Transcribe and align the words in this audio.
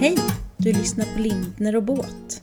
Hej! 0.00 0.16
Du 0.56 0.72
lyssnar 0.72 1.04
på 1.04 1.20
Lindner 1.20 1.76
och 1.76 1.82
Båt. 1.82 2.42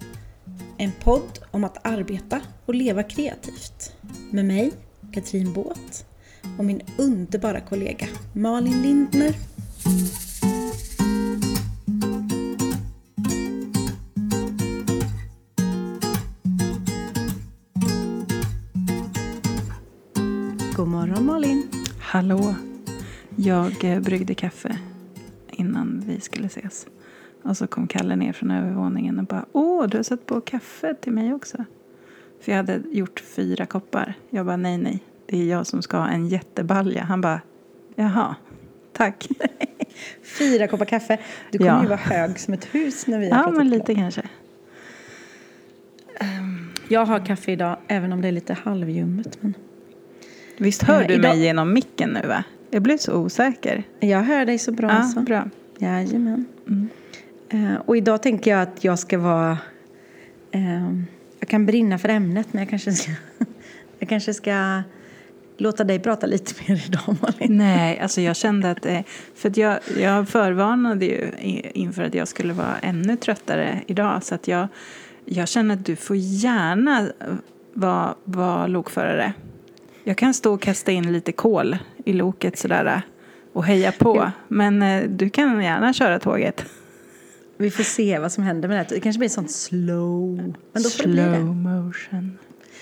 En 0.77 0.91
podd 0.91 1.39
om 1.51 1.63
att 1.63 1.85
arbeta 1.87 2.41
och 2.65 2.75
leva 2.75 3.03
kreativt. 3.03 3.93
Med 4.31 4.45
mig, 4.45 4.71
Katrin 5.11 5.53
Båt 5.53 6.05
och 6.57 6.65
min 6.65 6.81
underbara 6.97 7.61
kollega 7.61 8.07
Malin 8.33 8.81
Lindner. 8.81 9.35
God 20.75 20.87
morgon 20.87 21.25
Malin! 21.25 21.69
Hallå! 21.99 22.55
Jag 23.35 23.83
eh, 23.83 23.99
bryggde 23.99 24.35
kaffe 24.35 24.77
innan 25.51 26.03
vi 26.07 26.21
skulle 26.21 26.47
ses. 26.47 26.85
Och 27.45 27.57
så 27.57 27.67
kom 27.67 27.87
Kalle 27.87 28.15
ner 28.15 28.33
från 28.33 28.51
övervåningen 28.51 29.19
och 29.19 29.25
bara 29.25 29.45
Åh, 29.51 29.87
du 29.87 29.97
har 29.97 30.03
satt 30.03 30.25
på 30.25 30.41
kaffe 30.41 30.93
till 30.93 31.11
mig 31.11 31.33
också. 31.33 31.57
För 32.41 32.51
jag 32.51 32.57
hade 32.57 32.81
gjort 32.91 33.19
fyra 33.19 33.65
koppar. 33.65 34.13
Jag 34.29 34.45
bara 34.45 34.57
nej, 34.57 34.77
nej. 34.77 34.99
Det 35.25 35.37
är 35.41 35.45
jag 35.45 35.67
som 35.67 35.81
ska 35.81 35.97
ha 35.97 36.07
en 36.09 36.27
jättebalja. 36.27 37.03
Han 37.03 37.21
bara 37.21 37.41
Jaha, 37.95 38.35
tack. 38.93 39.27
Fyra 40.39 40.67
koppar 40.67 40.85
kaffe. 40.85 41.17
Du 41.51 41.57
kommer 41.57 41.71
Ja. 41.71 41.81
ju 41.81 41.87
vara 41.87 41.97
hög 41.99 42.39
som 42.39 42.53
ett 42.53 42.65
hus 42.75 43.07
när 43.07 43.19
vi 43.19 43.29
har 43.29 43.37
ja, 43.37 43.43
men 43.51 43.53
klart. 43.53 43.65
lite 43.79 43.95
kanske. 43.95 44.21
Jag 46.87 47.05
har 47.05 47.25
kaffe 47.25 47.51
idag, 47.51 47.77
även 47.87 48.13
om 48.13 48.21
det 48.21 48.27
är 48.27 48.31
lite 48.31 48.53
halvljummet. 48.53 49.37
Men 49.41 49.53
Visst 50.57 50.83
hör 50.83 51.01
Eh, 51.01 51.07
du 51.07 51.13
idag- 51.13 51.21
mig 51.35 51.43
genom 51.43 51.73
micken 51.73 52.09
nu 52.09 52.27
va? 52.27 52.43
Jag 52.69 52.81
blev 52.81 52.97
så 52.97 53.13
osäker. 53.13 53.83
jag 53.99 54.23
hör 54.23 54.45
dig 54.45 54.57
så 54.59 54.71
bra. 54.71 54.89
Ja, 54.91 55.03
så. 55.03 55.19
bra. 55.21 55.43
Jajamän. 55.77 56.45
Mm. 56.67 56.89
Eh, 57.49 57.75
och 57.85 57.97
idag 57.97 58.23
tänker 58.23 58.51
jag 58.51 58.61
att 58.61 58.83
jag 58.83 58.99
ska 58.99 59.17
vara... 59.17 59.57
Eh, 60.51 60.89
jag 61.39 61.49
kan 61.49 61.65
brinna 61.65 61.97
för 61.97 62.09
ämnet, 62.09 62.47
men 62.51 62.61
jag 62.61 62.69
kanske 62.69 62.91
ska, 62.91 63.11
jag 63.99 64.09
kanske 64.09 64.33
ska 64.33 64.81
låta 65.57 65.83
dig 65.83 65.99
prata 65.99 66.27
lite 66.27 66.53
mer 66.67 66.83
idag, 66.87 67.15
Malin. 67.21 67.57
Nej, 67.57 67.99
alltså 67.99 68.21
jag 68.21 68.35
kände 68.35 68.71
att... 68.71 68.85
eh, 68.85 68.99
För 69.35 69.49
att 69.49 69.57
jag, 69.57 69.79
jag 69.97 70.29
förvarnade 70.29 71.05
ju 71.05 71.31
inför 71.73 72.03
att 72.03 72.13
jag 72.13 72.27
skulle 72.27 72.53
vara 72.53 72.77
ännu 72.81 73.17
tröttare 73.17 73.81
idag. 73.87 74.23
Så 74.23 74.35
att 74.35 74.47
jag, 74.47 74.67
jag 75.25 75.47
känner 75.47 75.75
att 75.75 75.85
du 75.85 75.95
får 75.95 76.15
gärna 76.15 77.07
vara, 77.73 78.15
vara 78.23 78.67
lokförare. 78.67 79.33
Jag 80.03 80.17
kan 80.17 80.33
stå 80.33 80.53
och 80.53 80.61
kasta 80.61 80.91
in 80.91 81.13
lite 81.13 81.31
kol 81.31 81.77
i 82.05 82.13
loket 82.13 82.57
sådär 82.57 83.01
och 83.53 83.65
heja 83.65 83.91
på. 83.91 84.31
Men 84.47 84.81
eh, 84.81 85.03
du 85.09 85.29
kan 85.29 85.63
gärna 85.63 85.93
köra 85.93 86.19
tåget. 86.19 86.65
Vi 87.57 87.71
får 87.71 87.83
se 87.83 88.19
vad 88.19 88.31
som 88.31 88.43
händer 88.43 88.67
med 88.69 88.77
det. 88.89 88.95
Det 88.95 88.99
kanske 89.01 89.19
blir 89.19 89.29
sånt 89.29 89.51
slow. 89.51 90.35
Men 90.71 90.83
då 90.83 90.89
får 90.89 91.03
det 91.03 91.09
bli 91.09 91.21
det. 91.21 91.35
Slow 91.35 91.55
motion. 91.55 92.37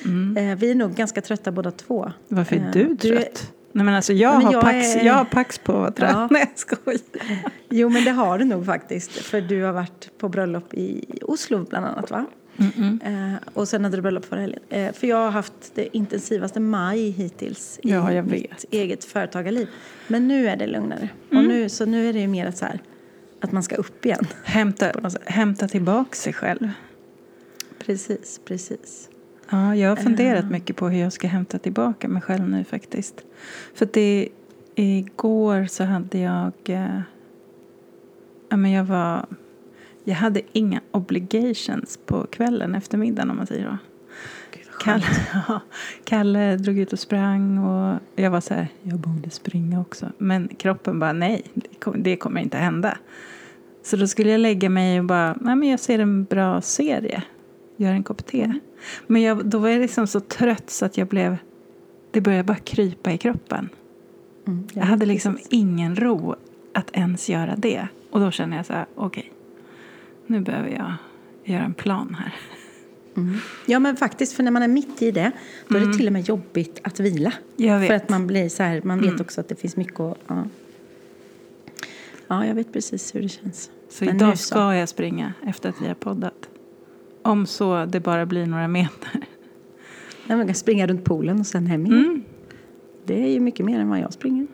Mm. 0.05 0.37
Eh, 0.37 0.57
vi 0.57 0.71
är 0.71 0.75
nog 0.75 0.95
ganska 0.95 1.21
trötta 1.21 1.51
båda 1.51 1.71
två. 1.71 2.11
Varför 2.27 2.55
är 2.55 2.59
Eh, 2.59 2.71
du 2.71 2.95
du 3.01 3.13
är- 3.15 3.21
trött? 3.21 3.51
Nej 3.75 3.85
men 3.85 3.93
alltså 3.95 4.13
jag, 4.13 4.33
Men 4.37 4.45
har, 4.45 4.53
jag 4.53 4.61
pax, 4.61 4.95
är- 4.95 5.05
jag 5.05 5.13
har 5.13 5.25
pax 5.25 5.57
på 5.57 5.77
att. 5.83 5.99
Ja. 5.99 6.27
Nej 6.31 6.41
jag 6.49 6.59
skojar. 6.59 6.99
Jo, 7.69 7.89
men 7.89 8.03
det 8.03 8.11
har 8.11 8.37
du 8.39 8.45
nog 8.45 8.65
faktiskt. 8.65 9.11
För 9.11 9.41
du 9.41 9.63
har 9.63 9.71
varit 9.73 10.09
på 10.17 10.29
bröllop 10.29 10.73
i 10.73 11.05
Oslo 11.21 11.65
bland 11.69 11.85
annat, 11.85 12.11
va? 12.11 12.25
Eh, 13.03 13.33
och 13.53 13.67
sen 13.67 13.83
hade 13.83 13.97
du 13.97 14.01
bröllop 14.01 14.25
förra 14.25 14.39
helgen. 14.41 14.93
För 14.93 15.07
jag 15.07 15.17
har 15.17 15.31
haft 15.31 15.53
det 15.75 15.97
intensivaste 15.97 16.59
maj 16.59 17.09
hittills 17.09 17.79
i 17.83 17.89
Ja, 17.91 18.11
jag 18.13 18.25
mitt 18.25 18.51
vet. 18.51 18.65
eget 18.71 19.05
företagarliv. 19.05 19.67
Men 20.07 20.27
nu 20.27 20.47
är 20.47 20.55
det 20.55 20.67
lugnare. 20.67 21.09
Mm. 21.31 21.43
Och 21.43 21.49
nu, 21.49 21.69
så 21.69 21.85
nu 21.85 22.09
är 22.09 22.13
det 22.13 22.19
ju 22.19 22.27
mer 22.27 22.45
att, 22.45 22.57
så 22.57 22.65
här, 22.65 22.79
att 23.43 23.51
man 23.51 23.63
ska 23.63 23.75
upp 23.75 24.05
igen. 24.05 24.27
Hämta, 24.43 24.91
hämta 25.25 25.67
tillbaka 25.67 26.15
sig 26.15 26.33
själv. 26.33 26.69
Precis, 27.85 28.41
precis. 28.45 29.09
Ja, 29.49 29.75
jag 29.75 29.89
har 29.89 29.95
funderat 29.95 30.51
mycket 30.51 30.75
på 30.75 30.89
hur 30.89 30.99
jag 30.99 31.13
ska 31.13 31.27
hämta 31.27 31.59
tillbaka 31.59 32.07
mig 32.07 32.21
själv 32.21 32.49
nu 32.49 32.63
faktiskt. 32.63 33.21
För 33.73 33.87
det, 33.93 34.29
igår 34.75 35.65
så 35.65 35.83
hade 35.83 36.17
jag... 36.17 36.53
Eh, 36.65 36.99
ja, 38.49 38.57
men 38.57 38.71
jag 38.71 38.83
var... 38.83 39.25
Jag 40.03 40.15
hade 40.15 40.41
inga 40.51 40.81
obligations 40.91 41.99
på 42.05 42.27
kvällen, 42.27 42.75
eftermiddagen 42.75 43.29
om 43.29 43.37
man 43.37 43.47
säger 43.47 43.63
så. 43.63 43.77
Kalle, 44.83 45.05
ja, 45.47 45.61
Kalle 46.03 46.55
drog 46.55 46.79
ut 46.79 46.93
och 46.93 46.99
sprang 46.99 47.57
och 47.57 47.99
jag 48.15 48.31
var 48.31 48.41
så 48.41 48.53
här, 48.53 48.67
jag 48.81 48.99
borde 48.99 49.29
springa 49.29 49.81
också. 49.81 50.11
Men 50.17 50.47
kroppen 50.47 50.99
bara, 50.99 51.13
nej, 51.13 51.43
det 51.53 51.79
kommer, 51.79 51.97
det 51.97 52.15
kommer 52.15 52.41
inte 52.41 52.57
hända. 52.57 52.97
Så 53.83 53.95
då 53.95 54.07
skulle 54.07 54.29
jag 54.31 54.39
lägga 54.39 54.69
mig 54.69 54.99
och 54.99 55.05
bara, 55.05 55.37
nej 55.41 55.55
men 55.55 55.69
jag 55.69 55.79
ser 55.79 55.99
en 55.99 56.23
bra 56.23 56.61
serie. 56.61 57.23
Gör 57.77 57.91
en 57.91 58.03
kopp 58.03 58.25
te. 58.25 58.53
Men 59.07 59.21
jag, 59.21 59.45
då 59.45 59.57
var 59.57 59.69
jag 59.69 59.81
liksom 59.81 60.07
så 60.07 60.19
trött 60.19 60.69
så 60.69 60.85
att 60.85 60.97
jag 60.97 61.07
blev, 61.07 61.37
det 62.11 62.21
började 62.21 62.43
bara 62.43 62.57
krypa 62.57 63.11
i 63.11 63.17
kroppen. 63.17 63.69
Mm, 64.47 64.67
Jag 64.73 64.83
hade 64.85 65.05
liksom 65.05 65.37
ingen 65.49 65.95
ro 65.95 66.35
att 66.73 66.89
ens 66.97 67.29
göra 67.29 67.55
det. 67.57 67.87
Och 68.11 68.19
då 68.19 68.31
kände 68.31 68.55
jag 68.55 68.65
så 68.65 68.73
här, 68.73 68.85
okej, 68.95 69.31
nu 70.27 70.39
behöver 70.41 70.69
jag 70.69 70.93
göra 71.53 71.63
en 71.63 71.73
plan 71.73 72.15
här. 72.19 72.33
Mm. 73.17 73.37
Ja, 73.65 73.79
men 73.79 73.97
faktiskt, 73.97 74.33
för 74.33 74.43
när 74.43 74.51
man 74.51 74.63
är 74.63 74.67
mitt 74.67 75.01
i 75.01 75.11
det, 75.11 75.31
då 75.67 75.77
är 75.77 75.85
det 75.85 75.93
till 75.93 76.07
och 76.07 76.13
med 76.13 76.21
jobbigt 76.29 76.79
att 76.83 76.99
vila. 76.99 77.33
Mm. 77.59 77.69
Jag. 77.71 77.87
För 77.87 77.93
att 77.93 78.09
man 78.09 78.27
blir 78.27 78.49
så 78.49 78.63
här, 78.63 78.81
man 78.83 78.99
vet 78.99 79.07
Mm. 79.09 79.21
också 79.21 79.41
att 79.41 79.49
det 79.49 79.55
finns 79.55 79.75
mycket 79.75 79.99
att... 79.99 80.17
Ja. 80.27 80.43
Ja, 82.27 82.45
jag 82.45 82.55
vet 82.55 82.73
precis 82.73 83.15
hur 83.15 83.21
det 83.21 83.29
känns. 83.29 83.71
Så 83.89 84.05
Men 84.05 84.15
idag 84.15 84.37
så. 84.37 84.43
ska 84.45 84.75
jag 84.75 84.89
springa 84.89 85.33
efter 85.47 85.69
att 85.69 85.81
vi 85.81 85.87
har 85.87 85.93
poddat. 85.95 86.49
Om 87.21 87.45
så 87.45 87.85
det 87.85 87.99
bara 87.99 88.25
blir 88.25 88.45
några 88.45 88.67
meter. 88.67 89.21
Ja, 90.27 90.35
man 90.37 90.45
kan 90.45 90.55
springa 90.55 90.87
runt 90.87 91.03
poolen 91.03 91.39
och 91.39 91.47
sen 91.47 91.67
hem 91.67 91.85
igen. 91.85 91.97
Mm. 92.05 92.23
Det 93.05 93.23
är 93.23 93.27
ju 93.27 93.39
mycket 93.39 93.65
mer 93.65 93.79
än 93.79 93.89
vad 93.89 93.99
jag 93.99 94.13
springer. 94.13 94.47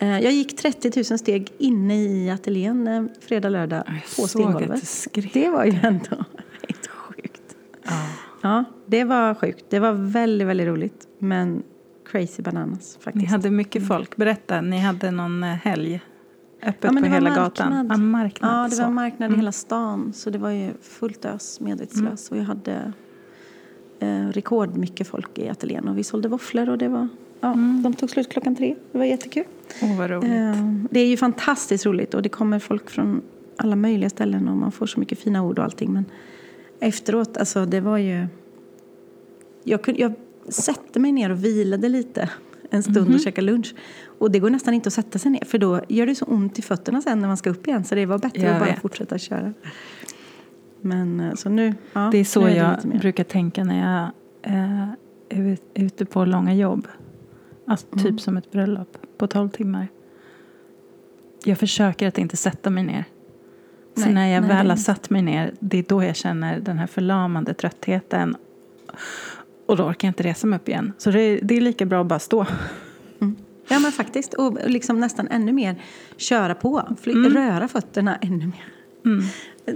Eh, 0.00 0.18
Jag 0.20 0.32
gick 0.32 0.56
30 0.56 0.92
000 1.10 1.18
steg 1.18 1.52
inne 1.58 2.02
i 2.04 2.30
ateljén 2.30 2.86
eh, 2.88 3.04
fredag, 3.20 3.48
lördag 3.48 3.82
Jag 3.86 4.02
på 4.22 4.28
stengolvet. 4.28 5.06
det. 5.12 5.20
Det 5.32 5.50
var 5.50 5.64
ju 5.64 5.78
ändå 5.82 6.24
helt 6.68 6.86
sjukt. 6.86 7.56
Ja. 7.84 8.06
Ja, 8.42 8.64
det 8.86 9.04
var 9.04 9.34
sjukt. 9.34 9.64
Det 9.68 9.78
var 9.78 9.92
väldigt, 9.92 10.48
väldigt 10.48 10.66
roligt. 10.66 11.06
Men 11.18 11.62
crazy 12.10 12.42
bananas 12.42 12.98
faktiskt. 13.00 13.22
Ni 13.24 13.30
hade 13.30 13.50
mycket 13.50 13.88
folk. 13.88 14.16
Berätta, 14.16 14.60
ni 14.60 14.78
hade 14.78 15.10
någon 15.10 15.42
eh, 15.42 15.48
helg. 15.50 16.00
Öppet 16.66 16.84
Ja, 16.94 17.00
på 17.00 17.06
hela 17.06 17.20
marknad. 17.20 17.34
gatan. 17.44 17.86
Ja, 17.90 17.96
marknad. 17.96 18.64
Ja, 18.72 18.76
det 18.76 18.82
var 18.82 18.90
marknad 18.90 19.26
i 19.26 19.32
Mm. 19.32 19.40
hela 19.40 19.52
stan. 19.52 20.12
Så 20.12 20.30
det 20.30 20.38
var 20.38 20.50
ju 20.50 20.70
fullt 20.82 21.24
ös, 21.24 21.60
medvetslös. 21.60 22.30
Och 22.30 22.36
jag 22.36 22.44
hade 22.44 22.92
eh, 24.00 24.26
rekordmycket 24.28 25.08
folk 25.08 25.38
i 25.38 25.48
ateljén. 25.48 25.88
Och 25.88 25.98
vi 25.98 26.04
sålde 26.04 26.28
våfflor 26.28 26.68
och 26.68 26.78
det 26.78 26.88
var... 26.88 27.08
Ja, 27.40 27.52
Mm. 27.52 27.82
De 27.82 27.94
tog 27.94 28.10
slut 28.10 28.28
klockan 28.28 28.56
tre. 28.56 28.74
Det 28.92 28.98
var 28.98 29.04
jättekul. 29.04 29.44
Åh, 29.82 29.98
vad 29.98 30.10
roligt. 30.10 30.30
Eh, 30.30 30.64
det 30.90 31.00
är 31.00 31.06
ju 31.06 31.16
fantastiskt 31.16 31.86
roligt 31.86 32.14
och 32.14 32.22
det 32.22 32.28
kommer 32.28 32.58
folk 32.58 32.90
från 32.90 33.22
alla 33.56 33.76
möjliga 33.76 34.10
ställen 34.10 34.48
och 34.48 34.56
man 34.56 34.72
får 34.72 34.86
så 34.86 35.00
mycket 35.00 35.18
fina 35.18 35.42
ord 35.42 35.58
och 35.58 35.64
allting. 35.64 35.92
Men 35.92 36.04
efteråt, 36.80 37.36
alltså 37.36 37.66
det 37.66 37.80
var 37.80 37.98
ju... 37.98 38.26
Jag, 39.64 39.82
kunde, 39.82 40.00
jag 40.00 40.12
satte 40.48 41.00
mig 41.00 41.12
ner 41.12 41.30
och 41.30 41.44
vilade 41.44 41.88
lite 41.88 42.30
en 42.70 42.82
stund 42.82 43.06
Mhm. 43.06 43.14
och 43.14 43.20
käkade 43.20 43.46
lunch. 43.46 43.74
Och 44.18 44.30
det 44.30 44.38
går 44.38 44.50
nästan 44.50 44.74
inte 44.74 44.86
att 44.86 44.92
sätta 44.92 45.18
sig 45.18 45.30
ner 45.30 45.44
för 45.44 45.58
då 45.58 45.80
gör 45.88 46.06
det 46.06 46.14
så 46.14 46.24
ont 46.24 46.58
i 46.58 46.62
fötterna 46.62 47.02
sen 47.02 47.20
när 47.20 47.28
man 47.28 47.36
ska 47.36 47.50
upp 47.50 47.66
igen. 47.68 47.84
Så 47.84 47.94
det 47.94 48.06
var 48.06 48.18
bättre 48.18 48.42
Jag 48.42 48.52
att 48.52 48.60
bara 48.60 48.70
vet. 48.70 48.80
fortsätta 48.80 49.18
köra. 49.18 49.52
Men 50.80 51.20
eh, 51.20 51.34
så 51.34 51.48
nu, 51.48 51.74
ja, 51.92 52.08
Det 52.12 52.18
är 52.18 52.24
så 52.24 52.40
nu 52.44 52.50
jag 52.50 52.76
lite 52.76 52.88
mer. 52.88 52.98
brukar 52.98 53.24
tänka 53.24 53.64
när 53.64 53.80
jag 53.92 54.10
eh, 54.54 54.88
är 55.28 55.42
ut- 55.52 55.62
ute 55.74 56.04
på 56.04 56.24
långa 56.24 56.54
jobb. 56.54 56.88
Alltså, 57.66 57.86
Mm. 57.92 58.04
Typ 58.04 58.20
som 58.20 58.36
ett 58.36 58.50
bröllop 58.50 58.98
på 59.18 59.26
12 59.26 59.48
timmar. 59.48 59.88
Jag 61.44 61.58
försöker 61.58 62.08
att 62.08 62.18
inte 62.18 62.36
sätta 62.36 62.70
mig 62.70 62.84
ner. 62.84 63.04
Så 63.94 64.00
Nej, 64.04 64.14
när 64.14 64.26
jag 64.28 64.40
nej, 64.40 64.48
väl 64.48 64.66
det 64.66 64.72
är 64.72 64.76
har 64.76 64.76
satt 64.76 65.10
mig 65.10 65.22
ner, 65.22 65.54
det 65.60 65.78
är 65.78 65.84
då 65.88 66.02
jag 66.04 66.16
känner 66.16 66.60
den 66.60 66.78
här 66.78 66.86
förlamande 66.86 67.54
tröttheten. 67.54 68.36
Och 69.66 69.76
då 69.76 69.84
orkar 69.84 70.08
jag 70.08 70.10
inte 70.10 70.22
resa 70.22 70.46
mig 70.46 70.56
upp 70.56 70.68
igen. 70.68 70.92
Så 70.98 71.10
det 71.10 71.20
är, 71.20 71.40
det 71.42 71.56
är 71.56 71.60
lika 71.60 71.86
bra 71.86 72.00
att 72.00 72.06
bara 72.06 72.18
stå. 72.18 72.46
Ja 73.68 73.78
men 73.78 73.92
faktiskt. 73.92 74.34
Och 74.34 74.58
liksom 74.66 75.00
nästan 75.00 75.28
ännu 75.28 75.52
mer 75.52 75.82
köra 76.16 76.54
på. 76.54 76.96
Fly, 77.00 77.12
Mm. 77.12 77.32
Röra 77.34 77.68
fötterna 77.68 78.16
ännu 78.16 78.46
mer. 78.46 78.64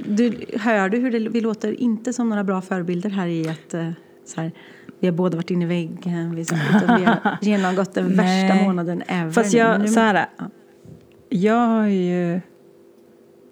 Du, 0.07 0.33
hör 0.59 0.89
du 0.89 0.99
hur 0.99 1.11
det, 1.11 1.19
vi 1.29 1.41
låter 1.41 1.81
inte 1.81 2.13
som 2.13 2.29
några 2.29 2.45
bra 2.45 2.61
förebilder 2.61 3.11
här 3.11 3.27
i 3.27 3.49
att 3.49 3.75
eh, 3.75 3.91
så 4.27 4.41
här, 4.41 4.53
vi 5.01 5.07
har 5.07 5.15
båda 5.15 5.37
varit 5.37 5.51
inne 5.51 5.65
i 5.65 5.69
väggen, 5.69 6.35
vi, 6.35 6.43
vi 6.99 7.05
har 7.05 7.39
genomgått 7.43 7.95
den 7.95 8.17
värsta 8.17 8.55
månaden 8.65 9.03
ever. 9.07 9.31
Fast 9.31 9.53
jag, 9.55 9.81
nu- 9.81 9.89
så 9.89 10.01
här, 10.01 10.27
Ja. 10.39 10.45
jag 11.29 11.67
har 11.67 11.87
ju, 11.87 12.41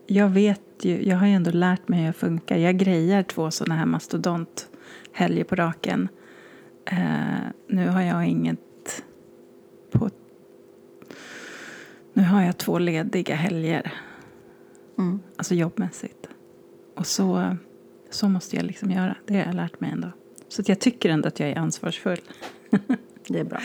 jag 0.07 0.29
vet 0.29 0.61
ju, 0.83 1.09
jag 1.09 1.17
har 1.17 1.27
ju 1.27 1.33
ändå 1.33 1.51
lärt 1.51 1.89
mig 1.89 1.99
hur 1.99 2.07
jag 2.07 2.17
funkar. 2.17 2.57
Jag 2.57 2.77
grejar 2.79 3.23
två 3.23 3.51
sådana 3.51 3.75
här 3.75 3.87
mastodonthelger 3.87 5.45
på 5.45 5.55
raken. 5.57 6.09
Eh, 6.91 7.51
nu 7.67 7.89
har 7.89 8.03
jag 8.03 8.27
inget 8.27 9.03
på, 9.91 10.11
nu 12.13 12.23
har 12.23 12.43
jag 12.43 12.59
två 12.59 12.79
lediga 12.79 13.35
helger. 13.35 13.93
Mm. 14.99 15.21
Alltså 15.37 15.55
jobbmässigt. 15.55 16.29
Och 16.95 17.07
så, 17.07 17.57
så 18.11 18.29
måste 18.29 18.57
jag 18.57 18.65
liksom 18.65 18.91
göra. 18.91 19.17
Det 19.27 19.35
har 19.35 19.45
jag 19.45 19.55
lärt 19.55 19.81
mig 19.81 19.91
ändå. 19.91 20.09
Så 20.49 20.63
att 20.63 20.69
jag 20.69 20.81
tycker 20.81 21.11
ändå 21.11 21.29
att 21.29 21.41
jag 21.41 21.49
är 21.49 21.57
ansvarsfull. 21.59 22.21
Det 23.29 23.39
är 23.39 23.45
bra. 23.45 23.61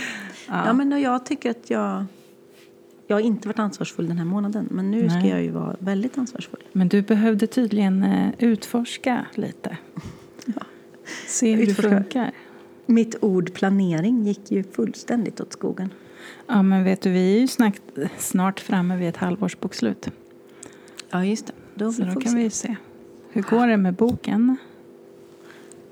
Ja. 0.47 0.65
Ja. 0.65 0.73
men 0.73 1.01
jag 1.01 1.25
tycker 1.25 1.49
att 1.49 1.69
jag... 1.69 2.05
Jag 3.07 3.15
har 3.15 3.21
inte 3.21 3.47
varit 3.47 3.59
ansvarsfull 3.59 4.07
den 4.07 4.17
här 4.17 4.25
månaden, 4.25 4.67
men 4.71 4.91
nu 4.91 5.09
ska 5.09 5.19
Nej. 5.19 5.29
jag 5.29 5.43
ju 5.43 5.51
vara 5.51 5.75
väldigt 5.79 6.17
ansvarsfull. 6.17 6.63
Men 6.71 6.87
du 6.87 7.01
behövde 7.01 7.47
tydligen 7.47 8.03
eh, 8.03 8.29
utforska 8.39 9.25
lite. 9.35 9.77
Se 11.27 11.55
hur 11.55 11.65
det 11.65 11.73
funkar. 11.73 12.31
Mitt 12.85 13.15
ord 13.23 13.53
planering 13.53 14.23
gick 14.23 14.51
ju 14.51 14.63
fullständigt 14.63 15.41
åt 15.41 15.53
skogen. 15.53 15.89
Ja, 16.47 16.61
men 16.61 16.83
vet 16.83 17.01
du, 17.01 17.09
vi 17.11 17.35
är 17.35 17.39
ju 17.41 17.47
snart, 17.47 17.75
snart 18.17 18.59
framme 18.59 18.97
vid 18.97 19.09
ett 19.09 19.17
halvårsbokslut. 19.17 20.07
Ja, 21.09 21.25
just 21.25 21.47
det. 21.47 21.53
Då, 21.75 21.91
Så 21.93 22.01
då 22.03 22.11
kan 22.21 22.31
se. 22.31 22.37
vi 22.37 22.49
se. 22.49 22.75
Hur 23.31 23.41
går 23.41 23.67
det 23.67 23.77
med 23.77 23.93
boken? 23.93 24.57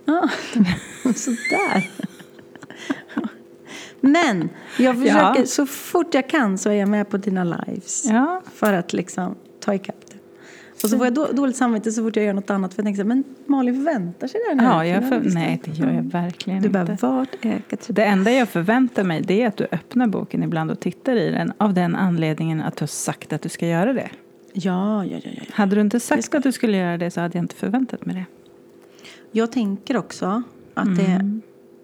Ja, 0.05 0.29
sådär. 1.15 1.89
Men 4.01 4.49
jag 4.79 4.95
försöker, 4.99 5.39
Ja. 5.39 5.45
så 5.45 5.65
fort 5.65 6.13
jag 6.13 6.29
kan 6.29 6.57
så 6.57 6.69
är 6.69 6.73
jag 6.73 6.89
med 6.89 7.09
på 7.09 7.17
dina 7.17 7.43
lives. 7.43 8.05
Ja, 8.05 8.41
För 8.53 8.73
att 8.73 8.93
liksom 8.93 9.35
ta 9.59 9.73
ikapp. 9.75 9.95
Och 10.83 10.89
så 10.89 10.97
får 10.97 11.05
jag 11.05 11.13
då, 11.13 11.27
dåligt 11.31 11.55
samvete 11.55 11.91
så 11.91 12.03
fort 12.03 12.15
jag 12.15 12.25
gör 12.25 12.33
något 12.33 12.49
annat. 12.49 12.73
För 12.73 12.81
jag 12.81 12.85
tänker 12.85 13.03
så 13.03 13.07
här, 13.09 13.15
men 13.15 13.23
Malin 13.45 13.75
förväntar 13.75 14.27
sig 14.27 14.41
det 14.41 14.47
här 14.47 14.55
nu. 14.55 14.63
ja 14.63 14.85
jag 14.85 15.09
För 15.09 15.21
nej 15.33 15.51
inte. 15.51 15.69
det 15.71 15.77
gör 15.77 15.91
jag 15.91 16.03
verkligen 16.03 16.61
Du 16.61 16.67
inte. 16.67 16.97
bara, 17.01 17.15
vart 17.15 17.45
är 17.45 17.59
Katrin? 17.69 17.95
Det 17.95 18.03
enda 18.03 18.31
jag 18.31 18.49
förväntar 18.49 19.03
mig 19.03 19.21
det 19.21 19.41
är 19.41 19.47
att 19.47 19.57
du 19.57 19.67
öppnar 19.71 20.07
boken 20.07 20.43
ibland 20.43 20.71
och 20.71 20.79
tittar 20.79 21.15
i 21.15 21.31
den 21.31 21.53
av 21.57 21.73
den 21.73 21.95
anledningen 21.95 22.61
att 22.61 22.75
du 22.77 22.81
har 22.81 22.87
sagt 22.87 23.33
att 23.33 23.41
du 23.41 23.49
ska 23.49 23.67
göra 23.67 23.93
det. 23.93 24.09
Ja, 24.53 25.05
ja, 25.05 25.19
ja, 25.23 25.31
ja. 25.35 25.43
Hade 25.51 25.75
du 25.75 25.81
inte 25.81 25.99
sagt 25.99 26.35
att 26.35 26.43
du 26.43 26.51
skulle 26.51 26.77
göra 26.77 26.97
det 26.97 27.11
så 27.11 27.21
hade 27.21 27.37
jag 27.37 27.43
inte 27.43 27.55
förväntat 27.55 28.05
mig 28.05 28.15
det. 28.15 28.25
Jag 29.31 29.51
tänker 29.51 29.97
också 29.97 30.43
att 30.73 30.95
det... 30.97 31.41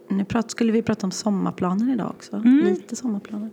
Nu 0.10 0.26
prat, 0.26 0.52
skulle 0.52 0.72
vi 0.72 0.82
prata 0.82 1.08
om 1.08 1.12
sommarplaner 1.12 1.94
idag 1.94 2.10
också. 2.10 2.38
Lite 2.64 2.96
sommarplaner. 2.96 3.50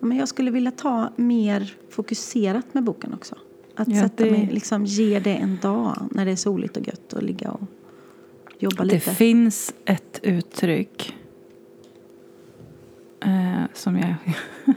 Men 0.00 0.18
jag 0.18 0.28
skulle 0.28 0.50
vilja 0.50 0.70
ta 0.70 1.08
mer 1.16 1.74
fokuserat 1.90 2.74
med 2.74 2.84
boken 2.84 3.14
också. 3.14 3.36
Att 3.76 3.88
Ja, 3.88 4.02
sätta 4.02 4.24
det- 4.24 4.30
mig, 4.30 4.48
liksom 4.52 4.84
ge 4.84 5.18
det 5.20 5.34
en 5.36 5.58
dag 5.62 6.08
när 6.10 6.24
det 6.24 6.30
är 6.30 6.36
soligt 6.36 6.76
och 6.76 6.86
gött 6.86 7.12
och 7.12 7.22
ligga 7.22 7.50
och 7.50 7.60
jobba 8.58 8.84
Det 8.84 8.94
lite. 8.94 9.10
finns 9.14 9.74
ett 9.84 10.20
uttryck 10.22 11.16
eh, 13.24 13.62
som 13.74 13.96
jag... 13.98 14.14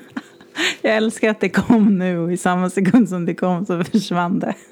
jag 0.82 0.96
älskar 0.96 1.30
att 1.30 1.40
det 1.40 1.50
kom 1.50 1.98
nu 1.98 2.18
och 2.20 2.34
i 2.34 2.38
samma 2.38 2.70
sekund 2.70 3.10
som 3.10 3.26
det 3.26 3.36
kom 3.36 3.66
så 3.66 3.84
försvann 3.84 4.40
det. 4.40 4.56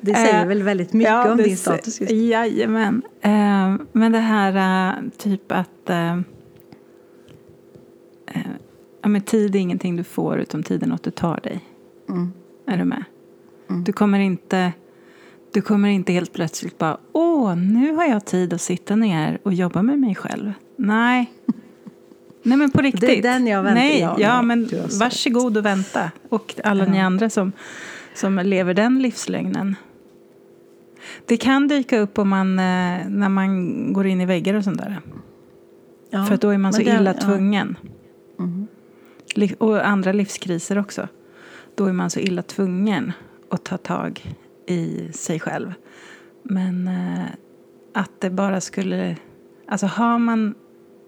Det 0.00 0.14
säger 0.14 0.42
Eh, 0.42 0.48
väl 0.48 0.62
väldigt 0.62 0.92
mycket 0.92 1.12
ja, 1.12 1.30
om 1.30 1.36
det 1.36 1.42
din 1.42 1.56
status 1.56 2.00
just 2.00 2.12
nu. 2.12 2.18
Jajamän. 2.18 3.02
Eh, 3.20 3.74
men 3.92 4.12
det 4.12 4.18
här 4.18 4.88
eh, 4.96 5.02
typ 5.18 5.52
att 5.52 5.90
eh, 5.90 6.12
eh, 8.26 8.42
ja, 9.02 9.08
men 9.08 9.20
tid 9.20 9.54
är 9.56 9.58
ingenting 9.60 9.96
du 9.96 10.04
får 10.04 10.38
utom 10.38 10.62
tiden 10.62 10.88
något 10.88 11.02
du 11.02 11.10
tar 11.10 11.40
dig. 11.42 11.60
Mm. 12.08 12.32
Är 12.66 12.76
du 12.76 12.84
med? 12.84 13.04
Du 13.84 13.92
kommer 13.92 14.18
inte 14.20 14.72
du 15.52 15.62
kommer 15.62 15.88
inte 15.88 16.12
helt 16.12 16.32
plötsligt 16.32 16.78
bara 16.78 16.96
åh, 17.12 17.56
nu 17.56 17.92
har 17.94 18.04
jag 18.04 18.24
tid 18.24 18.52
att 18.52 18.60
sitta 18.60 18.96
ner 18.96 19.38
och 19.42 19.54
jobba 19.54 19.82
med 19.82 19.98
mig 19.98 20.14
själv. 20.14 20.52
Nej. 20.76 21.32
Nej 22.42 22.58
men 22.58 22.70
på 22.70 22.80
riktigt. 22.82 23.00
Det 23.00 23.18
är 23.18 23.22
den 23.22 23.46
jag 23.46 23.62
väntar- 23.62 23.74
Nej, 23.74 24.00
ja, 24.00 24.16
ja, 24.18 24.42
nej, 24.42 24.44
men 24.56 24.68
varsågod 25.00 25.56
och 25.56 25.64
vänta. 25.64 26.10
Och 26.28 26.54
alla 26.64 26.84
ni 26.84 27.00
andra 27.00 27.30
som, 27.30 27.52
som 28.14 28.38
lever 28.38 28.74
den 28.74 28.98
livslögnen. 29.02 29.76
Det 31.26 31.36
kan 31.36 31.68
dyka 31.68 31.98
upp 31.98 32.18
om 32.18 32.28
man, 32.28 32.58
eh, 32.58 33.08
när 33.08 33.28
man 33.28 33.92
går 33.92 34.06
in 34.06 34.20
i 34.20 34.26
väggar 34.26 34.54
och 34.54 34.64
sånt 34.64 34.78
där. 34.78 35.00
Ja, 36.10 36.24
För 36.24 36.36
då 36.36 36.48
är 36.50 36.58
man 36.58 36.72
så 36.72 36.82
det- 36.82 36.90
illa 36.90 37.14
ja. 37.20 37.20
tvungen. 37.26 37.76
Mm. 38.38 38.66
Och 39.58 39.86
andra 39.86 40.12
livskriser 40.12 40.78
också. 40.78 41.08
Då 41.74 41.86
är 41.86 41.92
man 41.92 42.10
så 42.10 42.20
illa 42.20 42.42
tvungen 42.42 43.12
att 43.48 43.64
ta 43.64 43.78
tag 43.78 44.36
i 44.66 45.12
sig 45.12 45.40
själv. 45.40 45.74
Men 46.42 46.88
eh, 46.88 47.24
att 47.92 48.20
det 48.20 48.30
bara 48.30 48.60
skulle... 48.60 49.16
Alltså 49.66 49.86
har 49.86 50.18
man 50.18 50.54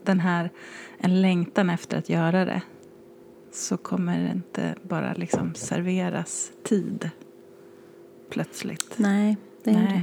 den 0.05 0.21
här, 0.21 0.51
en 0.99 1.23
längtan 1.23 1.71
efter 1.71 1.99
att 1.99 2.09
göra 2.09 2.45
det 2.45 2.63
så 3.53 3.77
kommer 3.77 4.23
det 4.23 4.31
inte 4.31 4.75
bara 4.83 5.13
liksom 5.13 5.55
serveras 5.55 6.53
tid 6.63 7.11
plötsligt. 8.31 8.95
Nej, 8.97 9.37
det 9.65 9.71
är 9.71 9.75
det. 9.75 10.03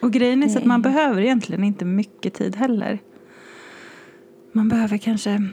Och 0.00 0.12
grejen 0.12 0.42
är 0.42 0.48
så 0.48 0.58
att 0.58 0.64
Nej. 0.64 0.68
man 0.68 0.82
behöver 0.82 1.22
egentligen 1.22 1.64
inte 1.64 1.84
mycket 1.84 2.34
tid 2.34 2.56
heller. 2.56 2.98
Man 4.52 4.68
behöver 4.68 4.98
kanske 4.98 5.48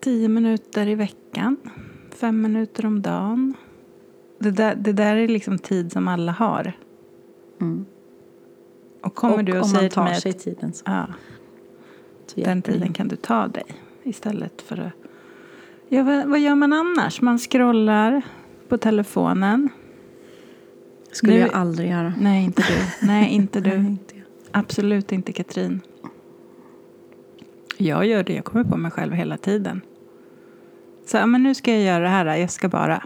tio 0.00 0.28
minuter 0.28 0.86
i 0.86 0.94
veckan, 0.94 1.56
fem 2.22 2.40
minuter 2.42 2.86
om 2.86 3.02
dagen. 3.02 3.54
Det 4.38 4.50
där, 4.50 4.74
det 4.74 4.92
där 4.92 5.16
är 5.16 5.28
liksom 5.28 5.58
tid 5.58 5.92
som 5.92 6.08
alla 6.08 6.32
har. 6.32 6.72
Mm. 7.60 7.86
Och 9.00 9.14
kommer 9.14 9.36
och 9.38 9.44
du 9.44 9.58
och 9.60 9.66
säger 9.66 9.82
man 9.82 9.88
till 9.88 9.94
tar 9.94 10.04
mig 10.04 10.20
sig 10.20 10.30
att 10.30 10.38
tiden 10.38 10.72
så, 10.72 10.82
ja, 10.86 11.06
så 12.26 12.40
den 12.40 12.62
tiden 12.62 12.92
kan 12.92 13.08
du 13.08 13.16
ta 13.16 13.46
dig 13.48 13.64
istället 14.02 14.62
för 14.62 14.80
att... 14.80 14.92
Ja, 15.88 16.02
vad, 16.02 16.26
vad 16.26 16.40
gör 16.40 16.54
man 16.54 16.72
annars? 16.72 17.20
Man 17.20 17.38
scrollar 17.38 18.22
på 18.68 18.78
telefonen. 18.78 19.68
skulle 21.12 21.32
Nu- 21.32 21.40
jag 21.40 21.52
aldrig 21.52 21.90
göra. 21.90 22.14
Nej, 22.20 22.44
inte 22.44 22.62
du. 22.62 23.06
Nej, 23.06 23.30
inte 23.34 23.60
Nej, 23.64 23.70
du. 23.70 23.86
inte 23.86 24.16
jag. 24.16 24.24
Absolut 24.50 25.12
inte 25.12 25.32
Katrin. 25.32 25.80
Jag 27.76 28.06
gör 28.06 28.24
det, 28.24 28.34
jag 28.34 28.44
kommer 28.44 28.64
på 28.64 28.76
mig 28.76 28.90
själv 28.90 29.12
hela 29.12 29.36
tiden. 29.36 29.80
Så 31.12 31.18
ja, 31.18 31.26
men 31.26 31.42
nu 31.42 31.54
ska 31.54 31.70
jag 31.72 31.82
göra 31.82 32.02
det 32.02 32.08
här, 32.08 32.36
jag 32.36 32.50
ska 32.50 32.68
bara. 32.68 33.02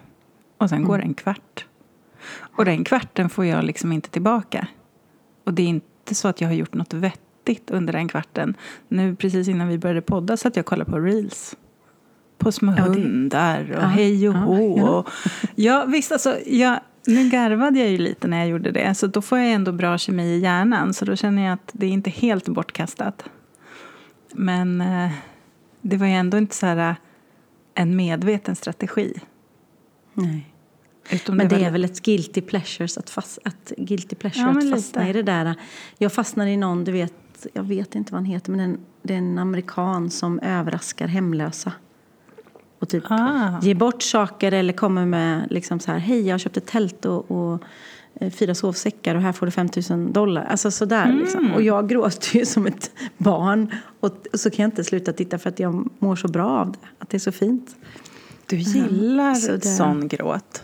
Och 0.58 0.68
sen 0.68 0.84
går 0.84 0.98
det 0.98 1.04
en 1.04 1.14
kvart. 1.14 1.66
Och 2.38 2.64
den 2.64 2.84
kvarten 2.84 3.28
får 3.28 3.44
jag 3.44 3.64
liksom 3.64 3.92
inte 3.92 4.10
tillbaka. 4.10 4.66
Och 5.44 5.54
det 5.54 5.62
är 5.62 5.66
inte 5.66 6.14
så 6.14 6.28
att 6.28 6.40
jag 6.40 6.48
har 6.48 6.54
gjort 6.54 6.74
något 6.74 6.94
vettigt 6.94 7.70
under 7.70 7.92
den 7.92 8.08
kvarten. 8.08 8.54
Nu 8.88 9.16
precis 9.16 9.48
innan 9.48 9.68
vi 9.68 9.78
började 9.78 10.00
podda 10.00 10.36
så 10.36 10.48
att 10.48 10.56
jag 10.56 10.66
kollade 10.66 10.90
på 10.90 10.98
reels. 10.98 11.56
På 12.38 12.52
små 12.52 12.74
Ja, 12.76 12.82
hundar 12.82 13.70
och 13.70 13.82
Ja, 13.82 13.86
hej 13.86 14.28
och 14.28 14.34
ja, 14.34 14.38
hå. 14.38 14.78
ja. 14.78 14.90
Och, 14.90 15.08
ja, 15.54 15.84
visst, 15.84 16.12
alltså, 16.12 16.38
jag, 16.46 16.80
nu 17.06 17.28
garvade 17.28 17.78
jag 17.78 17.88
ju 17.88 17.98
lite 17.98 18.28
när 18.28 18.38
jag 18.38 18.48
gjorde 18.48 18.70
det. 18.70 18.94
Så 18.94 19.06
då 19.06 19.22
får 19.22 19.38
jag 19.38 19.52
ändå 19.52 19.72
bra 19.72 19.98
kemi 19.98 20.22
i 20.24 20.38
hjärnan. 20.38 20.94
Så 20.94 21.04
då 21.04 21.16
känner 21.16 21.42
jag 21.44 21.52
att 21.52 21.70
det 21.72 21.86
är 21.86 21.90
inte 21.90 22.10
helt 22.10 22.48
bortkastat. 22.48 23.24
Men 24.34 24.80
eh, 24.80 25.10
det 25.80 25.96
var 25.96 26.06
ju 26.06 26.12
ändå 26.12 26.38
inte 26.38 26.54
så 26.56 26.66
här 26.66 26.96
en 27.76 27.96
medveten 27.96 28.56
strategi. 28.56 29.14
Nej. 30.14 30.52
Utom 31.10 31.36
Men 31.36 31.48
det 31.48 31.56
var 31.56 31.62
är 31.62 31.70
väl 31.70 31.84
ett 31.84 32.02
guilty 32.02 32.40
pleasures 32.40 32.98
att, 32.98 33.10
fast, 33.10 33.38
att, 33.44 33.72
guilty 33.76 34.16
pleasure 34.16 34.42
Ja, 34.42 34.50
att 34.50 34.64
lite. 34.64 34.76
fastna 34.76 35.08
i 35.08 35.12
det 35.12 35.22
där. 35.22 35.54
Jag 35.98 36.12
fastnade 36.12 36.50
i 36.50 36.56
någon, 36.56 36.84
du 36.84 36.92
vet, 36.92 37.46
jag 37.52 37.62
vet 37.62 37.94
inte 37.94 38.12
vad 38.12 38.18
han 38.18 38.24
heter, 38.24 38.50
men 38.50 38.60
en, 38.60 38.78
det 39.02 39.14
är 39.14 39.18
en 39.18 39.38
amerikan 39.38 40.10
som 40.10 40.40
överraskar 40.40 41.06
hemlösa. 41.08 41.72
Och 42.78 42.88
typ 42.88 43.04
Ah. 43.08 43.60
ger 43.62 43.74
bort 43.74 44.02
saker 44.02 44.52
eller 44.52 44.72
kommer 44.72 45.06
med 45.06 45.46
liksom 45.50 45.80
så 45.80 45.92
här, 45.92 45.98
hej 45.98 46.26
jag 46.26 46.34
har 46.34 46.38
köpt 46.38 46.56
ett 46.56 46.66
tält 46.66 47.04
och, 47.04 47.30
och 47.30 47.62
fyra 48.30 48.54
sovsäckar 48.54 49.14
och 49.14 49.20
här 49.22 49.32
får 49.32 49.46
du 49.46 49.52
5 49.52 49.68
000 49.90 50.12
dollar. 50.12 50.44
Alltså 50.44 50.70
sådär 50.70 51.04
Mm. 51.04 51.18
liksom. 51.18 51.52
Och 51.54 51.62
jag 51.62 51.88
gråter 51.88 52.36
ju 52.38 52.46
som 52.46 52.66
ett 52.66 52.90
barn. 53.18 53.74
Och, 54.00 54.26
och 54.32 54.40
så 54.40 54.50
kan 54.50 54.62
jag 54.62 54.68
inte 54.68 54.84
sluta 54.84 55.12
titta 55.12 55.38
för 55.38 55.48
att 55.50 55.58
jag 55.60 55.88
mår 55.98 56.16
så 56.16 56.28
bra 56.28 56.48
av 56.48 56.72
det. 56.72 56.78
Att 56.98 57.08
det 57.10 57.16
är 57.16 57.18
så 57.18 57.32
fint. 57.32 57.76
Du 58.46 58.56
gillar 58.56 59.34
så 59.34 59.52
det- 59.52 59.60
sån 59.60 60.08
gråt. 60.08 60.62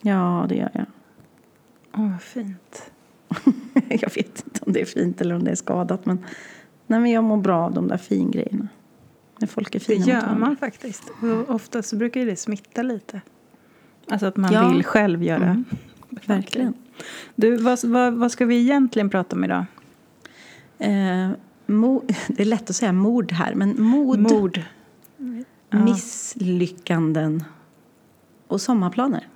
Ja, 0.00 0.46
det 0.48 0.54
gör 0.54 0.70
jag. 0.74 0.86
Åh, 1.96 2.10
vad 2.10 2.22
fint. 2.22 2.90
jag 3.88 4.14
vet 4.14 4.44
inte 4.46 4.60
om 4.66 4.72
det 4.72 4.80
är 4.80 4.84
fint 4.84 5.20
eller 5.20 5.34
om 5.34 5.44
det 5.44 5.50
är 5.50 5.54
skadat. 5.54 6.06
Men, 6.06 6.18
nej, 6.86 7.00
men 7.00 7.10
jag 7.10 7.24
mår 7.24 7.36
bra 7.36 7.64
av 7.64 7.74
de 7.74 7.88
där 7.88 7.96
fingrejerna. 7.96 8.68
När 9.38 9.46
folk 9.48 9.74
är 9.74 9.78
Det 9.78 9.84
fina 9.84 9.98
mot 9.98 10.08
gör 10.08 10.34
man 10.38 10.56
faktiskt. 10.56 11.02
Och 11.48 11.54
ofta 11.54 11.82
så 11.82 11.96
brukar 11.96 12.20
ju 12.20 12.26
det 12.26 12.36
smitta 12.36 12.82
lite. 12.82 13.20
Alltså 14.08 14.26
att 14.26 14.36
man 14.36 14.52
Ja. 14.52 14.68
vill 14.68 14.84
själv 14.84 15.22
göra. 15.22 15.44
Mm. 15.46 15.64
Verkligen. 16.26 16.74
Du, 17.34 17.56
vad, 17.56 17.84
vad, 17.84 18.12
vad 18.12 18.32
ska 18.32 18.46
vi 18.46 18.60
egentligen 18.60 19.10
prata 19.10 19.36
om 19.36 19.44
idag? 19.44 19.64
Eh, 20.78 21.30
mo- 21.66 22.14
det 22.28 22.42
är 22.42 22.44
lätt 22.46 22.70
att 22.70 22.76
säga 22.76 22.92
mord 22.92 23.32
här, 23.32 23.54
men 23.54 23.82
mod, 23.82 24.18
Mord. 24.18 24.60
Ja. 25.70 25.78
misslyckanden 25.84 27.44
och 28.46 28.60
sommarplaner. 28.60 29.28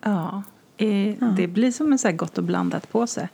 Ja. 0.00 0.42
Eh, 0.76 1.08
Ja. 1.20 1.26
Det 1.36 1.46
blir 1.48 1.70
som 1.72 1.92
en 1.92 1.98
så 1.98 2.12
gott 2.12 2.38
och 2.38 2.44
blandat 2.44 2.90
på 2.92 3.06
sig. 3.06 3.28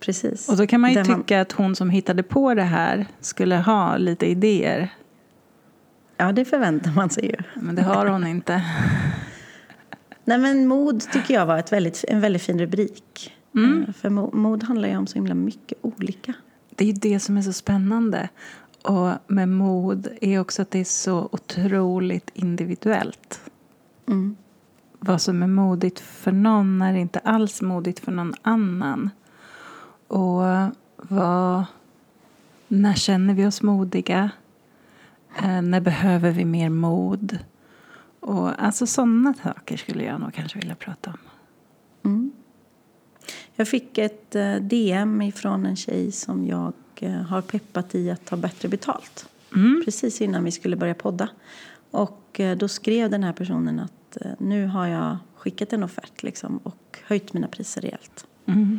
Precis. 0.00 0.48
Och 0.48 0.56
då 0.56 0.66
kan 0.66 0.80
man 0.80 0.90
ju 0.92 0.96
Där 1.02 1.04
tycka 1.16 1.40
att 1.40 1.52
hon 1.52 1.76
som 1.76 1.90
hittade 1.90 2.22
på 2.22 2.54
det 2.54 2.62
här 2.62 3.06
skulle 3.20 3.56
ha 3.56 3.96
lite 3.96 4.26
idéer. 4.26 4.94
Ja, 6.16 6.32
det 6.32 6.44
förväntar 6.44 6.90
man 6.92 7.10
sig 7.10 7.24
ju. 7.26 7.36
Men 7.62 7.74
det 7.74 7.82
har 7.82 8.06
hon 8.06 8.26
inte. 8.26 8.62
Nej, 10.28 10.38
men 10.38 10.66
mod 10.66 11.00
tycker 11.12 11.34
jag 11.34 11.46
var 11.46 11.58
ett 11.58 11.72
väldigt, 11.72 12.04
en 12.08 12.20
väldigt 12.20 12.42
fin 12.42 12.58
rubrik. 12.58 13.32
Mm. 13.54 13.92
För 13.92 14.10
mod 14.36 14.62
handlar 14.62 14.88
ju 14.88 14.96
om 14.96 15.06
så 15.06 15.14
himla 15.14 15.34
mycket 15.34 15.78
olika. 15.82 16.34
Det 16.70 16.84
är 16.84 16.88
ju 16.88 16.92
det 16.92 17.20
som 17.20 17.36
är 17.36 17.42
så 17.42 17.52
spännande. 17.52 18.28
Och 18.82 19.10
med 19.26 19.48
mod 19.48 20.08
är 20.20 20.40
också 20.40 20.62
att 20.62 20.70
det 20.70 20.78
är 20.78 20.84
så 20.84 21.28
otroligt 21.32 22.30
individuellt. 22.34 23.40
Mm. 24.08 24.36
Vad 24.98 25.22
som 25.22 25.42
är 25.42 25.46
modigt 25.46 26.00
för 26.00 26.32
någon 26.32 26.82
är 26.82 26.94
inte 26.94 27.18
alls 27.18 27.62
modigt 27.62 28.00
för 28.00 28.12
någon 28.12 28.34
annan. 28.42 29.10
Och 30.08 30.42
vad, 30.96 31.64
när 32.68 32.94
känner 32.94 33.34
vi 33.34 33.46
oss 33.46 33.62
modiga? 33.62 34.30
Eh, 35.42 35.62
när 35.62 35.80
behöver 35.80 36.30
vi 36.30 36.44
mer 36.44 36.68
mod? 36.68 37.38
Och 38.28 38.62
alltså 38.62 38.86
sådana 38.86 39.34
saker 39.34 39.76
skulle 39.76 40.04
jag 40.04 40.20
nog 40.20 40.34
kanske 40.34 40.58
vilja 40.58 40.74
prata 40.74 41.10
om. 41.10 41.18
Mm. 42.10 42.32
Jag 43.54 43.68
fick 43.68 43.98
ett 43.98 44.34
eh, 44.34 44.54
DM 44.54 45.32
från 45.32 45.66
en 45.66 45.76
tjej 45.76 46.12
som 46.12 46.46
jag 46.46 46.72
eh, 46.96 47.10
har 47.10 47.42
peppat 47.42 47.94
i 47.94 48.10
att 48.10 48.24
ta 48.24 48.36
bättre 48.36 48.68
betalt. 48.68 49.28
Mm. 49.54 49.82
Precis 49.84 50.20
innan 50.20 50.44
vi 50.44 50.50
skulle 50.50 50.76
börja 50.76 50.94
podda. 50.94 51.28
Och 51.90 52.40
eh, 52.40 52.56
då 52.56 52.68
skrev 52.68 53.10
den 53.10 53.24
här 53.24 53.32
personen 53.32 53.78
att 53.80 54.16
nu 54.38 54.66
har 54.66 54.86
jag 54.86 55.16
skickat 55.36 55.72
en 55.72 55.82
offert 55.82 56.22
liksom, 56.22 56.56
och 56.56 56.98
höjt 57.06 57.32
mina 57.32 57.48
priser 57.48 57.80
rejält. 57.80 58.26
Mm. 58.46 58.78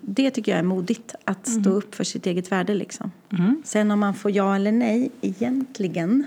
Det 0.00 0.30
tycker 0.30 0.52
jag 0.52 0.58
är 0.58 0.62
modigt, 0.62 1.14
att 1.24 1.46
stå 1.46 1.70
mm. 1.70 1.72
upp 1.72 1.94
för 1.94 2.04
sitt 2.04 2.26
eget 2.26 2.52
värde. 2.52 2.74
Liksom. 2.74 3.12
Mm. 3.30 3.62
Sen 3.64 3.90
om 3.90 4.00
man 4.00 4.14
får 4.14 4.30
ja 4.30 4.56
eller 4.56 4.72
nej, 4.72 5.10
egentligen, 5.20 6.26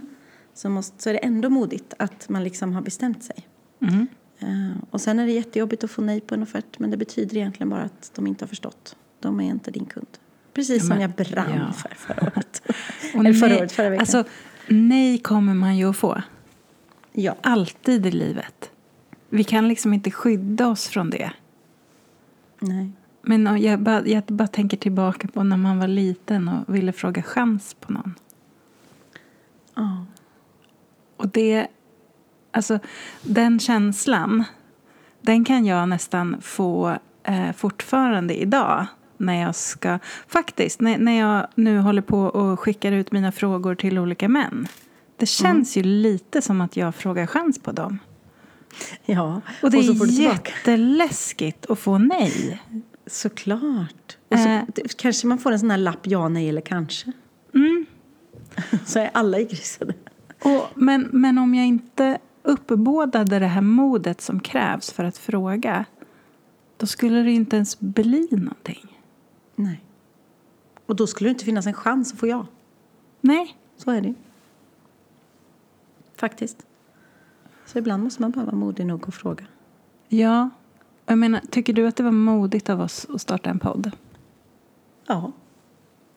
så, 0.58 0.70
måste, 0.70 1.04
så 1.04 1.10
är 1.10 1.14
det 1.14 1.20
ändå 1.20 1.50
modigt 1.50 1.94
att 2.00 2.30
man 2.30 2.44
liksom 2.44 2.74
har 2.74 2.82
bestämt 2.82 3.24
sig. 3.24 3.48
Mm. 3.82 4.08
Uh, 4.44 4.78
och 4.90 5.02
sen 5.02 5.20
är 5.20 5.26
det 5.26 5.32
jättejobbigt 5.32 5.84
att 5.84 5.92
få 5.92 6.02
nej 6.02 6.22
på 6.22 6.36
en 6.36 6.44
offert 6.44 6.80
men 6.80 6.92
det 6.92 6.98
betyder 6.98 7.38
egentligen 7.38 7.70
bara 7.70 7.82
att 7.82 8.12
de 8.16 8.28
inte 8.28 8.46
har 8.46 8.48
förstått. 8.48 8.96
De 9.20 9.40
är 9.40 9.44
inte 9.44 9.72
din 9.72 9.86
kund. 9.86 10.08
Precis 10.54 10.84
ja, 10.84 10.90
men, 10.90 10.98
som 10.98 11.02
jag 11.02 11.12
brann 11.12 11.60
ja. 11.68 11.74
för 11.74 11.96
förra 11.96 12.22
året. 12.22 12.62
Eller 13.14 13.34
förra 13.34 13.58
året, 13.58 13.72
förra 13.72 13.90
veckan. 13.90 14.02
Alltså, 14.02 14.24
nej 14.68 15.18
kommer 15.18 15.54
man 15.54 15.78
ju 15.78 15.90
att 15.90 15.98
få. 15.98 16.22
Ja. 17.12 17.36
Alltid 17.42 18.06
i 18.06 18.12
livet. 18.12 18.72
Vi 19.30 19.44
kan 19.44 19.68
liksom 19.68 19.94
inte 19.94 20.12
skydda 20.12 20.68
oss 20.68 20.88
från 20.88 21.10
det. 21.10 21.32
Nej. 22.60 22.92
Men 23.22 23.62
jag 23.62 23.80
bara, 23.80 24.08
jag 24.08 24.24
bara 24.24 24.48
tänker 24.48 24.78
tillbaka 24.78 25.28
på 25.28 25.44
när 25.44 25.58
man 25.58 25.80
var 25.80 25.88
liten 25.88 26.48
och 26.48 26.76
ville 26.76 26.92
fråga 26.94 27.24
chans 27.24 27.76
på 27.80 27.94
någon. 27.94 28.16
Oh. 29.76 30.04
Och 31.18 31.30
det 31.30 31.68
Alltså, 32.52 32.80
den 33.22 33.60
känslan, 33.60 34.44
den 35.22 35.46
kan 35.46 35.66
jag 35.66 35.90
nästan 35.90 36.42
få 36.42 36.98
eh, 37.24 37.52
fortfarande 37.56 38.42
idag. 38.42 38.86
När 39.18 39.42
jag 39.42 39.56
ska, 39.56 40.00
faktiskt, 40.28 40.82
när, 40.82 40.98
när 40.98 41.20
jag 41.20 41.48
nu 41.56 41.80
håller 41.80 42.02
på 42.02 42.20
och 42.20 42.60
skickar 42.60 42.92
ut 42.92 43.12
mina 43.12 43.32
frågor 43.32 43.76
till 43.76 44.00
olika 44.00 44.28
män. 44.28 44.68
Det 45.18 45.26
känns 45.26 45.76
mm. 45.78 45.90
ju 45.90 45.94
lite 45.94 46.42
som 46.42 46.62
att 46.62 46.78
jag 46.78 46.96
frågar 46.96 47.26
chans 47.28 47.60
på 47.60 47.72
dem. 47.72 48.00
Ja, 49.06 49.42
och 49.62 49.72
det 49.72 49.78
och 49.78 50.08
är 50.08 50.22
jätteläskigt 50.22 51.66
att 51.66 51.80
få 51.80 51.98
nej. 51.98 52.62
Såklart. 53.08 54.18
Och 54.30 54.40
så, 54.40 54.50
äh, 54.50 54.64
kanske 54.98 55.28
man 55.28 55.38
får 55.38 55.52
en 55.52 55.60
sån 55.60 55.72
här 55.72 55.78
lapp 55.78 56.08
ja, 56.08 56.30
nej 56.30 56.50
eller 56.50 56.62
kanske. 56.62 57.12
Mm. 57.56 57.86
så 58.86 59.00
är 59.00 59.10
alla 59.14 59.40
i 59.40 59.46
grisen. 59.46 59.94
Och, 60.44 60.68
men, 60.76 61.10
men 61.12 61.38
om 61.38 61.56
jag 61.56 61.66
inte 61.66 62.18
uppbådade 62.44 63.40
det 63.40 63.48
här 63.48 63.62
modet 63.62 64.22
som 64.22 64.40
krävs 64.40 64.92
för 64.92 65.04
att 65.04 65.18
fråga 65.18 65.86
då 66.78 66.86
skulle 66.86 67.24
det 67.24 67.32
inte 67.32 67.56
ens 67.56 67.80
bli 67.80 68.28
någonting. 68.32 69.02
Nej. 69.56 69.84
Och 70.86 70.96
då 70.96 71.08
skulle 71.08 71.30
det 71.30 71.32
inte 71.32 71.46
finnas 71.46 71.68
en 71.68 71.74
chans 71.74 72.14
att 72.14 72.20
få 72.20 72.28
ja. 72.28 72.46
Nej. 73.22 73.58
Så 73.78 73.92
är 73.92 74.02
det 74.02 74.14
Faktiskt. 76.16 76.66
Så 77.66 77.80
ibland 77.80 78.04
måste 78.04 78.22
man 78.22 78.32
bara 78.32 78.46
vara 78.46 78.56
modig 78.56 78.86
nog 78.86 79.08
att 79.08 79.16
fråga. 79.16 79.46
Ja. 80.08 80.50
Jag 81.06 81.18
menar, 81.18 81.42
tycker 81.52 81.74
du 81.74 81.88
att 81.88 81.96
det 81.96 82.04
var 82.04 82.12
modigt 82.12 82.70
av 82.70 82.82
oss 82.82 83.08
att 83.10 83.22
starta 83.22 83.50
en 83.50 83.60
podd? 83.60 83.92
Ja. 85.08 85.32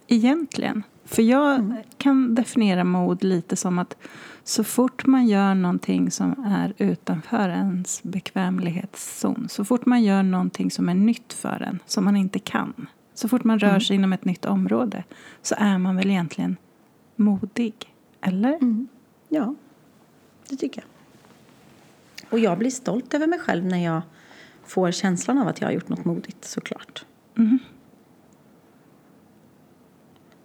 Egentligen. 0.07 0.83
För 1.11 1.23
jag 1.23 1.55
mm. 1.55 1.77
kan 1.99 2.35
definiera 2.35 2.85
mod 2.85 3.25
lite 3.25 3.57
som 3.57 3.79
att 3.79 3.97
så 4.45 4.65
fort 4.65 5.07
man 5.07 5.27
gör 5.27 5.55
någonting 5.55 6.11
som 6.11 6.45
är 6.45 6.75
utanför 6.79 7.49
ens 7.49 8.03
bekvämlighetszon, 8.03 9.49
så 9.49 9.65
fort 9.65 9.87
man 9.87 10.03
gör 10.03 10.23
någonting 10.23 10.71
som 10.71 10.89
är 10.89 10.95
nytt 10.95 11.33
för 11.33 11.63
en, 11.63 11.79
som 11.87 12.05
man 12.05 12.17
inte 12.17 12.39
kan, 12.39 12.87
så 13.15 13.29
fort 13.29 13.45
man 13.45 13.59
rör 13.59 13.69
mm. 13.69 13.81
sig 13.81 13.97
inom 13.97 14.13
ett 14.13 14.25
nytt 14.25 14.45
område, 14.45 15.05
så 15.43 15.55
är 15.59 15.79
man 15.79 15.97
väl 15.97 16.11
egentligen 16.11 16.57
modig? 17.17 17.75
Eller? 18.21 18.55
Mm. 18.55 18.89
Ja, 19.29 19.55
det 20.49 20.57
tycker 20.57 20.83
jag. 20.83 20.89
Och 22.33 22.39
jag 22.39 22.59
blir 22.59 22.71
stolt 22.71 23.15
över 23.15 23.27
mig 23.27 23.39
själv 23.39 23.65
när 23.65 23.85
jag 23.85 24.03
får 24.65 24.91
känslan 24.91 25.39
av 25.39 25.49
att 25.49 25.61
jag 25.61 25.69
har 25.69 25.73
gjort 25.73 25.89
något 25.89 26.05
modigt, 26.05 26.45
såklart. 26.45 27.05
Mm. 27.39 27.59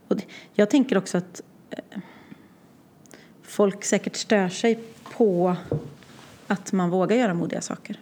Och 0.07 0.21
jag 0.53 0.69
tänker 0.69 0.97
också 0.97 1.17
att 1.17 1.41
eh, 1.69 1.99
folk 3.41 3.83
säkert 3.83 4.15
stör 4.15 4.49
sig 4.49 4.79
på 5.17 5.55
att 6.47 6.71
man 6.71 6.89
vågar 6.89 7.15
göra 7.15 7.33
modiga 7.33 7.61
saker. 7.61 7.99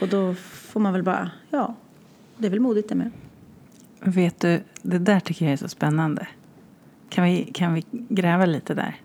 Och 0.00 0.08
då 0.08 0.34
får 0.34 0.80
man 0.80 0.92
väl 0.92 1.02
bara, 1.02 1.30
ja, 1.50 1.74
det 2.36 2.46
är 2.46 2.50
väl 2.50 2.60
modigt 2.60 2.88
det 2.88 2.94
med. 2.94 3.10
Vet 4.00 4.40
du, 4.40 4.62
det 4.82 4.98
där 4.98 5.20
tycker 5.20 5.44
jag 5.44 5.52
är 5.52 5.56
så 5.56 5.68
spännande. 5.68 6.28
Kan 7.08 7.24
vi, 7.24 7.50
kan 7.54 7.74
vi 7.74 7.84
gräva 7.90 8.46
lite 8.46 8.74
där? 8.74 9.00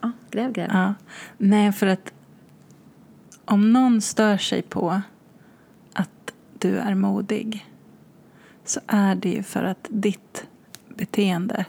Ja, 0.00 0.12
gräv, 0.30 0.52
gräv. 0.52 0.68
Ja. 0.72 0.94
Nej, 1.38 1.72
för 1.72 1.86
att 1.86 2.12
om 3.44 3.72
någon 3.72 4.00
stör 4.00 4.36
sig 4.36 4.62
på 4.62 5.00
att 5.92 6.34
du 6.58 6.78
är 6.78 6.94
modig 6.94 7.66
så 8.64 8.80
är 8.86 9.14
det 9.14 9.28
ju 9.28 9.42
för 9.42 9.64
att 9.64 9.86
ditt 9.90 10.46
beteende 10.98 11.64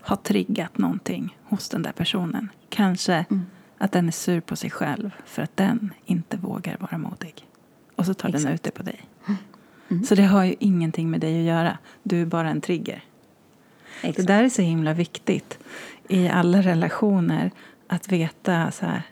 har 0.00 0.16
triggat 0.16 0.78
någonting 0.78 1.36
hos 1.44 1.68
den 1.68 1.82
där 1.82 1.92
personen. 1.92 2.48
Kanske 2.68 3.14
mm. 3.30 3.46
att 3.78 3.92
den 3.92 4.08
är 4.08 4.12
sur 4.12 4.40
på 4.40 4.56
sig 4.56 4.70
själv 4.70 5.10
för 5.24 5.42
att 5.42 5.56
den 5.56 5.94
inte 6.04 6.36
vågar 6.36 6.76
vara 6.78 6.98
modig. 6.98 7.46
Och 7.96 8.06
så 8.06 8.14
tar 8.14 8.28
Exakt. 8.28 8.44
den 8.44 8.54
ut 8.54 8.62
det 8.62 8.70
på 8.70 8.82
dig. 8.82 9.00
Mm. 9.88 10.04
Så 10.04 10.14
det 10.14 10.22
har 10.22 10.44
ju 10.44 10.54
ingenting 10.58 11.10
med 11.10 11.20
dig 11.20 11.38
att 11.38 11.46
göra. 11.46 11.78
Du 12.02 12.22
är 12.22 12.26
bara 12.26 12.50
en 12.50 12.60
trigger. 12.60 13.04
Exakt. 14.02 14.16
Det 14.16 14.32
där 14.32 14.44
är 14.44 14.48
så 14.48 14.62
himla 14.62 14.94
viktigt 14.94 15.58
i 16.08 16.28
alla 16.28 16.62
relationer. 16.62 17.50
Att 17.86 18.12
veta 18.12 18.70
så 18.70 18.86
här, 18.86 19.02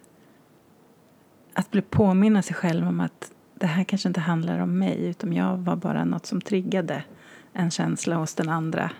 Att 1.54 1.70
bli 1.70 1.82
påminna 1.82 2.42
sig 2.42 2.56
själv 2.56 2.88
om 2.88 3.00
att 3.00 3.32
det 3.54 3.66
här 3.66 3.84
kanske 3.84 4.08
inte 4.08 4.20
handlar 4.20 4.58
om 4.58 4.78
mig 4.78 5.06
utan 5.06 5.32
jag 5.32 5.56
var 5.56 5.76
bara 5.76 6.04
något 6.04 6.26
som 6.26 6.40
triggade 6.40 7.04
en 7.52 7.70
känsla 7.70 8.16
hos 8.16 8.34
den 8.34 8.48
andra. 8.48 8.90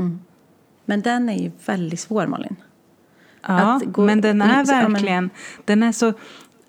Mm. 0.00 0.20
Men 0.84 1.00
den 1.00 1.28
är 1.28 1.38
ju 1.38 1.50
väldigt 1.66 2.00
svår, 2.00 2.26
Malin. 2.26 2.56
Ja, 3.46 3.80
men 3.96 4.20
den 4.20 4.42
är 4.42 4.64
verkligen... 4.64 5.30
Den 5.64 5.82
är 5.82 5.92
så, 5.92 6.12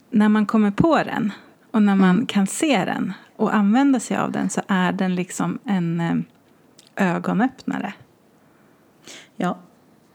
när 0.09 0.29
man 0.29 0.45
kommer 0.45 0.71
på 0.71 0.97
den 1.03 1.31
och 1.71 1.81
när 1.81 1.95
man 1.95 2.09
mm. 2.09 2.25
kan 2.25 2.47
se 2.47 2.85
den 2.85 3.13
och 3.35 3.55
använda 3.55 3.99
sig 3.99 4.17
av 4.17 4.31
den 4.31 4.49
så 4.49 4.61
är 4.67 4.91
den 4.91 5.15
liksom 5.15 5.59
en 5.65 5.99
eh, 5.99 7.15
ögonöppnare. 7.15 7.93
Ja, 9.35 9.57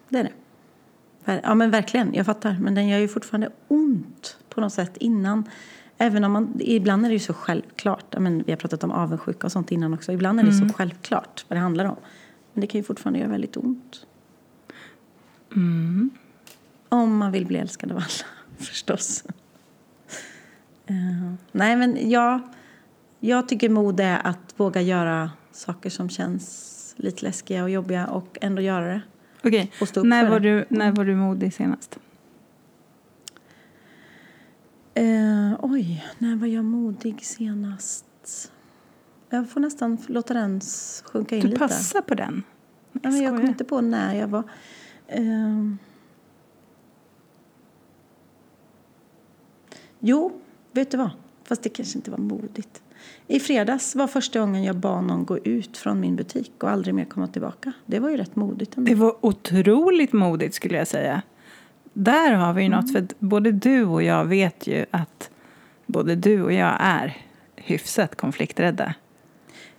det 0.08 0.18
är 0.18 0.24
det. 0.24 1.40
Ja, 1.42 1.54
men 1.54 1.70
verkligen. 1.70 2.14
Jag 2.14 2.26
fattar. 2.26 2.56
Men 2.60 2.74
den 2.74 2.88
gör 2.88 2.98
ju 2.98 3.08
fortfarande 3.08 3.50
ont 3.68 4.36
på 4.48 4.60
något 4.60 4.72
sätt 4.72 4.96
innan. 4.96 5.44
Även 5.98 6.24
om 6.24 6.32
man, 6.32 6.56
ibland 6.60 7.04
är 7.04 7.08
det 7.08 7.12
ju 7.12 7.18
så 7.18 7.34
självklart. 7.34 8.14
Men 8.18 8.42
vi 8.42 8.52
har 8.52 8.56
pratat 8.56 8.84
om 8.84 8.90
avundsjuka 8.90 9.46
och 9.46 9.52
sånt 9.52 9.72
innan 9.72 9.94
också. 9.94 10.12
Ibland 10.12 10.40
är 10.40 10.44
det 10.44 10.50
mm. 10.50 10.68
så 10.68 10.74
självklart 10.74 11.44
vad 11.48 11.56
det 11.56 11.60
handlar 11.60 11.84
om. 11.84 11.96
Men 12.56 12.60
det 12.60 12.66
kan 12.66 12.78
ju 12.78 12.84
fortfarande 12.84 13.18
göra 13.18 13.30
väldigt 13.30 13.56
ont. 13.56 14.06
Mm. 15.56 16.10
Om 16.88 17.16
man 17.16 17.32
vill 17.32 17.46
bli 17.46 17.58
älskad 17.58 17.92
av 17.92 17.96
alla, 17.96 18.06
förstås. 18.58 19.24
Uh, 20.90 21.34
nej, 21.52 21.76
men 21.76 22.10
jag, 22.10 22.40
jag 23.20 23.48
tycker 23.48 23.68
mod 23.68 24.00
är 24.00 24.26
att 24.26 24.54
våga 24.56 24.80
göra 24.80 25.30
saker 25.52 25.90
som 25.90 26.08
känns 26.08 26.94
lite 26.96 27.24
läskiga 27.24 27.62
och 27.62 27.70
jobbiga 27.70 28.06
och 28.06 28.38
ändå 28.40 28.62
göra 28.62 28.86
det. 28.86 29.02
Okej, 29.44 29.72
okay. 29.80 30.02
när, 30.02 30.30
var 30.30 30.40
du, 30.40 30.64
när 30.68 30.92
var 30.92 31.04
du 31.04 31.14
modig 31.14 31.54
senast? 31.54 31.98
Uh, 34.98 35.54
oj, 35.62 36.04
när 36.18 36.36
var 36.36 36.46
jag 36.46 36.64
modig 36.64 37.24
senast? 37.24 38.52
Jag 39.30 39.50
får 39.50 39.60
nästan 39.60 39.98
låta 40.06 40.34
den 40.34 40.60
sjunka 41.04 41.36
in 41.36 41.42
du 41.42 41.48
lite. 41.48 41.64
Du 41.64 41.68
passar 41.68 42.00
på 42.00 42.14
den. 42.14 42.42
Jag, 42.92 43.12
ja, 43.12 43.16
jag 43.16 43.36
kommer 43.36 43.48
inte 43.48 43.64
på 43.64 43.80
när 43.80 44.14
jag 44.14 44.28
var... 44.28 44.42
Uh, 45.18 45.74
Jo, 50.00 50.32
vet 50.72 50.90
du 50.90 50.96
vad? 50.96 51.10
Fast 51.44 51.62
det 51.62 51.68
kanske 51.68 51.98
inte 51.98 52.10
var 52.10 52.18
modigt. 52.18 52.82
I 53.26 53.40
fredags 53.40 53.94
var 53.94 54.06
första 54.06 54.40
gången 54.40 54.64
jag 54.64 54.76
bad 54.76 55.04
någon 55.04 55.24
gå 55.24 55.38
ut 55.38 55.76
från 55.76 56.00
min 56.00 56.16
butik 56.16 56.52
och 56.62 56.70
aldrig 56.70 56.94
mer 56.94 57.04
komma 57.04 57.26
tillbaka. 57.26 57.72
Det 57.86 57.98
var 57.98 58.10
ju 58.10 58.16
rätt 58.16 58.36
modigt 58.36 58.76
ändå. 58.76 58.88
Det 58.88 58.94
var 58.94 59.16
otroligt 59.20 60.12
modigt 60.12 60.54
skulle 60.54 60.78
jag 60.78 60.88
säga. 60.88 61.22
Där 61.92 62.32
har 62.32 62.52
vi 62.52 62.62
ju 62.62 62.68
något, 62.68 62.92
för 62.92 63.06
både 63.18 63.52
du 63.52 63.84
och 63.84 64.02
jag 64.02 64.24
vet 64.24 64.66
ju 64.66 64.86
att 64.90 65.30
både 65.86 66.14
du 66.14 66.42
och 66.42 66.52
jag 66.52 66.76
är 66.80 67.16
hyfsat 67.56 68.16
konflikträdda. 68.16 68.94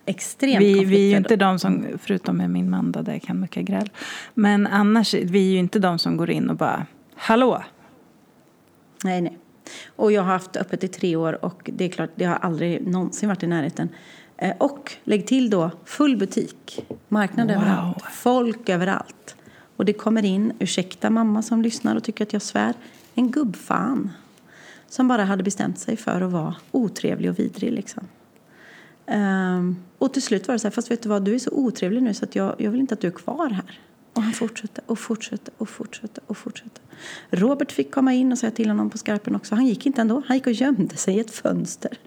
Extremt 0.07 0.61
Vi, 0.61 0.85
vi 0.85 1.05
är 1.05 1.11
ju 1.11 1.17
inte 1.17 1.35
de 1.35 1.59
som, 1.59 1.85
förutom 2.01 2.37
med 2.37 2.49
min 2.49 2.69
man 2.69 2.91
då, 2.91 3.01
där 3.01 3.13
jag 3.13 3.21
kan 3.21 3.39
mycket 3.39 3.65
gräl. 3.65 3.89
Men 4.33 4.67
annars, 4.67 5.13
vi 5.13 5.47
är 5.47 5.51
ju 5.51 5.57
inte 5.59 5.79
de 5.79 5.99
som 5.99 6.17
går 6.17 6.29
in 6.29 6.49
och 6.49 6.55
bara, 6.55 6.85
hallå, 7.15 7.63
Nej, 9.03 9.21
nej. 9.21 9.37
Och 9.95 10.11
jag 10.11 10.21
har 10.21 10.31
haft 10.31 10.55
öppet 10.57 10.83
i 10.83 10.87
tre 10.87 11.15
år 11.15 11.45
och 11.45 11.69
det 11.73 11.85
är 11.85 11.89
klart, 11.89 12.09
det 12.15 12.25
har 12.25 12.35
aldrig 12.35 12.87
någonsin 12.87 13.29
varit 13.29 13.43
i 13.43 13.47
närheten. 13.47 13.89
Eh, 14.37 14.53
Och 14.57 14.93
lägg 15.03 15.27
till 15.27 15.49
då 15.49 15.71
full 15.85 16.17
butik, 16.17 16.85
marknad 17.07 17.47
Wow. 17.47 17.55
överallt, 17.57 18.03
folk 18.11 18.69
överallt. 18.69 19.35
Och 19.75 19.85
det 19.85 19.93
kommer 19.93 20.25
in, 20.25 20.53
ursäkta 20.59 21.09
mamma 21.09 21.41
som 21.41 21.61
lyssnar 21.61 21.95
och 21.95 22.03
tycker 22.03 22.23
att 22.25 22.33
jag 22.33 22.41
svär, 22.41 22.73
en 23.15 23.31
gubbfan. 23.31 24.09
Som 24.89 25.07
bara 25.07 25.23
hade 25.23 25.43
bestämt 25.43 25.79
sig 25.79 25.97
för 25.97 26.21
att 26.21 26.31
vara 26.31 26.55
otrevlig 26.71 27.29
och 27.31 27.39
vidrig 27.39 27.71
liksom. 27.71 28.03
Ehm, 29.07 29.75
och 29.97 30.13
till 30.13 30.21
slut 30.21 30.47
var 30.47 30.55
det 30.55 30.59
så 30.59 30.67
här, 30.67 30.71
fast 30.71 30.91
vet 30.91 31.01
du 31.03 31.09
vad, 31.09 31.23
du 31.23 31.35
är 31.35 31.39
så 31.39 31.51
otrevlig 31.51 32.03
nu 32.03 32.13
så 32.13 32.25
att 32.25 32.35
jag, 32.35 32.55
jag 32.57 32.71
vill 32.71 32.79
inte 32.79 32.93
att 32.93 33.01
du 33.01 33.07
är 33.07 33.11
kvar 33.11 33.49
här. 33.49 33.79
Och 34.13 34.23
han 34.23 34.33
fortsatte 34.33 34.81
och 34.85 34.99
fortsatte 34.99 35.51
och 35.57 35.69
fortsatte 35.69 36.21
och 36.27 36.37
fortsatte. 36.37 36.81
Robert 37.29 37.71
fick 37.71 37.91
komma 37.91 38.13
in 38.13 38.31
och 38.31 38.37
säga 38.37 38.51
till 38.51 38.67
honom 38.67 38.89
på 38.89 38.97
skarpen 38.97 39.35
också. 39.35 39.55
Han 39.55 39.65
gick 39.65 39.85
inte 39.85 40.01
ändå. 40.01 40.23
Han 40.27 40.37
gick 40.37 40.47
och 40.47 40.53
gömde 40.53 40.97
sig 40.97 41.15
i 41.15 41.19
ett 41.19 41.31
fönster. 41.31 41.99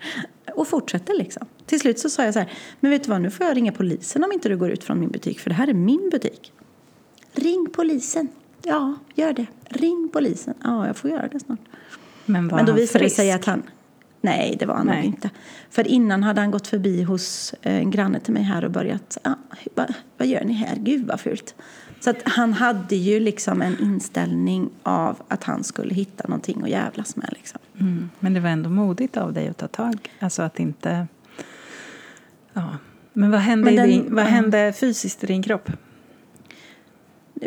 Och 0.55 0.69
fortsatte 0.69 1.13
liksom. 1.15 1.47
Till 1.67 1.81
slut 1.81 1.99
så 1.99 2.11
sa 2.11 2.25
jag 2.25 2.35
så 2.35 2.41
här, 2.41 2.53
men 2.81 2.91
vet 2.91 3.05
du 3.05 3.11
vad, 3.11 3.21
nu 3.21 3.31
får 3.31 3.47
jag 3.47 3.57
ringa 3.57 3.73
polisen 3.73 4.25
om 4.25 4.33
inte 4.33 4.49
du 4.49 4.57
går 4.57 4.71
ut 4.71 4.85
från 4.85 5.01
min 5.01 5.11
butik. 5.11 5.41
För 5.41 5.51
det 5.51 5.57
här 5.57 5.69
är 5.69 5.75
min 5.75 6.11
butik. 6.11 6.53
Ring 7.33 7.67
polisen. 7.73 8.29
Ja, 8.63 8.95
gör 9.15 9.33
det. 9.33 9.47
Ring 9.65 10.09
polisen. 10.13 10.55
Ja, 10.65 10.87
jag 10.87 10.97
får 10.97 11.11
göra 11.11 11.29
det 11.29 11.41
snart. 11.41 11.61
men 12.25 12.49
var 12.49 12.57
Men 12.57 12.67
då 12.67 12.73
visade 12.73 12.99
det 12.99 13.05
frisk? 13.05 13.17
sig 13.17 13.33
att 13.33 13.45
han... 13.45 13.63
Nej, 14.21 14.57
det 14.59 14.67
var 14.67 14.75
han 14.75 14.87
nog 14.87 15.05
inte. 15.05 15.31
För 15.71 15.87
innan 15.89 16.23
hade 16.23 16.41
han 16.41 16.51
gått 16.51 16.67
förbi 16.67 17.03
hos 17.03 17.55
eh, 17.63 17.75
en 17.77 17.91
granne 17.91 18.21
till 18.21 18.35
mig 18.35 18.43
här 18.43 18.65
och 18.65 18.71
börjat... 18.71 19.19
Ah, 19.25 19.35
vad, 19.75 19.95
vad 20.17 20.29
gör 20.29 20.45
ni 20.45 20.53
här? 20.53 20.77
Gud, 20.77 21.07
vad 21.07 21.21
fult. 21.21 21.55
Så 22.01 22.11
att 22.11 22.17
han 22.25 22.53
hade 22.53 22.97
ju 22.97 23.21
liksom 23.21 23.63
en 23.63 23.81
inställning 23.81 24.71
av 24.83 25.23
att 25.29 25.45
han 25.45 25.65
skulle 25.65 25.95
hitta 25.95 26.29
någonting 26.29 26.63
att 26.63 26.71
jävlas 26.71 27.17
med. 27.17 27.29
Liksom. 27.37 27.61
Mm. 27.81 28.11
Men 28.19 28.35
det 28.35 28.41
var 28.41 28.51
ändå 28.51 28.71
modigt 28.71 29.17
av 29.17 29.33
dig 29.33 29.49
att 29.49 29.59
ta 29.59 29.69
tag. 29.69 30.11
Alltså 30.21 30.43
att 30.43 30.61
inte... 30.61 31.07
Ja. 32.53 32.77
Men 33.13 33.31
vad 33.31 33.41
hände, 33.41 33.65
Men 33.65 33.77
den- 33.77 33.91
i 33.91 33.93
din, 33.93 34.15
vad 34.15 34.25
hände 34.25 34.73
fysiskt 34.73 35.25
i 35.25 35.27
din 35.27 35.43
kropp? 35.43 35.71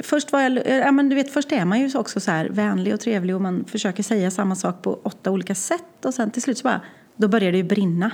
Först, 0.04 0.32
var 0.32 0.42
jag, 0.42 0.68
ja, 0.68 0.92
men 0.92 1.10
du 1.10 1.16
vet, 1.16 1.34
först 1.34 1.52
är 1.52 1.66
man 1.66 1.80
ju 1.80 1.98
också 1.98 2.20
så 2.20 2.32
här 2.32 2.50
vänlig 2.50 2.94
och 2.94 3.00
trevlig 3.00 3.36
och 3.36 3.42
man 3.42 3.66
försöker 3.66 4.04
säga 4.04 4.32
samma 4.32 4.56
sak 4.56 4.82
på 4.82 5.00
åtta 5.04 5.32
olika 5.32 5.56
sätt. 5.56 6.06
Och 6.06 6.14
sen 6.14 6.32
till 6.32 6.42
slut 6.42 6.58
så 6.58 6.64
bara, 6.64 6.82
då 7.16 7.28
börjar 7.28 7.52
det 7.52 7.58
ju 7.58 7.64
brinna. 7.64 8.12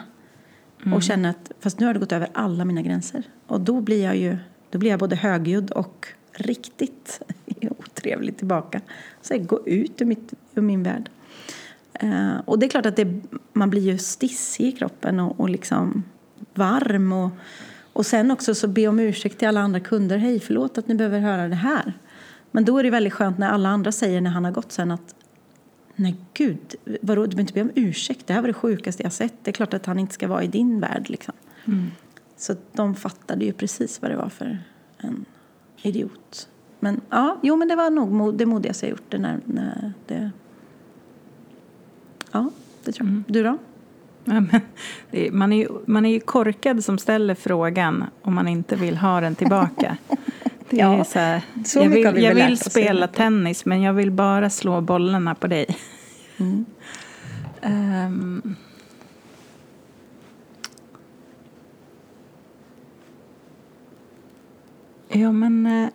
Och 0.96 1.04
känner 1.04 1.30
att 1.30 1.52
fast 1.60 1.80
nu 1.80 1.86
har 1.86 1.94
det 1.94 2.00
gått 2.00 2.12
över 2.12 2.30
alla 2.34 2.66
mina 2.66 2.82
gränser. 2.82 3.24
Och 3.48 3.62
då 3.62 3.82
blir 3.82 4.04
jag 4.04 4.18
ju 4.18 4.38
då 4.70 4.80
blir 4.80 4.90
jag 4.90 5.00
både 5.00 5.16
högljudd 5.16 5.72
och 5.72 6.08
riktigt 6.34 7.22
otrevlig 7.62 8.38
tillbaka. 8.38 8.82
Så 9.22 9.34
jag 9.34 9.46
går 9.46 9.70
ut 9.70 10.02
ur, 10.02 10.06
mitt, 10.06 10.34
ur 10.56 10.62
min 10.62 10.84
värld. 10.84 11.10
Eh, 11.94 12.38
och 12.46 12.60
det 12.60 12.66
är 12.66 12.70
klart 12.70 12.86
att 12.86 12.96
det, 12.96 13.22
man 13.54 13.70
blir 13.70 13.82
ju 13.82 13.98
stissig 13.98 14.68
i 14.68 14.72
kroppen 14.72 15.20
och, 15.20 15.40
och 15.40 15.50
liksom 15.50 16.04
varm. 16.54 17.14
Och, 17.14 17.32
och 18.00 18.06
sen 18.06 18.32
också 18.32 18.56
så 18.56 18.68
be 18.68 18.88
om 18.88 19.00
ursäkt 19.00 19.40
till 19.40 19.48
alla 19.48 19.62
andra 19.62 19.80
kunder. 19.80 20.18
Hej, 20.18 20.40
förlåt 20.40 20.78
att 20.78 20.88
ni 20.88 20.96
behöver 20.96 21.20
höra 21.20 21.48
det 21.48 21.56
här. 21.56 21.94
Men 22.52 22.66
då 22.66 22.78
är 22.78 22.84
det 22.84 22.90
väldigt 22.90 23.14
skönt 23.14 23.38
när 23.38 23.50
alla 23.50 23.70
andra 23.70 23.92
säger 23.92 24.22
när 24.22 24.30
han 24.30 24.46
har 24.46 24.52
gått 24.52 24.72
sen 24.72 24.92
att 24.92 25.16
Nej 25.96 26.16
gud, 26.34 26.76
vadå, 27.02 27.22
du 27.26 27.28
behöver 27.28 27.42
inte 27.42 27.54
be 27.54 27.62
om 27.62 27.72
ursäkt. 27.76 28.28
Det 28.28 28.34
här 28.34 28.42
var 28.42 28.48
det 28.48 28.54
sjukaste 28.54 29.04
jag 29.04 29.14
sett. 29.14 29.34
Det 29.44 29.52
är 29.52 29.54
klart 29.54 29.74
att 29.74 29.86
han 29.86 30.00
inte 30.00 30.14
ska 30.14 30.28
vara 30.28 30.44
i 30.44 30.48
din 30.48 30.80
värld 30.80 31.10
liksom. 31.10 31.34
Så 32.38 32.56
de 32.72 32.96
fattade 32.96 33.46
ju 33.46 33.54
precis 33.54 34.02
vad 34.02 34.12
det 34.12 34.18
var 34.18 34.30
för 34.30 34.60
en 34.98 35.26
idiot. 35.82 36.50
Men 36.80 37.02
ja, 37.10 37.40
jo 37.44 37.56
men 37.56 37.68
det 37.68 37.76
var 37.76 37.90
nog 37.90 38.12
mod, 38.12 38.36
det 38.36 38.46
modigaste 38.46 38.86
jag 38.86 38.92
gjort. 38.92 39.10
Det 39.10 39.18
när, 39.18 39.40
när 39.46 39.94
det... 40.08 40.32
Ja, 42.32 42.50
det 42.84 42.92
tror 42.92 43.10
jag. 43.10 43.24
Du 43.28 43.44
då? 43.44 43.58
Ja, 44.30 44.60
är, 45.12 45.32
man, 45.32 45.54
är 45.54 45.58
ju, 45.58 45.68
man 45.86 46.06
är 46.06 46.10
ju 46.10 46.20
korkad 46.20 46.84
som 46.84 46.98
ställer 46.98 47.36
frågan 47.36 48.04
om 48.22 48.36
man 48.36 48.48
inte 48.48 48.76
vill 48.76 48.98
ha 48.98 49.22
den 49.22 49.36
tillbaka. 49.36 49.98
Det 50.70 50.80
är 50.80 50.98
Ja, 50.98 51.04
så 51.04 51.20
här, 51.20 51.42
så 51.66 51.80
jag 51.80 51.90
vill, 51.90 52.08
vi 52.14 52.26
jag 52.26 52.36
vill 52.36 52.58
spela 52.58 53.08
tennis 53.08 53.66
men 53.66 53.82
jag 53.82 53.94
vill 53.94 54.12
bara 54.12 54.50
slå 54.50 54.82
bollarna 54.82 55.36
på 55.36 55.48
dig. 55.48 55.78
Mm. 56.38 56.66
Ehm. 57.62 58.56
ja, 65.10 65.32
men... 65.32 65.66
eh, 65.66 65.90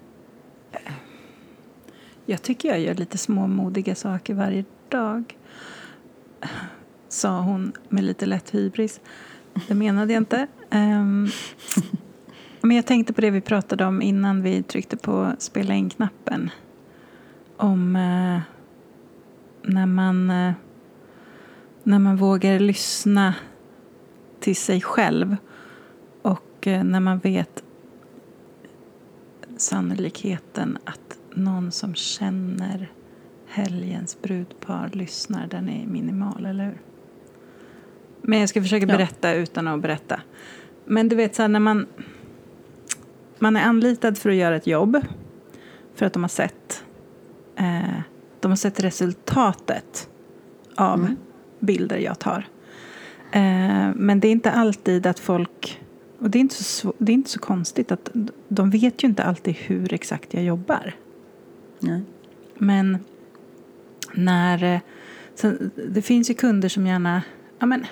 jag 2.27 2.42
tycker 2.42 2.68
jag 2.68 2.81
gör 2.81 2.94
lite 2.94 3.18
småmodiga 3.18 3.94
saker 3.94 4.35
varje 4.35 4.64
dag. 4.88 5.37
Sa 7.14 7.40
hon 7.40 7.72
med 7.88 8.05
lite 8.05 8.27
lätt 8.27 8.55
hybris. 8.55 9.00
Det 9.68 9.74
menade 9.74 10.12
jag 10.12 10.20
inte. 10.20 10.46
Um, 10.70 11.29
men 12.61 12.77
jag 12.77 12.87
tänkte 12.87 13.12
på 13.12 13.20
det 13.20 13.31
vi 13.31 13.40
pratade 13.40 13.85
om 13.85 14.03
innan 14.03 14.42
vi 14.42 14.62
tryckte 14.62 14.96
på 14.96 15.33
spela 15.38 15.74
in-knappen. 15.74 16.50
Om 17.57 17.96
uh, 17.96 18.40
när 19.62 19.87
man, 19.87 20.31
uh, 20.31 20.53
när 21.83 21.98
man 21.98 22.16
vågar 22.16 22.59
lyssna 22.59 23.35
till 24.40 24.57
sig 24.57 24.81
själv 24.81 25.37
och 26.22 26.66
uh, 26.66 26.85
när 26.85 27.00
man 27.00 27.18
vet 27.18 27.64
sannolikheten 29.57 30.79
att 30.85 31.18
någon 31.35 31.72
som 31.72 31.94
känner 31.94 32.92
helgens 33.46 34.22
brudpar 34.22 34.90
lyssnar, 34.92 35.46
den 35.46 35.68
är 35.68 35.87
minimal, 35.87 36.46
eller 36.46 36.64
hur? 36.64 36.93
Men 38.26 38.38
jag 38.40 38.48
ska 38.48 38.62
försöka 38.62 38.87
Ja. 38.87 38.96
berätta 38.96 39.34
utan 39.34 39.68
att 39.68 39.80
berätta. 39.80 40.20
Men 40.84 41.08
du 41.08 41.16
vet, 41.16 41.34
så 41.34 41.42
här, 41.42 41.48
när 41.48 41.60
man, 41.60 41.87
man 43.38 43.56
är 43.56 43.62
anlitad 43.62 44.18
för 44.18 44.30
att 44.30 44.37
göra 44.37 44.56
ett 44.56 44.66
jobb 44.66 44.96
för 45.94 46.06
att 46.06 46.12
de 46.12 46.22
har 46.22 46.28
sett, 46.28 46.84
eh, 47.56 48.00
de 48.40 48.50
har 48.50 48.56
sett 48.56 48.80
resultatet 48.80 50.08
av 50.74 50.98
Mm. 51.00 51.16
bilder 51.60 51.96
jag 51.98 52.18
tar. 52.18 52.48
Eh, 53.32 53.90
men 53.94 54.20
det 54.20 54.28
är 54.28 54.32
inte 54.32 54.50
alltid 54.50 55.06
att 55.06 55.18
folk... 55.18 55.80
Och 56.18 56.30
det 56.30 56.38
är, 56.38 56.40
inte 56.40 56.64
så, 56.64 56.94
det 56.98 57.12
är 57.12 57.14
inte 57.14 57.30
så 57.30 57.38
konstigt 57.40 57.92
att 57.92 58.10
de 58.48 58.70
vet 58.70 59.04
ju 59.04 59.08
inte 59.08 59.22
alltid 59.24 59.54
hur 59.54 59.94
exakt 59.94 60.34
jag 60.34 60.44
jobbar. 60.44 60.94
Nej. 61.80 62.02
Men 62.58 62.98
när... 64.12 64.64
eh, 64.74 64.80
Så 65.34 65.52
det 65.88 66.02
finns 66.02 66.30
ju 66.30 66.34
kunder 66.34 66.68
som 66.68 66.87
gärna... 66.87 67.22
Ja, 67.58 67.66
men, 67.66 67.87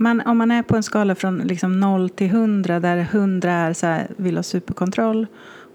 man, 0.00 0.20
om 0.20 0.38
man 0.38 0.50
är 0.50 0.62
på 0.62 0.76
en 0.76 0.82
skala 0.82 1.14
från 1.14 1.38
liksom 1.38 1.80
0 1.80 2.10
till 2.10 2.26
100 2.26 2.80
där 2.80 2.96
100 2.96 3.52
är 3.52 3.72
så 3.72 3.86
här, 3.86 4.08
vill 4.16 4.36
ha 4.36 4.42
superkontroll 4.42 5.26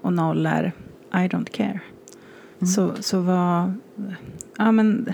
och 0.02 0.12
0 0.12 0.46
är 0.46 0.72
I 1.12 1.28
don't 1.28 1.50
care. 1.50 1.80
Så, 2.74 2.90
så 3.00 3.20
var... 3.20 3.74
Ja, 4.56 4.72
men, 4.72 5.12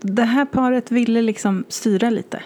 det 0.00 0.22
här 0.22 0.44
paret 0.44 0.90
ville 0.90 1.22
liksom 1.22 1.64
styra 1.68 2.10
lite. 2.10 2.42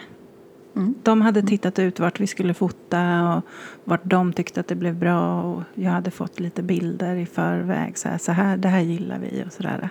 Mm. 0.75 0.95
De 1.03 1.21
hade 1.21 1.41
tittat 1.41 1.79
ut 1.79 1.99
vart 1.99 2.19
vi 2.19 2.27
skulle 2.27 2.53
fota 2.53 3.33
och 3.33 3.43
vart 3.83 4.03
de 4.03 4.33
tyckte 4.33 4.59
att 4.59 4.67
det 4.67 4.75
blev 4.75 4.95
bra. 4.95 5.41
Och 5.43 5.63
jag 5.73 5.91
hade 5.91 6.11
fått 6.11 6.39
lite 6.39 6.63
bilder 6.63 7.15
i 7.15 7.25
förväg. 7.25 7.97
Så 7.97 8.09
här, 8.09 8.17
så 8.17 8.31
här 8.31 8.57
det 8.57 8.67
här 8.67 8.81
gillar 8.81 9.19
vi 9.19 9.43
och 9.47 9.53
sådär. 9.53 9.89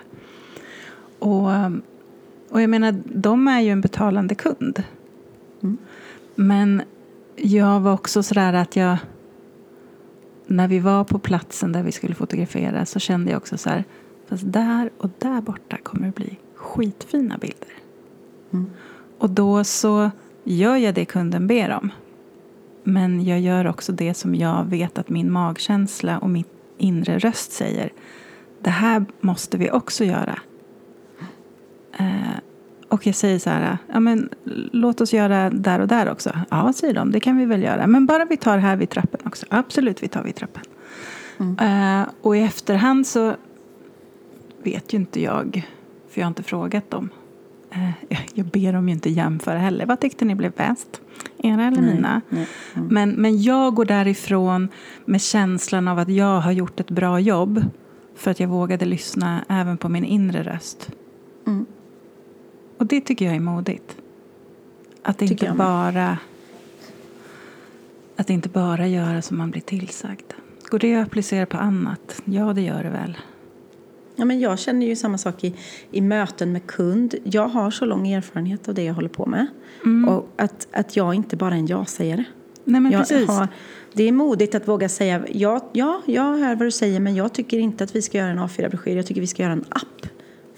Och, 1.19 1.49
och 2.49 2.61
jag 2.61 2.69
menar, 2.69 2.95
de 3.05 3.47
är 3.47 3.61
ju 3.61 3.69
en 3.69 3.81
betalande 3.81 4.35
kund. 4.35 4.83
Men 6.39 6.81
jag 7.35 7.79
var 7.79 7.93
också 7.93 8.23
sådär 8.23 8.53
att 8.53 8.75
jag... 8.75 8.97
När 10.47 10.67
vi 10.67 10.79
var 10.79 11.03
på 11.03 11.19
platsen 11.19 11.71
där 11.71 11.83
vi 11.83 11.91
skulle 11.91 12.15
fotografera 12.15 12.85
så 12.85 12.99
kände 12.99 13.31
jag 13.31 13.37
också 13.37 13.57
så 13.57 13.69
här. 13.69 13.83
Fast 14.27 14.43
där 14.45 14.89
och 14.97 15.09
där 15.19 15.41
borta 15.41 15.77
kommer 15.83 16.05
det 16.05 16.15
bli 16.15 16.37
skitfina 16.55 17.37
bilder. 17.37 17.73
Mm. 18.51 18.69
Och 19.17 19.29
då 19.29 19.63
så 19.63 20.11
gör 20.43 20.75
jag 20.75 20.95
det 20.95 21.05
kunden 21.05 21.47
ber 21.47 21.71
om. 21.71 21.91
Men 22.83 23.25
jag 23.25 23.39
gör 23.39 23.67
också 23.67 23.91
det 23.91 24.13
som 24.13 24.35
jag 24.35 24.65
vet 24.65 24.97
att 24.97 25.09
min 25.09 25.31
magkänsla 25.31 26.19
och 26.19 26.29
min 26.29 26.45
inre 26.77 27.19
röst 27.19 27.51
säger. 27.51 27.89
Det 28.61 28.69
här 28.69 29.05
måste 29.21 29.57
vi 29.57 29.71
också 29.71 30.03
göra. 30.03 30.39
Och 32.89 33.07
jag 33.07 33.15
säger 33.15 33.39
så 33.39 33.49
här, 33.49 33.77
ja, 33.93 33.99
men, 33.99 34.29
låt 34.71 35.01
oss 35.01 35.13
göra 35.13 35.49
där 35.49 35.79
och 35.79 35.87
där 35.87 36.11
också. 36.11 36.31
Ja, 36.49 36.73
säger 36.73 36.93
de, 36.93 37.11
det 37.11 37.19
kan 37.19 37.37
vi 37.37 37.45
väl 37.45 37.63
göra. 37.63 37.87
Men 37.87 38.05
bara 38.05 38.25
vi 38.25 38.37
tar 38.37 38.57
här 38.57 38.75
vid 38.75 38.89
trappen 38.89 39.19
också. 39.25 39.45
Absolut, 39.49 40.03
vi 40.03 40.07
tar 40.07 40.23
vid 40.23 40.35
trappen. 40.35 40.63
Mm. 41.39 42.01
Uh, 42.01 42.07
och 42.21 42.37
i 42.37 42.39
efterhand 42.39 43.07
så 43.07 43.33
vet 44.63 44.93
ju 44.93 44.97
inte 44.97 45.21
jag, 45.21 45.67
för 46.09 46.21
jag 46.21 46.25
har 46.25 46.29
inte 46.29 46.43
frågat 46.43 46.91
dem. 46.91 47.09
Uh, 47.75 48.19
jag 48.33 48.45
ber 48.45 48.73
dem 48.73 48.89
ju 48.89 48.93
inte 48.93 49.09
jämföra 49.09 49.57
heller. 49.57 49.85
Vad 49.85 49.99
tyckte 49.99 50.25
ni 50.25 50.35
blev 50.35 50.51
bäst? 50.51 51.01
Era 51.37 51.65
eller 51.65 51.81
nej, 51.81 51.95
mina? 51.95 52.21
Nej, 52.29 52.47
mm. 52.73 52.87
Men, 52.87 53.11
men 53.11 53.41
jag 53.41 53.73
går 53.73 53.85
därifrån 53.85 54.67
med 55.05 55.21
känslan 55.21 55.87
av 55.87 55.99
att 55.99 56.09
jag 56.09 56.39
har 56.39 56.51
gjort 56.51 56.79
ett 56.79 56.91
bra 56.91 57.19
jobb 57.19 57.63
för 58.15 58.31
att 58.31 58.39
jag 58.39 58.47
vågade 58.47 58.85
lyssna 58.85 59.45
även 59.49 59.77
på 59.77 59.89
min 59.89 60.05
inre 60.05 60.43
röst. 60.43 60.89
Mm. 61.47 61.65
Och 62.79 62.85
det 62.85 63.01
tycker 63.01 63.25
jag 63.25 63.35
är 63.35 63.39
modigt. 63.39 63.97
Att 65.03 65.21
inte 65.21 65.53
bara 65.57 66.17
att 68.15 68.29
inte 68.29 68.49
bara 68.49 68.87
göra 68.87 69.21
som 69.21 69.37
man 69.37 69.51
blir 69.51 69.61
tillsagd. 69.61 70.33
Går 70.69 70.79
det 70.79 70.95
att 70.95 71.07
applicera 71.07 71.45
på 71.45 71.57
annat? 71.57 72.21
Ja, 72.25 72.53
det 72.53 72.61
gör 72.61 72.83
det 72.83 72.89
väl. 72.89 73.17
Ja, 74.15 74.25
men 74.25 74.39
jag 74.39 74.59
känner 74.59 74.85
ju 74.85 74.95
samma 74.95 75.17
sak 75.17 75.43
i, 75.43 75.55
i 75.91 76.01
möten 76.01 76.51
med 76.51 76.67
kund. 76.67 77.15
Jag 77.23 77.47
har 77.47 77.71
så 77.71 77.85
lång 77.85 78.07
erfarenhet 78.07 78.69
av 78.69 78.75
det 78.75 78.83
jag 78.83 78.93
håller 78.93 79.09
på 79.09 79.25
med. 79.25 79.47
Mm. 79.85 80.09
Och 80.09 80.29
att, 80.35 80.67
att 80.71 80.95
jag 80.95 81.13
inte 81.13 81.35
bara 81.37 81.55
är 81.55 81.59
en 81.59 81.67
ja-sägare. 81.67 82.23
Nej, 82.63 82.81
men 82.81 82.91
jag 82.91 83.01
precis. 83.01 83.27
Har, 83.29 83.47
det 83.93 84.03
är 84.03 84.11
modigt 84.11 84.55
att 84.55 84.67
våga 84.67 84.89
säga 84.89 85.25
ja, 85.31 85.69
ja, 85.73 86.01
jag 86.05 86.37
hör 86.37 86.55
vad 86.55 86.67
du 86.67 86.71
säger 86.71 86.99
men 86.99 87.15
jag 87.15 87.33
tycker 87.33 87.59
inte 87.59 87.83
att 87.83 87.95
vi 87.95 88.01
ska 88.01 88.17
göra 88.17 88.29
en 88.29 88.39
A4-broschyr. 88.39 88.95
Jag 88.95 89.05
tycker 89.05 89.21
vi 89.21 89.27
ska 89.27 89.43
göra 89.43 89.53
en 89.53 89.65
app. 89.69 90.09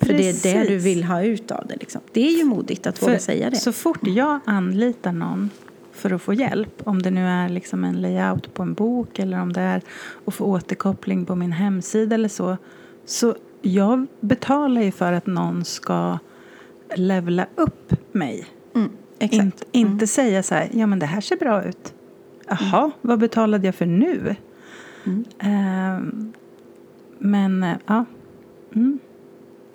För 0.02 0.08
Precis. 0.08 0.42
det 0.42 0.52
är 0.52 0.64
det 0.64 0.70
du 0.70 0.78
vill 0.78 1.04
ha 1.04 1.24
ut 1.24 1.52
av 1.52 1.68
det. 1.68 1.76
Liksom. 1.76 2.02
Det 2.12 2.28
är 2.28 2.38
ju 2.38 2.44
modigt 2.44 2.88
att 2.88 3.04
våga 3.04 3.20
säga 3.20 3.50
det. 3.50 3.56
Så 3.56 3.72
fort 3.72 4.00
jag 4.08 4.40
anlitar 4.46 5.12
någon 5.12 5.50
för 5.92 6.14
att 6.14 6.22
få 6.22 6.34
hjälp, 6.34 6.82
om 6.84 7.02
det 7.02 7.12
nu 7.12 7.26
är 7.26 7.50
liksom 7.50 7.84
en 7.84 8.02
layout 8.02 8.54
på 8.54 8.64
en 8.64 8.74
bok 8.74 9.20
eller 9.20 9.42
om 9.42 9.54
det 9.54 9.62
är 9.62 9.82
att 10.26 10.34
få 10.34 10.46
återkoppling 10.46 11.26
på 11.26 11.36
min 11.36 11.52
hemsida 11.52 12.16
eller 12.16 12.30
så. 12.30 12.58
Så 13.06 13.36
jag 13.62 14.08
betalar 14.20 14.82
ju 14.82 14.92
för 14.92 15.14
att 15.14 15.26
någon 15.26 15.66
ska 15.66 16.20
levla 16.96 17.48
upp 17.56 17.94
mig. 18.12 18.46
Mm, 18.76 18.90
In, 19.20 19.52
inte 19.72 19.94
mm. 19.94 20.08
säga 20.08 20.44
så 20.44 20.56
här, 20.56 20.70
ja 20.74 20.88
men 20.88 21.00
det 21.00 21.06
här 21.06 21.22
ser 21.22 21.36
bra 21.36 21.64
ut. 21.64 21.94
Jaha, 22.48 22.80
mm. 22.80 22.92
vad 23.02 23.20
betalade 23.20 23.66
jag 23.66 23.76
för 23.76 23.86
nu? 23.86 24.36
Uh, 25.06 26.00
men, 27.18 27.64
uh, 27.64 27.76
ja. 27.86 28.06
Mm. 28.76 29.00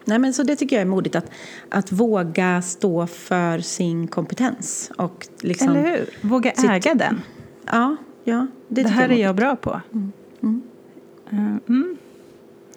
Nej, 0.08 0.18
men 0.18 0.32
så 0.32 0.42
det 0.42 0.56
tycker 0.56 0.76
jag 0.76 0.80
är 0.80 0.86
modigt, 0.86 1.16
att, 1.16 1.30
att 1.68 1.92
våga 1.92 2.62
stå 2.62 3.06
för 3.06 3.58
sin 3.58 4.08
kompetens. 4.08 4.90
Och 4.98 5.28
liksom 5.40 5.68
Eller 5.68 5.82
hur? 5.82 6.28
Våga 6.28 6.52
sitt... 6.54 6.70
äga 6.70 6.94
den. 6.94 7.20
Ja, 7.66 7.96
ja 8.24 8.46
det, 8.68 8.82
det 8.82 8.88
här 8.88 9.08
jag 9.08 9.18
är, 9.18 9.22
jag 9.22 9.36
bra 9.36 9.56
på. 9.56 9.80
Mm. 9.92 10.12
Mm. 10.42 10.62
Uh, 11.32 11.56
mm. 11.68 11.96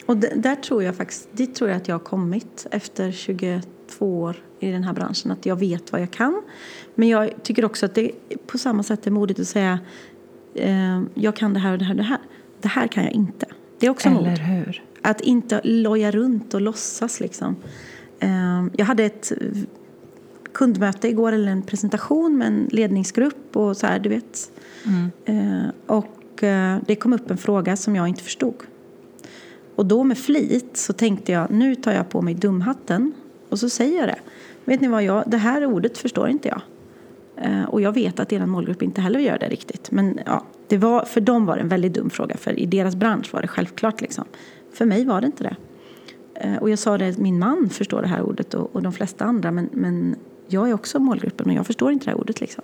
Och 0.05 0.17
där 0.17 0.55
tror 0.55 0.83
jag 0.83 0.95
faktiskt, 0.95 1.29
dit 1.31 1.55
tror 1.55 1.69
jag 1.69 1.77
att 1.77 1.87
jag 1.87 1.95
har 1.95 2.05
kommit 2.05 2.67
efter 2.71 3.11
22 3.11 3.61
år 3.99 4.43
i 4.59 4.71
den 4.71 4.83
här 4.83 4.93
branschen. 4.93 5.31
Att 5.31 5.45
jag 5.45 5.55
vet 5.55 5.91
vad 5.91 6.01
jag 6.01 6.11
kan. 6.11 6.41
Men 6.95 7.07
jag 7.09 7.43
tycker 7.43 7.65
också 7.65 7.85
att 7.85 7.95
det 7.95 8.11
på 8.47 8.57
samma 8.57 8.83
sätt 8.83 9.07
är 9.07 9.11
modigt 9.11 9.39
att 9.39 9.47
säga 9.47 9.79
eh, 10.55 11.01
jag 11.13 11.35
kan 11.35 11.53
det 11.53 11.59
här 11.59 11.71
och 11.71 11.77
det 11.77 11.85
här 11.85 11.93
och 11.93 11.97
det 11.97 12.03
här. 12.03 12.19
Det 12.61 12.67
här 12.67 12.87
kan 12.87 13.03
jag 13.03 13.13
inte. 13.13 13.45
Det 13.79 13.85
är 13.85 13.89
också 13.89 14.09
Eller 14.09 14.29
mod. 14.29 14.39
hur? 14.39 14.83
Att 15.01 15.21
inte 15.21 15.61
loja 15.63 16.11
runt 16.11 16.53
och 16.53 16.61
låtsas 16.61 17.19
liksom. 17.19 17.55
Eh, 18.19 18.65
jag 18.77 18.85
hade 18.85 19.03
ett 19.03 19.31
kundmöte 20.51 21.07
igår, 21.07 21.31
eller 21.31 21.51
en 21.51 21.61
presentation 21.61 22.37
med 22.37 22.47
en 22.47 22.67
ledningsgrupp 22.71 23.55
och 23.55 23.77
så 23.77 23.87
här, 23.87 23.99
du 23.99 24.09
vet. 24.09 24.51
Mm. 24.85 25.11
Eh, 25.25 25.69
och 25.85 26.43
eh, 26.43 26.77
det 26.87 26.95
kom 26.95 27.13
upp 27.13 27.31
en 27.31 27.37
fråga 27.37 27.77
som 27.77 27.95
jag 27.95 28.07
inte 28.07 28.23
förstod. 28.23 28.55
Och 29.75 29.85
då 29.85 30.03
med 30.03 30.17
flit 30.17 30.77
så 30.77 30.93
tänkte 30.93 31.31
jag, 31.31 31.51
nu 31.51 31.75
tar 31.75 31.91
jag 31.91 32.09
på 32.09 32.21
mig 32.21 32.33
dumhatten 32.33 33.13
och 33.49 33.59
så 33.59 33.69
säger 33.69 33.99
jag 33.99 34.07
det. 34.07 34.19
Vet 34.65 34.81
ni 34.81 34.87
vad, 34.87 35.03
jag, 35.03 35.23
det 35.27 35.37
här 35.37 35.65
ordet 35.65 35.97
förstår 35.97 36.29
inte 36.29 36.47
jag. 36.47 36.61
Eh, 37.45 37.63
och 37.63 37.81
jag 37.81 37.91
vet 37.91 38.19
att 38.19 38.33
er 38.33 38.45
målgrupp 38.45 38.81
inte 38.81 39.01
heller 39.01 39.19
gör 39.19 39.37
det 39.37 39.47
riktigt. 39.49 39.91
Men 39.91 40.19
ja, 40.25 40.45
det 40.67 40.77
var, 40.77 41.05
för 41.05 41.21
dem 41.21 41.45
var 41.45 41.55
det 41.55 41.61
en 41.61 41.69
väldigt 41.69 41.93
dum 41.93 42.09
fråga, 42.09 42.37
för 42.37 42.59
i 42.59 42.65
deras 42.65 42.95
bransch 42.95 43.33
var 43.33 43.41
det 43.41 43.47
självklart. 43.47 44.01
Liksom. 44.01 44.25
För 44.73 44.85
mig 44.85 45.05
var 45.05 45.21
det 45.21 45.27
inte 45.27 45.43
det. 45.43 45.55
Eh, 46.33 46.57
och 46.57 46.69
jag 46.69 46.79
sa 46.79 46.97
det, 46.97 47.17
min 47.17 47.39
man 47.39 47.69
förstår 47.69 48.01
det 48.01 48.07
här 48.07 48.21
ordet 48.21 48.53
och, 48.53 48.75
och 48.75 48.81
de 48.81 48.93
flesta 48.93 49.25
andra, 49.25 49.51
men, 49.51 49.69
men 49.71 50.15
jag 50.47 50.69
är 50.69 50.73
också 50.73 50.99
målgruppen 50.99 51.49
och 51.49 51.53
jag 51.53 51.67
förstår 51.67 51.91
inte 51.91 52.05
det 52.05 52.11
här 52.11 52.19
ordet. 52.19 52.41
Liksom. 52.41 52.63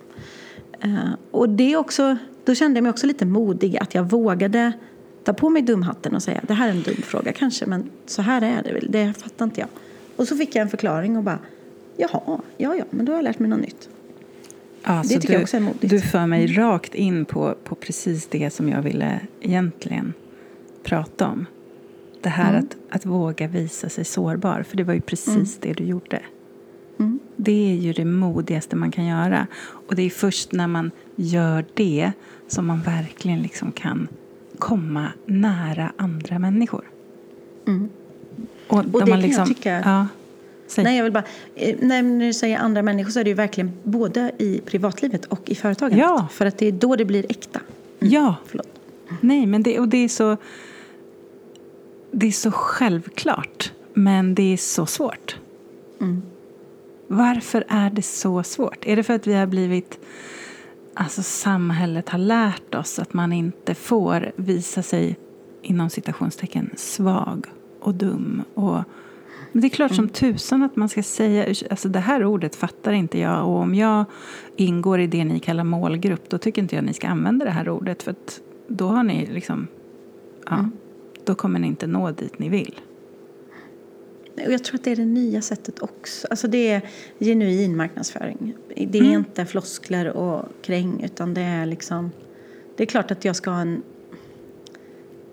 Eh, 0.80 1.10
och 1.30 1.48
det 1.48 1.76
också, 1.76 2.16
då 2.44 2.54
kände 2.54 2.78
jag 2.78 2.82
mig 2.82 2.90
också 2.90 3.06
lite 3.06 3.26
modig 3.26 3.76
att 3.76 3.94
jag 3.94 4.10
vågade 4.10 4.72
ta 5.24 5.32
på 5.32 5.50
mig 5.50 5.62
dumhatten 5.62 6.14
och 6.14 6.22
säga 6.22 6.40
det 6.46 6.54
här 6.54 6.68
är 6.68 6.72
en 6.72 6.82
dum 6.82 6.96
fråga 6.96 7.32
kanske, 7.32 7.66
men 7.66 7.90
så 8.06 8.22
här 8.22 8.42
är 8.42 8.62
det 8.62 8.72
väl, 8.72 8.86
det 8.90 9.12
fattar 9.12 9.44
inte 9.44 9.60
jag. 9.60 9.68
Och 10.16 10.28
så 10.28 10.36
fick 10.36 10.54
jag 10.54 10.62
en 10.62 10.68
förklaring 10.68 11.16
och 11.16 11.22
bara, 11.22 11.38
jaha, 11.96 12.40
ja, 12.56 12.74
ja, 12.76 12.84
men 12.90 13.06
då 13.06 13.12
har 13.12 13.18
jag 13.18 13.24
lärt 13.24 13.38
mig 13.38 13.50
något 13.50 13.60
nytt. 13.60 13.88
Ja, 14.82 15.02
det 15.02 15.08
tycker 15.08 15.28
du, 15.28 15.34
jag 15.34 15.42
också 15.42 15.56
är 15.56 15.60
modigt. 15.60 15.90
Du 15.90 16.00
för 16.00 16.26
mig 16.26 16.44
mm. 16.44 16.56
rakt 16.56 16.94
in 16.94 17.24
på, 17.24 17.54
på 17.64 17.74
precis 17.74 18.26
det 18.26 18.50
som 18.50 18.68
jag 18.68 18.82
ville 18.82 19.20
egentligen 19.40 20.12
prata 20.82 21.26
om. 21.26 21.46
Det 22.20 22.28
här 22.28 22.50
mm. 22.50 22.64
att, 22.64 22.96
att 22.96 23.06
våga 23.06 23.48
visa 23.48 23.88
sig 23.88 24.04
sårbar, 24.04 24.62
för 24.62 24.76
det 24.76 24.84
var 24.84 24.94
ju 24.94 25.00
precis 25.00 25.28
mm. 25.28 25.46
det 25.60 25.72
du 25.72 25.84
gjorde. 25.84 26.22
Mm. 26.98 27.20
Det 27.36 27.70
är 27.70 27.74
ju 27.74 27.92
det 27.92 28.04
modigaste 28.04 28.76
man 28.76 28.90
kan 28.90 29.06
göra. 29.06 29.46
Och 29.60 29.94
det 29.94 30.02
är 30.02 30.10
först 30.10 30.52
när 30.52 30.66
man 30.66 30.90
gör 31.16 31.64
det 31.74 32.12
som 32.48 32.66
man 32.66 32.80
verkligen 32.80 33.42
liksom 33.42 33.72
kan 33.72 34.08
komma 34.58 35.08
nära 35.26 35.92
andra 35.96 36.38
människor. 36.38 36.84
Mm. 37.66 37.88
Och, 38.66 38.78
och 38.78 39.04
det 39.04 39.10
man 39.10 39.20
liksom, 39.20 39.44
kan 39.44 39.48
jag 39.48 39.56
tycka... 39.56 39.82
Ja, 39.84 40.06
Nej, 40.76 40.96
jag 40.96 41.04
vill 41.04 41.12
bara, 41.12 41.24
eh, 41.54 41.76
när 41.80 42.26
du 42.26 42.32
säger 42.32 42.58
andra 42.58 42.82
människor 42.82 43.10
så 43.10 43.20
är 43.20 43.24
det 43.24 43.30
ju 43.30 43.36
verkligen 43.36 43.72
både 43.82 44.32
i 44.38 44.60
privatlivet 44.60 45.24
och 45.24 45.50
i 45.50 45.54
företaget. 45.54 45.98
Ja. 45.98 46.28
För 46.32 46.46
att 46.46 46.58
det 46.58 46.66
är 46.66 46.72
då 46.72 46.96
det 46.96 47.04
blir 47.04 47.26
äkta. 47.28 47.60
Mm. 48.00 48.12
Ja. 48.12 48.34
Förlåt. 48.46 48.68
Nej, 49.20 49.46
men 49.46 49.62
det, 49.62 49.78
och 49.78 49.88
det 49.88 50.04
är 50.04 50.08
så... 50.08 50.36
Det 52.18 52.26
är 52.26 52.32
så 52.32 52.50
självklart, 52.50 53.72
men 53.94 54.34
det 54.34 54.52
är 54.52 54.56
så 54.56 54.86
svårt. 54.86 55.36
Mm. 56.00 56.22
Varför 57.06 57.64
är 57.68 57.90
det 57.90 58.02
så 58.02 58.42
svårt? 58.42 58.86
Är 58.86 58.96
det 58.96 59.02
för 59.02 59.14
att 59.14 59.26
vi 59.26 59.34
har 59.34 59.46
blivit 59.46 59.98
alltså 60.94 61.22
samhället 61.22 62.08
har 62.08 62.18
lärt 62.18 62.74
oss 62.74 62.98
att 62.98 63.14
man 63.14 63.32
inte 63.32 63.74
får 63.74 64.32
visa 64.36 64.82
sig 64.82 65.16
inom 65.62 65.90
citationstecken 65.90 66.70
svag 66.76 67.46
och 67.80 67.94
dum. 67.94 68.42
Och, 68.54 68.82
men 69.52 69.60
det 69.60 69.66
är 69.66 69.70
klart 69.70 69.94
som 69.94 70.04
mm. 70.04 70.12
tusan 70.12 70.62
att 70.62 70.76
man 70.76 70.88
ska 70.88 71.02
säga, 71.02 71.54
alltså 71.70 71.88
det 71.88 72.00
här 72.00 72.24
ordet 72.24 72.56
fattar 72.56 72.92
inte 72.92 73.18
jag 73.18 73.48
och 73.48 73.56
om 73.56 73.74
jag 73.74 74.04
ingår 74.56 75.00
i 75.00 75.06
det 75.06 75.24
ni 75.24 75.40
kallar 75.40 75.64
målgrupp 75.64 76.28
då 76.28 76.38
tycker 76.38 76.62
inte 76.62 76.76
jag 76.76 76.84
ni 76.84 76.94
ska 76.94 77.08
använda 77.08 77.44
det 77.44 77.50
här 77.50 77.68
ordet 77.68 78.02
för 78.02 78.10
att 78.10 78.40
då 78.68 78.88
har 78.88 79.02
ni 79.02 79.26
liksom, 79.26 79.66
ja, 80.46 80.54
mm. 80.54 80.72
Då 81.26 81.34
kommer 81.34 81.58
ni 81.58 81.66
inte 81.66 81.86
nå 81.86 82.10
dit 82.10 82.38
ni 82.38 82.48
vill. 82.48 82.80
Och 84.46 84.52
jag 84.52 84.64
tror 84.64 84.74
att 84.74 84.84
det 84.84 84.92
är 84.92 84.96
det 84.96 85.04
nya 85.04 85.42
sättet 85.42 85.82
också. 85.82 86.26
Alltså 86.30 86.48
det 86.48 86.68
är 86.68 86.82
genuin 87.20 87.76
marknadsföring. 87.76 88.54
Det 88.68 88.98
är 88.98 89.02
mm. 89.02 89.12
inte 89.12 89.46
floskler 89.46 90.08
och 90.08 90.44
kräng 90.62 91.02
utan 91.04 91.34
det 91.34 91.40
är 91.40 91.66
liksom... 91.66 92.10
Det 92.76 92.82
är 92.82 92.86
klart 92.86 93.10
att 93.10 93.24
jag 93.24 93.36
ska 93.36 93.50
ha 93.50 93.60
en 93.60 93.82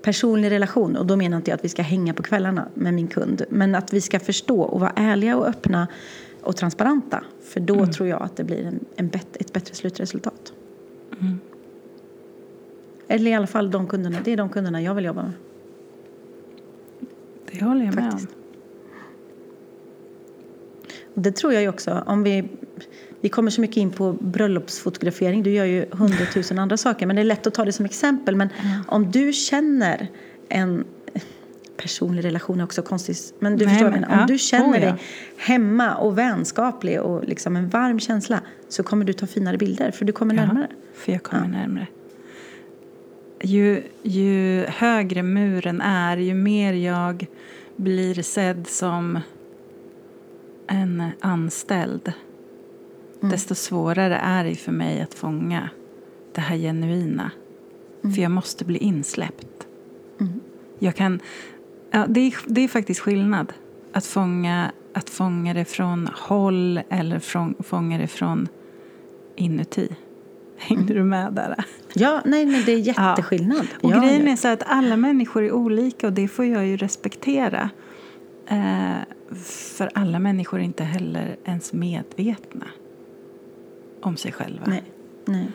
personlig 0.02 0.52
relation 0.52 0.96
och 0.96 1.06
då 1.06 1.16
menar 1.16 1.38
inte 1.38 1.52
jag 1.52 1.56
att 1.56 1.66
vi 1.66 1.70
ska 1.70 1.82
hänga 1.82 2.14
på 2.14 2.24
kvällarna 2.24 2.68
med 2.74 2.94
min 2.94 3.08
kund. 3.08 3.44
Men 3.50 3.76
att 3.76 3.94
vi 3.94 4.02
ska 4.02 4.20
förstå 4.20 4.62
och 4.62 4.80
vara 4.80 4.94
ärliga 4.96 5.38
och 5.38 5.48
öppna 5.48 5.88
och 6.42 6.56
transparenta. 6.56 7.24
För 7.44 7.60
då 7.60 7.76
mm. 7.76 7.92
tror 7.92 8.10
jag 8.10 8.22
att 8.22 8.36
det 8.36 8.44
blir 8.44 8.66
en, 8.66 8.80
en 8.96 9.08
bet, 9.08 9.38
ett 9.40 9.54
bättre 9.54 9.76
slutresultat. 9.76 10.54
Mm. 11.22 11.40
Eller 13.08 13.32
i 13.32 13.34
alla 13.34 13.48
fall 13.48 13.72
de 13.72 13.88
kunderna, 13.88 14.18
det 14.24 14.32
är 14.32 14.38
de 14.38 14.50
kunderna 14.50 14.82
jag 14.82 14.96
vill 14.96 15.06
jobba 15.06 15.24
med. 15.24 15.34
Det 17.54 17.66
håller 17.66 17.86
jag 17.86 17.96
med 17.96 18.14
om. 18.14 18.28
Det 21.14 21.32
tror 21.32 21.54
jag 21.54 21.74
också. 21.74 22.04
Om 22.06 22.24
vi, 22.24 22.44
vi 23.22 23.30
kommer 23.30 23.52
så 23.52 23.62
mycket 23.62 23.78
in 23.78 23.92
på 23.92 24.14
bröllopsfotografering. 24.14 25.44
Du 25.44 25.52
gör 25.52 25.66
ju 25.66 25.86
hundratusen 25.92 26.60
andra 26.60 26.78
saker. 26.78 27.06
Men 27.06 27.16
det 27.16 27.22
är 27.22 27.26
lätt 27.26 27.48
att 27.48 27.54
ta 27.54 27.66
det 27.66 27.74
som 27.74 27.86
exempel. 27.86 28.36
Men 28.36 28.50
mm. 28.62 28.82
om 28.88 29.12
du 29.12 29.34
känner 29.34 30.08
en 30.50 30.84
personlig 31.78 32.26
relation 32.26 32.60
är 32.60 32.64
också 32.64 32.82
konstigt. 32.82 33.34
Men 33.40 33.58
du 33.58 33.66
Nej, 33.66 33.74
förstår 33.74 33.92
men, 33.92 34.04
Om 34.04 34.20
ja. 34.20 34.26
du 34.28 34.38
känner 34.38 34.78
oh, 34.78 34.82
dig 34.82 34.94
hemma 35.38 35.96
och 35.96 36.18
vänskaplig 36.18 37.02
och 37.02 37.24
liksom 37.24 37.56
en 37.56 37.70
varm 37.70 38.00
känsla 38.00 38.42
så 38.70 38.84
kommer 38.84 39.06
du 39.06 39.14
ta 39.14 39.28
finare 39.28 39.58
bilder 39.58 39.92
för 39.92 40.06
du 40.06 40.14
kommer 40.14 40.36
ja, 40.36 40.46
närmare. 40.46 40.68
för 40.94 41.12
jag 41.12 41.24
kommer 41.24 41.44
ja. 41.44 41.50
närmare. 41.50 41.88
Ju, 43.46 43.84
ju 44.04 44.66
högre 44.68 45.24
muren 45.24 45.82
är, 45.82 46.18
ju 46.18 46.34
mer 46.34 46.74
jag 46.74 47.28
blir 47.76 48.22
sedd 48.22 48.68
som 48.68 49.20
en 50.68 51.12
anställd 51.20 52.14
Mm. 53.24 53.32
desto 53.32 53.56
svårare 53.56 54.16
är 54.16 54.44
det 54.44 54.56
för 54.56 54.72
mig 54.72 55.02
att 55.02 55.14
fånga 55.14 55.70
det 56.34 56.42
här 56.42 56.58
genuina. 56.58 57.32
För 58.02 58.22
jag 58.22 58.32
måste 58.32 58.66
bli 58.66 58.78
insläppt. 58.78 59.68
Mm. 60.20 60.40
Jag 60.80 60.96
kan, 60.96 61.20
ja, 61.92 62.06
det, 62.08 62.20
är, 62.20 62.34
det 62.46 62.62
är 62.62 62.68
faktiskt 62.68 63.00
skillnad 63.00 63.54
att 63.94 64.06
fånga, 64.06 64.72
att 64.94 65.10
fånga 65.10 65.54
det 65.54 65.66
från 65.66 66.10
håll 66.14 66.80
eller 66.90 67.20
från, 67.20 67.56
fånga 67.60 67.98
det 67.98 68.08
från 68.08 68.48
inuti. 69.36 69.96
Hängde 70.58 70.94
du 70.94 71.04
med 71.04 71.34
där? 71.34 71.66
Ja, 71.94 72.22
nej, 72.26 72.46
men 72.46 72.66
det 72.66 72.72
är 72.72 72.78
jätteskillnad. 72.78 73.68
Och 73.82 73.92
ja, 73.92 74.00
grejen 74.00 74.26
ja. 74.26 74.32
är 74.32 74.36
så 74.36 74.48
att 74.48 74.64
alla 74.66 74.98
människor 74.98 75.44
är 75.44 75.52
olika 75.52 76.08
och 76.08 76.14
det 76.14 76.28
får 76.28 76.46
jag 76.46 76.68
ju 76.68 76.78
respektera. 76.78 77.70
Eh, 78.48 78.96
för 79.76 79.90
alla 79.94 80.20
människor 80.20 80.60
är 80.60 80.64
inte 80.64 80.84
heller 80.84 81.36
ens 81.46 81.74
medvetna 81.74 82.66
om 84.02 84.18
sig 84.18 84.32
själva. 84.32 84.66
Nej, 84.66 84.84
nej. 85.26 85.48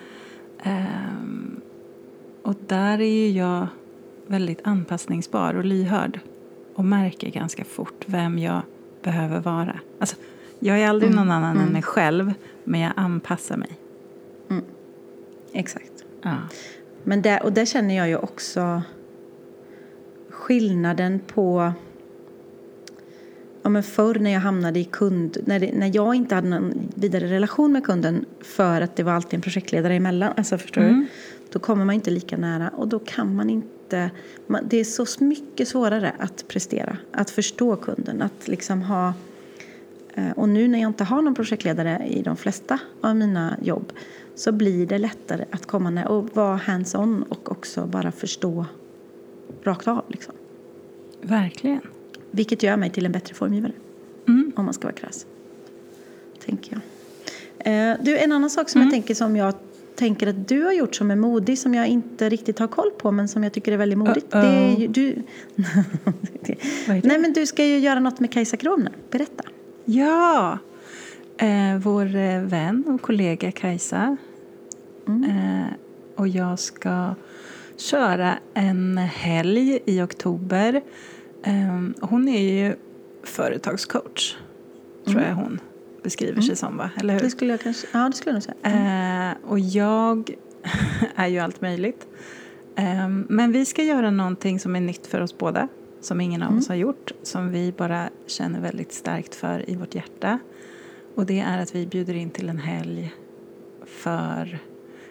Ehm, 0.63 1.61
och 2.43 2.55
där 2.67 3.01
är 3.01 3.27
ju 3.27 3.31
jag 3.31 3.67
väldigt 4.27 4.61
anpassningsbar 4.65 5.55
och 5.55 5.65
lyhörd 5.65 6.21
och 6.75 6.85
märker 6.85 7.31
ganska 7.31 7.65
fort 7.65 8.05
vem 8.07 8.39
jag 8.39 8.61
behöver 9.03 9.41
vara. 9.41 9.81
Alltså, 9.99 10.17
jag 10.59 10.81
är 10.81 10.89
aldrig 10.89 11.15
någon 11.15 11.31
annan 11.31 11.59
än 11.59 11.69
mig 11.69 11.83
själv, 11.83 12.35
men 12.65 12.81
jag 12.81 12.93
anpassar 12.97 13.57
mig. 13.57 13.79
Exakt. 15.53 15.98
Ja. 16.23 16.37
Men 17.05 17.23
där, 17.23 17.43
och 17.43 17.53
där 17.53 17.65
känner 17.65 17.97
jag 17.97 18.09
ju 18.09 18.17
också 18.17 18.83
skillnaden 20.29 21.21
på 21.27 21.73
Ja, 23.63 23.71
men 23.71 23.83
förr 23.83 24.15
när 24.15 24.31
jag 24.31 24.41
hamnade 24.41 24.81
i 24.81 24.85
kund, 24.85 25.37
när, 25.47 25.61
det, 25.61 25.73
när 25.73 25.91
jag 25.95 26.15
inte 26.15 26.35
hade 26.35 26.49
någon 26.49 26.89
vidare 26.95 27.27
relation 27.27 27.73
med 27.73 27.85
kunden 27.85 28.25
för 28.41 28.81
att 28.81 28.97
det 28.97 29.03
var 29.03 29.13
alltid 29.13 29.35
en 29.35 29.41
projektledare 29.41 29.95
emellan, 29.95 30.33
alltså 30.37 30.59
förstår 30.59 30.81
du? 30.81 31.07
Då 31.53 31.59
kommer 31.59 31.85
man 31.85 31.95
inte 31.95 32.11
lika 32.11 32.37
nära 32.37 32.69
och 32.69 32.89
då 32.89 32.99
kan 32.99 33.37
man 33.37 33.51
inte, 33.51 34.11
man, 34.47 34.65
det 34.69 34.77
är 34.77 34.85
så 34.85 35.25
mycket 35.25 35.69
svårare 35.69 36.13
att 36.19 36.49
prestera, 36.49 36.97
att 37.13 37.31
förstå 37.31 37.77
kunden, 37.77 38.23
att 38.23 38.49
liksom 38.49 38.83
ha 38.83 39.15
och 40.37 40.49
nu 40.49 40.69
när 40.69 40.79
jag 40.79 40.91
inte 40.91 41.05
har 41.05 41.23
någon 41.23 41.35
projektledare 41.35 42.07
i 42.07 42.23
de 42.23 42.37
flesta 42.37 42.79
av 43.01 43.17
mina 43.17 43.57
jobb 43.63 43.93
så 44.35 44.53
blir 44.53 44.87
det 44.87 44.99
lättare 44.99 45.45
att 45.51 45.67
komma 45.67 45.91
nära 45.91 46.09
och 46.09 46.37
vara 46.37 46.57
hands-on 46.57 47.23
och 47.29 47.53
också 47.53 47.87
bara 47.87 48.13
förstå 48.13 48.67
rakt 49.63 49.89
av. 49.89 50.05
Liksom. 50.09 50.35
Verkligen. 51.23 51.81
Vilket 52.31 52.63
gör 52.63 52.77
mig 52.77 52.91
till 52.91 53.07
en 53.07 53.13
bättre 53.13 53.35
formgivare. 53.35 53.73
Mm. 54.29 54.53
Om 54.57 54.65
man 54.65 54.75
ska 54.75 54.85
vara 54.89 54.97
krass. 54.97 55.27
Tänker 56.45 56.73
jag. 56.73 56.81
Eh, 57.91 57.97
du, 58.03 58.19
en 58.19 58.33
annan 58.33 58.51
sak 58.51 58.69
som 58.69 58.81
Mm. 58.81 58.89
jag 58.89 58.95
tänker 58.95 59.15
som 59.15 59.37
jag 59.37 59.55
tänker 59.95 60.27
att 60.27 60.49
du 60.49 60.63
har 60.63 60.73
gjort 60.73 60.95
som 60.95 61.11
är 61.11 61.17
modig 61.17 61.59
som 61.59 61.75
jag 61.75 61.87
inte 61.87 62.29
riktigt 62.29 62.59
har 62.59 62.67
koll 62.69 62.91
på 62.91 63.11
men 63.13 63.29
som 63.29 63.45
jag 63.45 63.53
tycker 63.53 63.73
är 63.73 63.77
väldigt 63.77 63.99
modigt. 63.99 64.31
Det 64.31 64.39
är 64.39 64.77
ju, 64.77 64.87
du... 64.87 65.09
Är 66.87 66.95
det? 66.95 67.03
Nej 67.05 67.19
men 67.19 67.33
du 67.33 67.47
ska 67.47 67.65
ju 67.65 67.79
göra 67.79 68.01
något 68.01 68.21
med 68.21 68.33
Kajsa 68.33 68.57
Kronner. 68.57 68.93
Berätta. 69.11 69.45
Ja! 69.91 70.59
Eh, 71.39 71.79
vår 71.79 72.17
eh, 72.17 72.41
vän 72.41 72.85
och 72.87 73.03
kollega 73.03 73.53
Kajsa 73.53 74.17
eh, 75.07 75.75
och 76.17 76.29
jag 76.29 76.59
ska 76.59 77.15
köra 77.77 78.39
en 78.55 78.99
helg 78.99 79.79
i 79.85 80.03
oktober. 80.03 80.83
Eh, 81.43 81.89
hon 82.01 82.29
är 82.29 82.41
ju 82.41 82.77
företagscoach, 83.23 84.37
tror 85.05 85.23
jag 85.23 85.35
hon 85.35 85.61
beskriver 86.03 86.41
sig 86.41 86.57
som, 86.57 86.77
va? 86.77 86.91
Eller 86.97 87.15
hur? 87.15 87.21
Det 87.21 87.31
skulle 87.31 87.53
jag 87.53 87.61
kanske... 87.61 87.87
Ja, 87.93 88.09
det 88.09 88.17
skulle 88.17 88.37
jag 88.37 88.43
säga. 88.43 89.31
Eh, 89.31 89.51
och 89.51 89.59
jag 89.59 90.31
är 91.15 91.27
ju 91.27 91.39
allt 91.39 91.61
möjligt. 91.61 92.07
Eh, 92.77 93.09
men 93.09 93.53
vi 93.53 93.67
ska 93.67 93.83
göra 93.83 94.11
någonting 94.11 94.61
som 94.61 94.77
är 94.77 94.81
nytt 94.81 95.07
för 95.07 95.21
oss 95.21 95.39
båda. 95.39 95.69
Som 96.01 96.21
ingen 96.21 96.43
av 96.43 96.57
oss 96.57 96.69
har 96.69 96.75
gjort. 96.75 97.13
Som 97.23 97.51
vi 97.51 97.73
bara 97.73 98.11
känner 98.27 98.61
väldigt 98.61 98.93
starkt 98.93 99.35
för 99.35 99.71
i 99.71 99.77
vårt 99.77 99.95
hjärta. 99.95 100.39
Och 101.15 101.27
det 101.27 101.41
är 101.41 101.63
att 101.63 101.75
vi 101.75 101.87
bjuder 101.87 102.15
in 102.15 102.31
till 102.31 102.49
en 102.49 102.59
helg 102.59 103.15
för... 103.87 104.59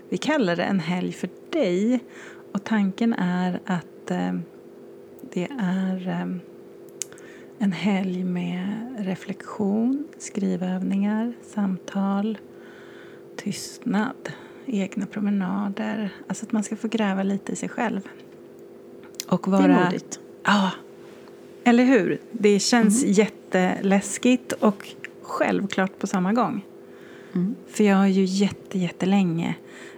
Vi 0.10 0.18
kallar 0.18 0.56
det 0.56 0.64
en 0.64 0.80
helg 0.80 1.12
för 1.12 1.30
dig. 1.50 2.00
Och 2.52 2.64
tanken 2.64 3.14
är 3.14 3.60
att 3.66 4.12
eh, 4.12 4.34
det 5.22 5.48
är 5.60 6.08
eh, 6.08 6.28
en 7.58 7.72
helg 7.72 8.24
med 8.24 8.96
reflektion, 9.00 10.08
skrivövningar, 10.18 11.34
samtal, 11.42 12.38
tystnad, 13.36 14.32
egna 14.66 15.06
promenader. 15.06 16.10
Alltså 16.28 16.46
att 16.46 16.52
man 16.52 16.64
ska 16.64 16.76
få 16.76 16.88
gräva 16.88 17.24
lite 17.24 17.52
i 17.52 17.56
sig 17.56 17.70
själv. 17.70 18.02
Och 19.28 19.48
vara... 19.48 19.68
Det 19.68 19.74
är 19.74 19.86
modigt. 19.86 20.20
Ja, 20.48 20.72
eller 21.64 21.84
hur? 21.84 22.18
Det 22.32 22.60
känns 22.60 23.04
jätteläskigt 23.04 24.52
och 24.52 24.90
självklart 25.22 26.00
på 26.00 26.08
samma 26.08 26.34
gång. 26.34 26.66
För 27.68 27.84
jag 27.84 27.96
har 27.96 28.08
ju 28.08 28.24
jätte, 28.24 28.80
jättelänge 28.80 29.56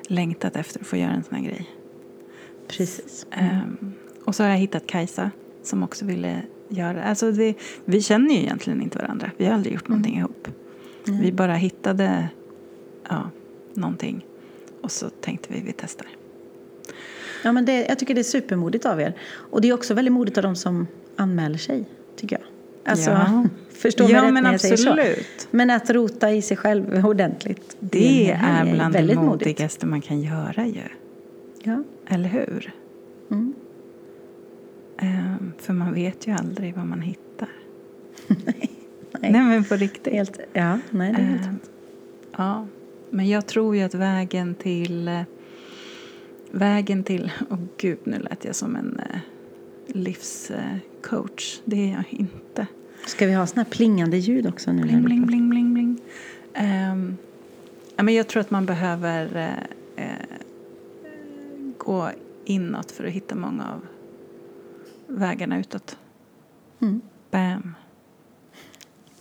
längtat 0.07 0.55
efter 0.55 0.79
att 0.79 0.87
få 0.87 0.97
göra 0.97 1.11
en 1.11 1.23
sån 1.23 1.35
här 1.35 1.43
grej. 1.43 1.69
Precis. 2.67 3.25
Ehm, 3.31 3.93
och 4.25 4.35
så 4.35 4.43
har 4.43 4.49
jag 4.49 4.57
hittat 4.57 4.87
Kajsa 4.87 5.31
som 5.63 5.83
också 5.83 6.05
ville 6.05 6.41
göra 6.69 7.03
alltså 7.03 7.31
det. 7.31 7.55
Vi 7.85 8.01
känner 8.01 8.35
ju 8.35 8.39
egentligen 8.39 8.81
inte 8.81 8.97
varandra. 8.97 9.31
Vi 9.37 9.45
har 9.45 9.53
aldrig 9.53 9.73
gjort 9.73 9.87
någonting 9.87 10.17
ihop. 10.17 10.47
Vi 11.05 11.31
bara 11.31 11.55
hittade 11.55 12.29
ja, 13.09 13.29
någonting. 13.73 14.25
Och 14.81 14.91
så 14.91 15.09
tänkte 15.09 15.53
vi 15.53 15.61
vi 15.61 15.73
testar. 15.73 16.07
Ja, 17.43 17.51
men 17.51 17.65
det, 17.65 17.85
jag 17.89 17.99
tycker 17.99 18.15
det 18.15 18.21
är 18.21 18.23
supermodigt 18.23 18.85
av 18.85 19.01
er. 19.01 19.13
Och 19.31 19.61
det 19.61 19.69
är 19.69 19.73
också 19.73 19.93
väldigt 19.93 20.11
modigt 20.11 20.37
av 20.37 20.43
de 20.43 20.55
som 20.55 20.87
anmäler 21.15 21.57
sig, 21.57 21.85
tycker 22.15 22.35
jag. 22.35 22.45
Alltså, 22.91 23.09
Ja. 23.09 23.45
förstå 23.69 24.03
mig 24.03 24.13
Ja, 24.13 24.23
rätt 24.23 24.33
men 24.33 24.43
när 24.43 24.51
jag 24.51 24.61
säger 24.61 24.77
så. 24.77 25.21
Men 25.51 25.69
att 25.69 25.89
rota 25.89 26.31
i 26.31 26.41
sig 26.41 26.57
själv 26.57 27.05
ordentligt. 27.05 27.77
Det 27.79 28.31
en 28.31 28.37
helg 28.37 28.69
är 28.69 28.75
bland 28.75 28.93
det 28.93 28.97
väldigt 28.99 29.17
modigt. 29.17 29.45
modigaste 29.45 29.85
man 29.85 30.01
kan 30.01 30.21
göra 30.21 30.65
ju. 30.65 30.83
Ja. 31.63 31.83
Eller 32.07 32.29
hur? 32.29 32.73
Mm. 33.31 33.53
Ehm, 34.97 35.53
för 35.57 35.73
man 35.73 35.93
vet 35.93 36.27
ju 36.27 36.31
aldrig 36.31 36.75
vad 36.75 36.85
man 36.85 37.01
hittar. 37.01 37.49
Nej. 38.27 38.71
Nej, 39.19 39.41
men 39.41 39.63
på 39.63 39.75
riktigt. 39.75 40.13
Helt, 40.13 40.39
ja, 40.53 40.79
nej, 40.89 41.13
det 41.13 41.21
är 41.21 41.25
helt 41.25 41.45
Ehm, 41.47 41.59
ja, 42.37 42.67
men 43.09 43.29
jag 43.29 43.45
tror 43.45 43.75
ju 43.75 43.83
att 43.83 43.93
vägen 43.93 44.55
till... 44.55 45.23
Vägen 46.51 47.03
till... 47.03 47.31
Åh 47.49 47.57
gud, 47.77 47.97
nu 48.03 48.19
lät 48.19 48.45
jag 48.45 48.55
som 48.55 48.75
en 48.75 48.99
eh, 48.99 49.19
livscoach. 49.87 51.61
Det 51.65 51.75
är 51.75 51.91
jag 51.91 52.03
inte. 52.09 52.67
Ska 53.05 53.25
vi 53.25 53.33
ha 53.33 53.47
såna 53.47 53.63
här 53.63 53.69
plingande 53.69 54.17
ljud 54.17 54.47
också 54.47 54.71
nu? 54.71 54.81
Bling, 54.81 55.03
bling, 55.03 55.25
bling, 55.25 55.49
bling, 55.49 55.73
bling. 55.73 56.01
Ja, 57.99 58.03
men 58.03 58.13
jag 58.13 58.27
tror 58.27 58.41
att 58.41 58.51
man 58.51 58.65
behöver 58.65 59.37
eh, 59.95 60.05
eh, 60.05 60.25
gå 61.77 62.09
inåt 62.45 62.91
för 62.91 63.03
att 63.03 63.11
hitta 63.11 63.35
många 63.35 63.63
av 63.73 63.81
vägarna 65.07 65.59
utåt. 65.59 65.97
Mm. 66.81 67.01
Bam. 67.31 67.75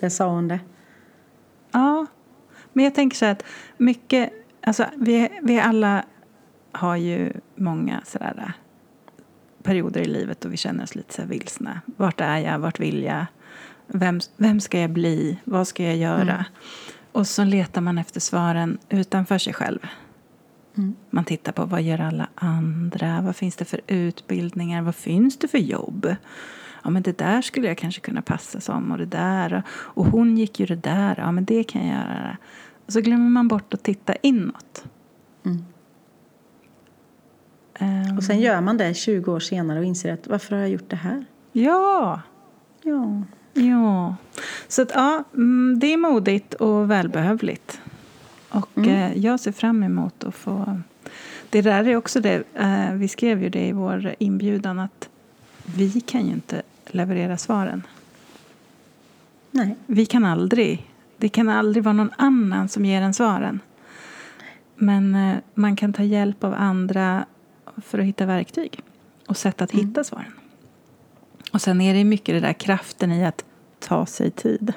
Där 0.00 0.08
sa 0.08 0.28
hon 0.28 0.48
det. 0.48 0.60
Ja, 1.70 2.06
men 2.72 2.84
jag 2.84 2.94
tänker 2.94 3.16
så 3.16 3.24
här 3.24 3.32
att 3.32 3.44
mycket, 3.76 4.32
alltså 4.60 4.86
vi, 4.96 5.28
vi 5.42 5.60
alla 5.60 6.04
har 6.72 6.96
ju 6.96 7.32
många 7.54 8.00
sådär 8.04 8.34
äh, 8.36 8.52
perioder 9.62 10.00
i 10.00 10.04
livet 10.04 10.40
då 10.40 10.48
vi 10.48 10.56
känner 10.56 10.84
oss 10.84 10.94
lite 10.94 11.14
så 11.14 11.24
vilsna. 11.24 11.80
Vart 11.96 12.20
är 12.20 12.38
jag? 12.38 12.58
Vart 12.58 12.80
vill 12.80 13.02
jag? 13.02 13.26
Vem, 13.86 14.20
vem 14.36 14.60
ska 14.60 14.80
jag 14.80 14.90
bli? 14.90 15.38
Vad 15.44 15.68
ska 15.68 15.82
jag 15.82 15.96
göra? 15.96 16.44
Och 17.12 17.26
så 17.26 17.44
letar 17.44 17.80
man 17.80 17.98
efter 17.98 18.20
svaren 18.20 18.78
utanför 18.88 19.38
sig 19.38 19.52
själv. 19.52 19.78
Man 21.10 21.24
tittar 21.24 21.52
på 21.52 21.64
vad 21.64 21.82
gör 21.82 22.00
alla 22.00 22.28
andra? 22.34 23.20
Vad 23.20 23.36
finns 23.36 23.56
det 23.56 23.64
för 23.64 23.80
utbildningar? 23.86 24.82
Vad 24.82 24.94
finns 24.94 25.38
det 25.38 25.48
för 25.48 25.58
jobb? 25.58 26.16
Ja, 26.82 26.90
men 26.90 27.02
det 27.02 27.18
där 27.18 27.42
skulle 27.42 27.68
jag 27.68 27.78
kanske 27.78 28.00
kunna 28.00 28.22
passa 28.22 28.60
som 28.60 28.92
och 28.92 28.98
det 28.98 29.06
där. 29.06 29.62
Och 29.70 30.06
hon 30.06 30.38
gick 30.38 30.60
ju 30.60 30.66
det 30.66 30.76
där. 30.76 31.14
Ja, 31.18 31.32
men 31.32 31.44
det 31.44 31.64
kan 31.64 31.86
jag 31.86 31.96
göra. 31.96 32.36
Och 32.86 32.92
så 32.92 33.00
glömmer 33.00 33.30
man 33.30 33.48
bort 33.48 33.74
att 33.74 33.82
titta 33.82 34.14
inåt. 34.14 34.84
Mm. 35.44 35.64
Ehm, 37.78 38.16
Och 38.16 38.24
sen 38.24 38.40
gör 38.40 38.60
man 38.60 38.76
det 38.76 38.94
20 38.94 39.32
år 39.32 39.40
senare 39.40 39.78
och 39.78 39.84
inser 39.84 40.12
att 40.12 40.26
varför 40.26 40.54
har 40.54 40.62
jag 40.62 40.70
gjort 40.70 40.90
det 40.90 40.96
här? 40.96 41.24
Ja, 41.52 42.20
Ja, 42.82 43.22
ja. 43.54 44.16
Så 44.68 44.82
att, 44.82 44.90
ja, 44.94 45.24
mm, 45.34 45.78
det 45.78 45.92
är 45.92 45.96
modigt 45.96 46.54
och 46.54 46.90
välbehövligt. 46.90 47.80
Och 48.48 48.78
eh, 48.78 49.18
jag 49.18 49.40
ser 49.40 49.52
fram 49.52 49.82
emot 49.82 50.24
att 50.24 50.34
få... 50.34 50.80
Det 51.50 51.62
där 51.62 51.88
är 51.88 51.96
också 51.96 52.20
det, 52.20 52.42
eh, 52.54 52.92
vi 52.92 53.08
skrev 53.08 53.42
ju 53.42 53.48
det 53.48 53.66
i 53.66 53.72
vår 53.72 54.14
inbjudan 54.18 54.78
att 54.78 55.08
vi 55.64 56.00
kan 56.00 56.26
ju 56.26 56.32
inte 56.32 56.62
leverera 56.86 57.36
svaren. 57.36 57.82
Nej. 59.50 59.76
Vi 59.86 60.06
kan 60.06 60.24
aldrig, 60.24 60.86
det 61.16 61.28
kan 61.28 61.48
aldrig 61.48 61.84
vara 61.84 61.92
någon 61.92 62.12
annan 62.16 62.68
som 62.68 62.84
ger 62.84 63.02
en 63.02 63.14
svaren. 63.14 63.60
Men 64.74 65.14
eh, 65.14 65.36
man 65.54 65.76
kan 65.76 65.92
ta 65.92 66.02
hjälp 66.02 66.44
av 66.44 66.54
andra 66.54 67.24
för 67.86 67.98
att 67.98 68.04
hitta 68.04 68.26
verktyg 68.26 68.80
och 69.26 69.36
sätt 69.36 69.62
att 69.62 69.70
hitta 69.70 70.04
svaren. 70.04 70.32
Och 71.52 71.62
sen 71.62 71.80
är 71.80 71.94
det 71.94 72.04
mycket 72.04 72.34
det 72.34 72.40
där 72.40 72.52
kraften 72.52 73.12
i 73.12 73.24
att 73.24 73.44
ta 73.78 74.06
sig 74.06 74.30
tid. 74.30 74.72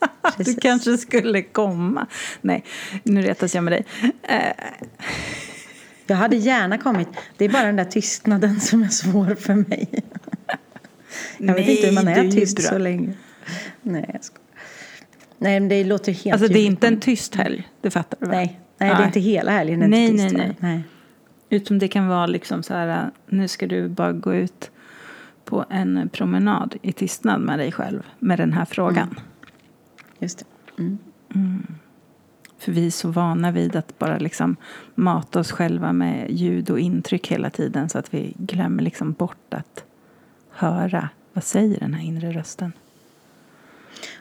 du 0.22 0.30
Precis. 0.36 0.58
kanske 0.62 0.98
skulle 0.98 1.42
komma. 1.42 2.06
Nej, 2.40 2.64
nu 3.02 3.22
retas 3.22 3.54
jag 3.54 3.64
med 3.64 3.72
dig. 3.72 3.84
Eh, 4.22 4.52
Jag 6.06 6.16
hade 6.16 6.36
gärna 6.36 6.78
kommit. 6.78 7.08
Det 7.36 7.44
är 7.44 7.48
bara 7.48 7.64
den 7.64 7.76
där 7.76 7.84
tystnaden 7.84 8.60
som 8.60 8.82
är 8.82 8.88
svår 8.88 9.34
för 9.34 9.54
mig. 9.54 9.88
Jag 11.38 11.54
vet 11.54 11.68
inte 11.68 11.86
hur 11.86 11.94
man 11.94 12.04
Nej, 12.04 12.18
är 12.18 12.22
du 12.22 12.28
är 12.28 12.32
tyst 12.32 12.56
bra. 12.56 12.68
så 12.68 12.78
länge. 12.78 13.12
Nej, 13.82 14.10
jag 14.12 14.24
skojar. 14.24 14.42
Nej, 15.38 15.60
men 15.60 15.68
det 15.68 15.84
låter 15.84 16.12
helt 16.12 16.32
Alltså 16.42 16.52
det 16.52 16.58
är 16.58 16.66
inte 16.66 16.86
en 16.86 17.00
tyst 17.00 17.34
helg, 17.34 17.68
det 17.80 17.90
fattar 17.90 18.18
du 18.20 18.26
va? 18.26 18.32
Nej, 18.32 18.60
nej, 18.78 18.88
det 18.90 18.94
är 18.94 18.98
Nej. 18.98 19.06
inte 19.06 19.20
hela 19.20 19.50
helgen. 19.50 19.82
är 19.82 19.88
Nej, 19.88 20.12
nej, 20.12 20.32
nej. 20.32 20.56
nej. 20.60 20.82
Utom 21.52 21.78
det 21.78 21.88
kan 21.88 22.08
vara 22.08 22.26
liksom 22.26 22.62
så 22.62 22.74
här, 22.74 23.10
nu 23.26 23.48
ska 23.48 23.66
du 23.66 23.88
bara 23.88 24.12
gå 24.12 24.34
ut 24.34 24.70
på 25.44 25.64
en 25.70 26.08
promenad 26.12 26.76
i 26.82 26.92
tystnad 26.92 27.40
med 27.40 27.58
dig 27.58 27.72
själv 27.72 28.02
med 28.18 28.38
den 28.38 28.52
här 28.52 28.64
frågan. 28.64 29.20
Just 30.18 30.38
det. 30.38 30.82
Mm. 30.82 31.66
För 32.58 32.72
vi 32.72 32.86
är 32.86 32.90
så 32.90 33.08
vana 33.08 33.50
vid 33.50 33.76
att 33.76 33.98
bara 33.98 34.18
liksom 34.18 34.56
mata 34.94 35.40
oss 35.40 35.52
själva 35.52 35.92
med 35.92 36.30
ljud 36.30 36.70
och 36.70 36.80
intryck 36.80 37.28
hela 37.28 37.50
tiden 37.50 37.88
så 37.88 37.98
att 37.98 38.14
vi 38.14 38.34
glömmer 38.38 38.82
liksom 38.82 39.12
bort 39.12 39.54
att 39.54 39.84
höra 40.50 41.08
vad 41.32 41.44
säger 41.44 41.80
den 41.80 41.94
här 41.94 42.04
inre 42.04 42.32
rösten. 42.32 42.72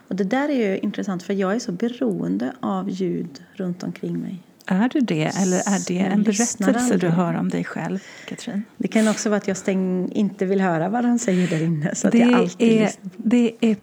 Och 0.08 0.16
det 0.16 0.24
där 0.24 0.50
är 0.50 0.70
ju 0.70 0.78
intressant 0.78 1.24
för 1.24 1.34
jag 1.34 1.56
är 1.56 1.60
så 1.60 1.72
beroende 1.72 2.54
av 2.60 2.90
ljud 2.90 3.44
runt 3.54 3.84
omkring 3.84 4.20
mig. 4.20 4.44
Är 4.66 4.90
du 4.90 5.00
det 5.00 5.24
eller 5.24 5.58
är 5.58 5.88
det 5.88 6.00
en 6.00 6.24
berättelse 6.24 6.98
du 6.98 7.08
hör 7.08 7.34
om 7.34 7.50
dig 7.50 7.64
själv, 7.64 8.00
Katrin? 8.28 8.64
Det 8.78 8.88
kan 8.88 9.08
också 9.08 9.30
vara 9.30 9.38
att 9.38 9.48
jag 9.48 9.58
stäng, 9.58 10.12
inte 10.12 10.46
vill 10.46 10.62
höra 10.62 10.90
vad 10.90 11.06
han 11.06 11.20
säger 11.20 11.48
där 11.48 11.64
inne. 11.64 11.96
Så 11.96 12.08
att 12.08 12.12
det, 12.12 12.18
jag 12.18 12.34
alltid 12.34 12.68
är, 12.68 12.86
lyssnar. 12.86 13.12
det 13.18 13.56
är 13.60 13.78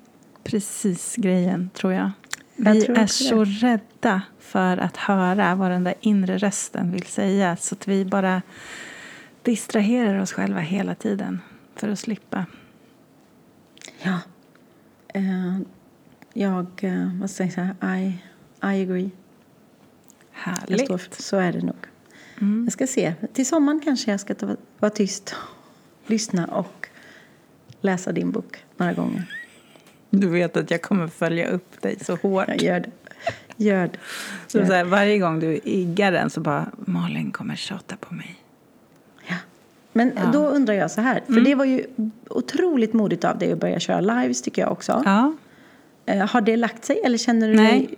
precis 0.44 1.16
grejen, 1.16 1.70
tror 1.74 1.92
jag. 1.92 2.10
Jag 2.56 2.72
Vi 2.72 2.80
tror 2.80 2.98
är 2.98 3.06
så 3.06 3.44
rädda 3.44 4.22
för 4.38 4.76
att 4.76 4.96
höra 4.96 5.54
vad 5.54 5.70
den 5.70 5.84
där 5.84 5.94
inre 6.00 6.38
rösten 6.38 6.92
vill 6.92 7.06
säga 7.06 7.56
så 7.56 7.74
att 7.74 7.88
vi 7.88 8.04
bara 8.04 8.42
distraherar 9.42 10.18
oss 10.18 10.32
själva 10.32 10.60
hela 10.60 10.94
tiden 10.94 11.40
för 11.74 11.88
att 11.88 11.98
slippa. 11.98 12.46
Ja. 14.02 14.18
Eh, 15.14 15.58
jag, 16.32 16.66
eh, 16.80 17.20
vad 17.20 17.30
säger 17.30 17.74
jag? 17.80 17.98
I, 17.98 18.04
I 18.62 18.82
agree. 18.82 19.10
Jag 20.44 20.52
Härligt. 20.52 20.88
för, 20.88 21.22
så 21.22 21.36
är 21.36 21.52
det 21.52 21.60
nog. 21.62 21.76
Mm. 22.40 22.64
Jag 22.64 22.72
ska 22.72 22.86
se. 22.86 23.14
Till 23.32 23.46
sommaren 23.46 23.80
kanske 23.84 24.10
jag 24.10 24.20
ska 24.20 24.34
ta, 24.34 24.56
vara 24.78 24.90
tyst, 24.90 25.34
lyssna 26.06 26.46
och 26.46 26.88
läsa 27.80 28.12
din 28.12 28.30
bok 28.30 28.56
några 28.76 28.92
gånger. 28.92 29.24
Du 30.10 30.28
vet 30.28 30.56
att 30.56 30.70
jag 30.70 30.82
kommer 30.82 31.08
följa 31.08 31.48
upp 31.48 31.80
dig 31.82 31.98
så 32.04 32.16
hårt. 32.16 32.48
Jag 32.48 32.62
gör 32.62 32.80
det. 32.80 32.90
Gör 33.56 33.86
det. 33.86 33.98
Så, 34.46 34.66
så 34.66 34.72
här, 34.72 34.84
varje 34.84 35.18
gång 35.18 35.40
du 35.40 35.60
iggar 35.64 36.12
den 36.12 36.30
så 36.30 36.40
bara 36.40 36.66
Malin 36.86 37.30
kommer 37.30 37.56
tjata 37.56 37.96
på 37.96 38.14
mig. 38.14 38.36
Ja. 39.28 39.34
Men 39.92 40.12
Ja. 40.16 40.30
då 40.32 40.46
undrar 40.46 40.74
jag 40.74 40.90
så 40.90 41.00
här, 41.00 41.20
för 41.26 41.32
Mm. 41.32 41.44
det 41.44 41.54
var 41.54 41.64
ju 41.64 41.86
otroligt 42.30 42.92
modigt 42.92 43.24
av 43.24 43.38
dig 43.38 43.52
att 43.52 43.58
börja 43.58 43.80
köra 43.80 44.00
lives 44.00 44.42
tycker 44.42 44.62
jag 44.62 44.72
också. 44.72 45.02
Ja. 45.04 45.32
Eh, 46.06 46.26
Har 46.30 46.40
det 46.40 46.56
lagt 46.56 46.84
sig 46.84 47.00
eller 47.04 47.18
känner 47.18 47.48
du 47.48 47.54
Nej. 47.54 47.70
dig 47.86 47.94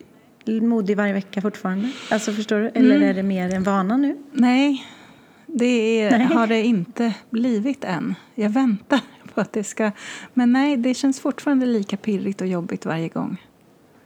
modig 0.46 0.96
varje 0.96 1.12
vecka 1.12 1.40
fortfarande? 1.40 1.88
Alltså 2.10 2.32
förstår 2.32 2.60
du? 2.60 2.68
Eller 2.68 2.96
Mm. 2.96 3.08
är 3.08 3.14
det 3.14 3.22
mer 3.22 3.54
en 3.54 3.62
vana 3.62 3.96
nu? 3.96 4.16
Nej, 4.32 4.86
det 5.46 6.00
är, 6.02 6.10
Nej. 6.18 6.26
har 6.26 6.46
det 6.46 6.62
inte 6.64 7.14
blivit 7.30 7.84
än. 7.84 8.14
Jag 8.34 8.50
väntar 8.50 9.00
på 9.34 9.40
att 9.40 9.52
det 9.52 9.64
ska... 9.64 9.90
Men 10.34 10.52
nej, 10.52 10.76
det 10.76 10.94
känns 10.94 11.20
fortfarande 11.20 11.66
lika 11.66 11.96
pirrigt 11.96 12.40
och 12.40 12.46
jobbigt 12.46 12.86
varje 12.86 13.08
gång. 13.08 13.36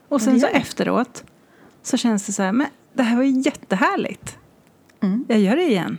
Och 0.08 0.22
sen 0.22 0.40
så 0.40 0.46
efteråt 0.46 1.24
så 1.82 1.96
känns 1.96 2.26
det 2.26 2.32
så 2.32 2.42
här, 2.42 2.52
men 2.52 2.66
det 2.94 3.02
här 3.02 3.16
var 3.16 3.22
ju 3.24 3.40
jättehärligt. 3.40 4.38
Mm. 5.02 5.24
Jag 5.28 5.38
gör 5.40 5.56
det 5.56 5.62
igen. 5.64 5.98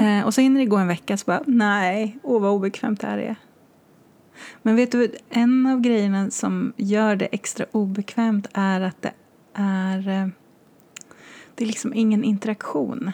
Eh, 0.00 0.26
och 0.26 0.34
så 0.34 0.40
hinner 0.40 0.60
det 0.60 0.66
gå 0.66 0.76
en 0.76 0.88
vecka 0.88 1.16
så 1.16 1.24
bara, 1.26 1.42
nej, 1.46 2.18
åh 2.22 2.42
vad 2.42 2.52
obekvämt 2.52 3.00
det 3.00 3.06
här 3.06 3.18
är. 3.18 3.36
Men 4.62 4.76
vet 4.76 4.92
du, 4.92 5.14
en 5.30 5.66
av 5.66 5.80
grejerna 5.80 6.30
som 6.30 6.72
gör 6.76 7.16
det 7.16 7.26
extra 7.26 7.66
obekvämt 7.72 8.46
är 8.52 8.80
att 8.80 9.02
det 9.02 9.12
är... 9.54 10.08
eh, 10.08 10.26
Det 11.54 11.64
är 11.64 11.66
liksom 11.66 11.94
ingen 11.94 12.24
interaktion. 12.24 13.12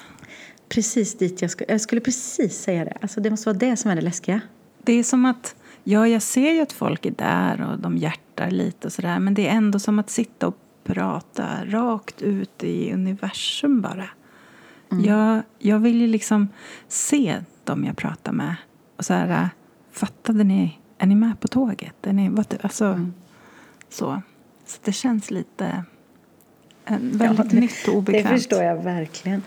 Precis 0.68 1.18
dit 1.18 1.42
jag 1.42 1.51
skulle, 1.51 1.72
jag 1.72 1.81
skulle 1.81 2.01
precis 2.01 2.59
säga 2.62 2.85
det. 2.85 2.96
Alltså 3.03 3.20
det 3.20 3.31
måste 3.31 3.48
vara 3.48 3.59
det 3.59 3.77
som 3.77 3.90
är 3.90 3.96
det 3.96 4.03
läskiga. 4.03 4.40
Det 4.83 4.92
är 4.92 5.05
som 5.05 5.24
att, 5.24 5.55
ja 5.85 6.09
jag 6.09 6.22
ser 6.22 6.53
ju 6.53 6.61
att 6.61 6.72
folk 6.72 7.07
är 7.07 7.11
där 7.11 7.61
och 7.70 7.79
de 7.79 7.96
hjärtar 7.96 8.51
lite 8.51 8.87
och 8.87 8.92
sådär 8.92 9.18
men 9.18 9.35
det 9.35 9.48
är 9.48 9.53
ändå 9.57 9.79
som 9.79 9.98
att 9.98 10.11
sitta 10.11 10.46
och 10.48 10.57
prata 10.85 11.48
rakt 11.66 12.22
ut 12.22 12.64
i 12.64 12.92
universum 12.92 13.81
bara. 13.81 14.09
Jag, 15.05 15.42
jag 15.59 15.79
vill 15.79 16.01
ju 16.01 16.07
liksom 16.07 16.48
se 16.88 17.37
dem 17.64 17.85
jag 17.85 17.96
pratar 17.96 18.33
med 18.33 18.57
och 18.96 19.05
så 19.05 19.14
här, 19.14 19.48
fattade 19.92 20.44
ni, 20.44 20.79
är 20.98 21.07
ni 21.07 21.14
med 21.14 21.40
på 21.40 21.48
tåget? 21.48 22.07
Är 22.07 22.12
ni, 22.12 22.29
vad, 22.29 22.55
alltså, 22.62 23.11
så. 23.88 24.22
så 24.66 24.79
det 24.85 24.92
känns 24.92 25.31
lite 25.31 25.85
eh, 26.90 26.96
väldigt 27.01 27.51
det- 27.51 27.61
nytt 27.61 27.72
och 27.88 27.92
Det 27.92 27.98
obekvämt. 27.98 28.29
förstår 28.29 28.62
jag 28.62 28.83
verkligen. 28.83 29.42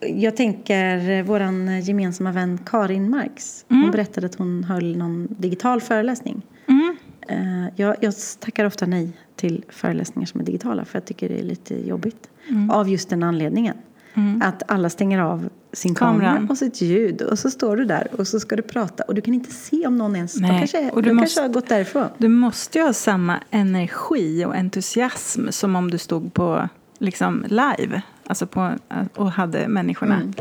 Jag 0.00 0.36
tänker 0.36 1.22
vår 1.22 1.40
gemensamma 1.80 2.32
vän 2.32 2.58
Karin 2.66 3.10
Marx. 3.10 3.64
Hon 3.68 3.78
Mm. 3.78 3.90
berättade 3.90 4.26
att 4.26 4.34
hon 4.34 4.64
höll 4.64 4.96
någon 4.96 5.28
digital 5.38 5.80
föreläsning. 5.80 6.42
Mm. 6.68 6.96
Eh, 7.28 7.68
Jag, 7.76 7.96
jag 8.00 8.14
tackar 8.40 8.64
ofta 8.64 8.86
nej 8.86 9.12
till 9.36 9.64
föreläsningar 9.68 10.26
som 10.26 10.40
är 10.40 10.44
digitala 10.44 10.84
för 10.84 10.96
jag 10.98 11.04
tycker 11.04 11.28
det 11.28 11.38
är 11.40 11.44
lite 11.44 11.88
jobbigt. 11.88 12.28
Av 12.70 12.88
just 12.88 13.08
den 13.10 13.22
anledningen. 13.22 13.74
Mm. 14.14 14.42
Att 14.44 14.62
alla 14.70 14.90
stänger 14.90 15.18
av 15.18 15.48
sin 15.72 15.94
kamera 15.94 16.26
Kameran. 16.26 16.50
och 16.50 16.58
sitt 16.58 16.80
ljud 16.80 17.22
och 17.22 17.38
så 17.38 17.50
står 17.50 17.76
du 17.76 17.84
där 17.84 18.08
och 18.18 18.28
så 18.28 18.40
ska 18.40 18.56
du 18.56 18.62
prata 18.62 19.02
och 19.02 19.14
du 19.14 19.20
kan 19.20 19.34
inte 19.34 19.50
se 19.52 19.86
om 19.86 19.98
någon 19.98 20.16
ens... 20.16 20.34
De 20.34 20.40
Nej, 20.40 20.58
kanske, 20.58 20.90
och 20.90 21.02
de 21.02 21.08
du 21.08 21.08
kanske 21.08 21.22
måste- 21.22 21.40
har 21.42 21.48
gått 21.48 21.68
därifrån. 21.68 22.08
Du 22.18 22.28
måste 22.28 22.78
ju 22.78 22.84
ha 22.84 22.92
samma 22.92 23.40
energi 23.50 24.44
och 24.44 24.54
entusiasm 24.56 25.48
som 25.50 25.76
om 25.76 25.90
du 25.90 25.98
stod 25.98 26.34
på 26.34 26.68
liksom 26.98 27.44
live 27.48 28.02
alltså 28.26 28.46
på, 28.46 28.72
och 29.16 29.30
hade 29.32 29.68
människorna. 29.68 30.14
Mm. 30.14 30.32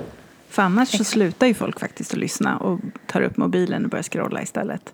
För 0.49 0.61
annars 0.61 0.97
så 0.97 1.03
slutar 1.03 1.47
ju 1.47 1.53
folk 1.53 1.79
faktiskt 1.79 2.11
att 2.13 2.19
lyssna 2.19 2.57
och 2.57 2.79
tar 3.07 3.21
upp 3.21 3.37
mobilen 3.37 3.83
och 3.83 3.89
börjar 3.89 4.03
scrolla 4.03 4.41
istället. 4.41 4.93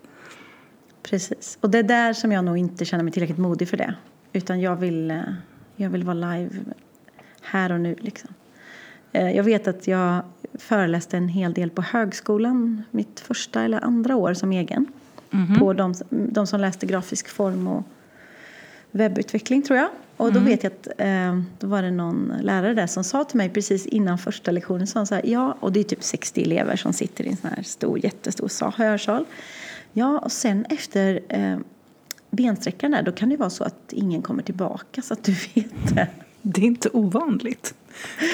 Precis. 1.02 1.58
Och 1.60 1.70
det 1.70 1.78
är 1.78 1.82
där 1.82 2.12
som 2.12 2.32
jag 2.32 2.44
nog 2.44 2.58
inte 2.58 2.84
känner 2.84 3.04
mig 3.04 3.12
tillräckligt 3.12 3.38
modig 3.38 3.68
för 3.68 3.76
det. 3.76 3.94
Utan 4.32 4.60
jag 4.60 4.76
vill, 4.76 5.10
eh, 5.10 5.16
jag 5.76 5.90
vill 5.90 6.04
vara 6.04 6.14
live 6.14 6.50
här 7.42 7.72
och 7.72 7.80
nu 7.80 7.96
liksom. 7.98 8.30
Eh, 9.12 9.30
Jag 9.30 9.44
vet 9.44 9.68
att 9.68 9.86
jag 9.86 10.22
föreläste 10.54 11.16
en 11.16 11.28
hel 11.28 11.52
del 11.52 11.70
på 11.70 11.82
högskolan 11.82 12.82
mitt 12.90 13.20
första 13.20 13.62
eller 13.62 13.84
andra 13.84 14.16
år 14.16 14.34
som 14.34 14.52
egen. 14.52 14.86
Mhm. 15.30 15.58
På 15.58 15.72
de, 15.72 15.94
de 16.10 16.46
som 16.46 16.60
läste 16.60 16.86
grafisk 16.86 17.28
form 17.28 17.66
och 17.66 17.82
webbutveckling 18.90 19.62
tror 19.62 19.78
jag. 19.78 19.88
Och 20.16 20.32
då 20.32 20.40
vet 20.40 20.64
jag 20.64 20.72
att 20.72 20.88
eh, 20.98 21.40
då 21.58 21.66
var 21.66 21.82
det 21.82 21.90
någon 21.90 22.32
lärare 22.42 22.74
där 22.74 22.86
som 22.86 23.04
sa 23.04 23.24
till 23.24 23.36
mig 23.36 23.50
precis 23.50 23.86
innan 23.86 24.18
första 24.18 24.50
lektionen 24.50 24.86
så 24.86 24.92
sa 24.92 24.98
han 25.00 25.06
så 25.06 25.14
här, 25.14 25.26
ja, 25.26 25.56
och 25.60 25.72
det 25.72 25.80
är 25.80 25.84
typ 25.84 26.02
60 26.02 26.42
elever 26.42 26.76
som 26.76 26.92
sitter 26.92 27.24
i 27.24 27.28
en 27.28 27.36
sån 27.36 27.50
här 27.50 27.62
stor, 27.62 28.04
jättestor 28.04 28.48
sal, 28.48 28.72
hörsal. 28.76 29.24
Ja, 29.92 30.18
och 30.18 30.32
sen 30.32 30.64
efter 30.70 31.20
eh, 31.28 31.58
bensträckaren 32.30 32.92
där, 32.92 33.02
då 33.02 33.12
kan 33.12 33.28
det 33.28 33.36
vara 33.36 33.50
så 33.50 33.64
att 33.64 33.92
ingen 33.92 34.22
kommer 34.22 34.42
tillbaka 34.42 35.02
så 35.02 35.14
att 35.14 35.24
du 35.24 35.32
vet 35.32 35.94
det. 35.94 36.08
Det 36.42 36.60
är 36.60 36.64
inte 36.66 36.88
ovanligt. 36.92 37.74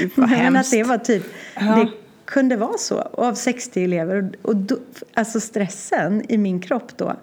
Gud 0.00 0.10
vad 0.14 0.30
Nej, 0.30 0.38
men 0.38 0.46
att 0.46 0.54
hemskt. 0.54 0.70
det 0.70 0.82
var 0.82 0.98
typ, 0.98 1.24
Ja. 1.56 1.62
det 1.62 1.90
kunde 2.24 2.56
vara 2.56 2.78
så. 2.78 3.00
Av 3.00 3.34
60 3.34 3.84
elever. 3.84 4.32
Och, 4.42 4.56
då, 4.56 4.76
alltså 5.14 5.40
stressen 5.40 6.22
i 6.28 6.38
min 6.38 6.60
kropp 6.60 6.96
då. 6.96 7.16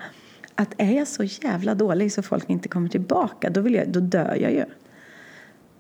Att 0.56 0.74
är 0.78 0.92
jag 0.98 1.08
så 1.08 1.24
jävla 1.24 1.76
dålig 1.76 2.14
så 2.14 2.22
folk 2.22 2.50
inte 2.50 2.70
kommer 2.70 2.90
tillbaka, 2.90 3.50
då, 3.50 3.62
vill 3.62 3.74
jag, 3.74 3.90
då 3.90 4.00
dör 4.00 4.36
jag 4.42 4.52
ju. 4.54 4.66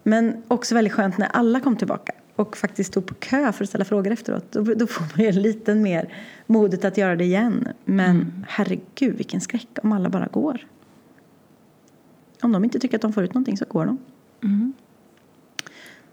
Men 0.04 0.44
också 0.48 0.76
väldigt 0.76 0.94
skönt 0.94 1.18
när 1.18 1.28
alla 1.28 1.60
kom 1.60 1.76
tillbaka 1.76 2.14
och 2.36 2.58
faktiskt 2.58 2.92
stod 2.92 3.06
på 3.06 3.14
kö 3.14 3.52
för 3.52 3.64
att 3.64 3.70
ställa 3.70 3.86
frågor 3.86 4.12
efteråt. 4.12 4.46
Då, 4.52 4.62
då 4.64 4.88
får 4.88 5.06
man 5.18 5.26
ju 5.26 5.32
lite 5.32 5.76
mer 5.76 6.14
modet 6.48 6.86
att 6.86 6.98
göra 6.98 7.16
det 7.16 7.24
igen. 7.24 7.68
Men 7.86 8.46
herregud 8.50 9.16
vilken 9.18 9.42
skräck 9.42 9.68
om 9.84 9.92
alla 9.92 10.10
bara 10.10 10.28
går. 10.28 10.68
Om 12.42 12.52
de 12.52 12.64
inte 12.64 12.80
tycker 12.80 12.98
att 12.98 13.02
de 13.02 13.14
får 13.14 13.24
ut 13.24 13.34
någonting 13.34 13.58
så 13.58 13.66
går 13.70 13.86
de. 13.86 13.98
Mm. 14.44 14.74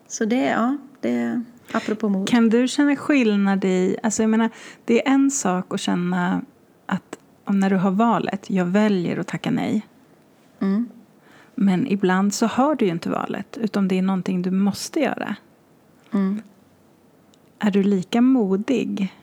Så 0.09 0.25
det, 0.25 0.45
ja, 0.45 0.77
det 1.01 1.43
apropå 1.73 2.09
mod. 2.09 2.29
Kan 2.29 2.49
du 2.49 2.69
känna 2.69 2.97
skillnad 2.97 3.65
i... 3.65 3.97
Alltså 4.03 4.23
jag 4.23 4.31
menar, 4.31 4.51
det 4.85 5.07
är 5.07 5.13
en 5.13 5.31
sak 5.31 5.75
att 5.75 5.81
känna 5.81 6.43
att 6.87 7.19
när 7.47 7.71
du 7.71 7.77
har 7.77 7.91
valet, 7.91 8.51
jag 8.51 8.65
väljer 8.65 9.19
att 9.19 9.27
tacka 9.27 9.51
nej. 9.51 9.87
Mm. 10.61 10.89
Men 11.55 11.87
ibland 11.87 12.35
så 12.35 12.47
har 12.47 12.75
du 12.75 12.85
ju 12.85 12.91
inte 12.91 13.11
valet, 13.11 13.59
utan 13.61 13.89
det 13.89 13.99
är 13.99 14.03
någonting 14.03 14.43
du 14.43 14.51
måste 14.51 15.01
göra. 15.01 15.37
Mm. 16.13 16.43
Är 17.59 17.71
du 17.71 17.83
lika 17.83 18.21
modig? 18.21 19.15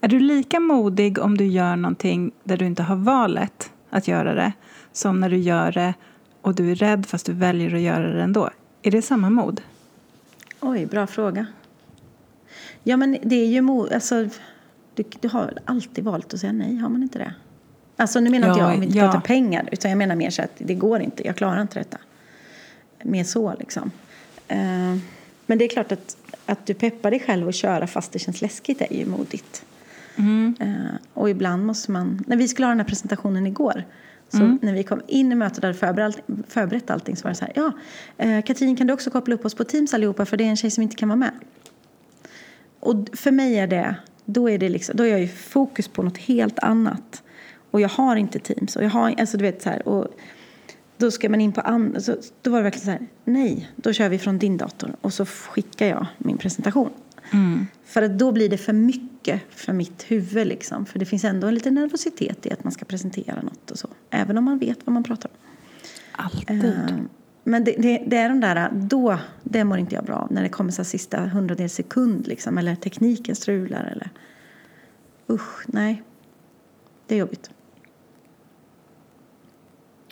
Är 0.00 0.08
du 0.08 0.20
lika 0.20 0.60
modig 0.60 1.18
om 1.18 1.36
du 1.36 1.46
gör 1.46 1.76
någonting 1.76 2.32
där 2.44 2.56
du 2.56 2.66
inte 2.66 2.82
har 2.82 2.96
valet 2.96 3.72
att 3.90 4.08
göra 4.08 4.34
det 4.34 4.52
som 4.92 5.20
när 5.20 5.30
du 5.30 5.36
gör 5.36 5.72
det 5.72 5.94
och 6.40 6.54
du 6.54 6.70
är 6.70 6.74
rädd 6.74 7.06
fast 7.06 7.26
du 7.26 7.32
väljer 7.32 7.74
att 7.74 7.80
göra 7.80 8.12
det 8.12 8.22
ändå? 8.22 8.50
Är 8.82 8.90
det 8.90 9.02
samma 9.02 9.30
mod? 9.30 9.60
Oj, 10.60 10.86
bra 10.86 11.06
fråga. 11.06 11.46
Ja, 12.82 12.96
men 12.96 13.18
det 13.22 13.36
är 13.36 13.46
ju. 13.46 13.88
Alltså, 13.94 14.28
du, 14.94 15.04
du 15.20 15.28
har 15.28 15.58
alltid 15.64 16.04
valt 16.04 16.34
att 16.34 16.40
säga 16.40 16.52
nej, 16.52 16.76
har 16.76 16.88
man 16.88 17.02
inte 17.02 17.18
det? 17.18 17.34
Alltså 17.96 18.20
nu 18.20 18.30
menar 18.30 18.48
inte 18.48 18.60
Ja, 18.60 18.66
jag 18.66 18.74
om 18.74 18.80
vi 18.80 18.86
inte 18.86 18.98
ja. 18.98 19.04
pratar 19.04 19.20
pengar, 19.20 19.68
utan 19.72 19.90
jag 19.90 19.98
menar 19.98 20.16
mer 20.16 20.30
så 20.30 20.42
att 20.42 20.52
det 20.58 20.74
går 20.74 21.00
inte, 21.00 21.26
jag 21.26 21.36
klarar 21.36 21.62
inte 21.62 21.78
detta. 21.78 21.98
Mer 23.02 23.24
så 23.24 23.54
liksom. 23.58 23.90
Eh, 24.48 24.96
men 25.46 25.58
det 25.58 25.64
är 25.64 25.68
klart 25.68 25.92
att, 25.92 26.16
att 26.46 26.66
du 26.66 26.74
peppar 26.74 27.10
dig 27.10 27.20
själv 27.20 27.48
att 27.48 27.54
köra 27.54 27.86
fast 27.86 28.12
det 28.12 28.18
känns 28.18 28.42
läskigt 28.42 28.80
är 28.80 28.96
ju 28.96 29.06
modigt. 29.06 29.64
Eh, 30.60 30.94
och 31.14 31.30
ibland 31.30 31.66
måste 31.66 31.90
man, 31.90 32.24
när 32.26 32.36
vi 32.36 32.48
skulle 32.48 32.66
ha 32.66 32.70
den 32.70 32.80
här 32.80 32.86
presentationen 32.86 33.46
igår, 33.46 33.84
så 34.28 34.58
när 34.62 34.72
vi 34.72 34.82
kom 34.82 35.00
in 35.06 35.32
i 35.32 35.34
mötet 35.34 35.58
och 35.58 35.64
hade 35.64 35.78
förberett, 35.78 36.20
förberett 36.48 36.90
allting 36.90 37.16
så 37.16 37.22
var 37.22 37.30
det 37.30 37.34
så 37.34 37.44
här, 37.44 37.52
ja, 37.56 37.72
eh, 38.18 38.42
Katrin 38.42 38.76
kan 38.76 38.86
du 38.86 38.92
också 38.92 39.10
koppla 39.10 39.34
upp 39.34 39.44
oss 39.44 39.54
på 39.54 39.64
Teams 39.64 39.94
allihopa 39.94 40.24
för 40.26 40.36
det 40.36 40.44
är 40.44 40.48
en 40.48 40.56
tjej 40.56 40.70
som 40.70 40.82
inte 40.82 40.96
kan 40.96 41.08
vara 41.08 41.16
med. 41.16 41.32
Och 42.80 42.94
för 43.12 43.30
mig 43.30 43.58
är 43.58 43.66
det, 43.66 43.94
då 44.24 44.50
är 44.50 44.58
det 44.58 44.68
liksom, 44.68 44.96
då 44.96 45.04
är 45.04 45.08
jag 45.08 45.20
ju 45.20 45.28
fokus 45.28 45.88
på 45.88 46.02
något 46.02 46.18
helt 46.18 46.58
annat. 46.58 47.22
Och 47.70 47.80
jag 47.80 47.88
har 47.88 48.16
inte 48.16 48.38
Teams 48.38 48.76
och 48.76 48.84
jag 48.84 48.90
har, 48.90 49.14
alltså 49.20 49.36
du 49.36 49.42
vet 49.42 49.62
så 49.62 49.70
här, 49.70 49.88
och 49.88 50.06
då 50.96 51.10
ska 51.10 51.28
man 51.28 51.40
in 51.40 51.52
på 51.52 51.60
andra, 51.60 52.00
då 52.42 52.50
var 52.50 52.58
det 52.58 52.64
verkligen 52.64 52.84
så 52.84 52.90
här, 52.90 53.06
nej, 53.24 53.70
då 53.76 53.92
kör 53.92 54.08
vi 54.08 54.18
från 54.18 54.38
din 54.38 54.56
dator 54.56 54.96
och 55.00 55.14
så 55.14 55.26
skickar 55.26 55.86
jag 55.86 56.06
min 56.18 56.36
presentation. 56.38 56.90
För 57.84 58.02
att 58.02 58.18
då 58.18 58.32
blir 58.32 58.48
det 58.48 58.58
för 58.58 58.72
mycket 58.72 59.40
för 59.50 59.72
mitt 59.72 60.04
huvud 60.08 60.46
liksom. 60.46 60.86
För 60.86 60.98
det 60.98 61.04
finns 61.04 61.24
ändå 61.24 61.46
en 61.46 61.54
liten 61.54 61.74
nervositet 61.74 62.46
i 62.46 62.52
att 62.52 62.64
man 62.64 62.72
ska 62.72 62.84
presentera 62.84 63.42
något 63.42 63.70
och 63.70 63.78
så. 63.78 63.88
Även 64.10 64.38
om 64.38 64.44
man 64.44 64.58
vet 64.58 64.78
vad 64.84 64.94
man 64.94 65.02
pratar 65.02 65.30
om. 65.30 65.36
Alltid. 66.12 66.64
Eh, 66.64 66.74
Men 67.44 67.64
det, 67.64 67.74
det, 67.78 68.04
det 68.06 68.16
är 68.16 68.28
de 68.28 68.40
där, 68.40 68.70
då, 68.72 69.18
det 69.42 69.64
mår 69.64 69.78
inte 69.78 69.94
jag 69.94 70.04
bra 70.04 70.16
av. 70.16 70.32
När 70.32 70.42
det 70.42 70.48
kommer 70.48 70.70
så 70.70 70.84
sista 70.84 71.20
hundradels 71.20 71.74
sekund 71.74 72.26
liksom. 72.26 72.58
Eller 72.58 72.74
tekniken 72.74 73.36
strular 73.36 73.84
eller. 73.84 74.10
Usch, 75.30 75.64
nej. 75.66 76.02
Det 77.06 77.14
är 77.14 77.18
jobbigt. 77.18 77.50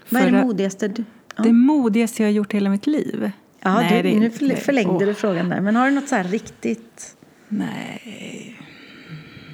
Vad 0.09 0.23
är 0.23 0.31
det 0.31 0.45
modigaste 0.45 0.89
du... 0.89 1.05
Ja, 1.37 1.43
Det 1.43 1.53
modigaste 1.53 2.23
jag 2.23 2.29
har 2.29 2.33
gjort 2.33 2.53
hela 2.53 2.71
mitt 2.71 2.87
liv? 2.87 3.31
Ja 3.67 3.81
Nej, 3.81 4.03
du, 4.03 4.11
det 4.11 4.21
nu 4.21 4.29
förl- 4.29 4.57
förlängde 4.57 4.95
Åh, 4.95 5.07
du 5.07 5.15
frågan 5.15 5.49
där. 5.49 5.61
Men 5.61 5.77
har 5.77 5.87
du 5.87 5.95
något 5.95 6.09
så 6.09 6.23
riktigt... 6.23 7.17
Nej. 7.49 8.57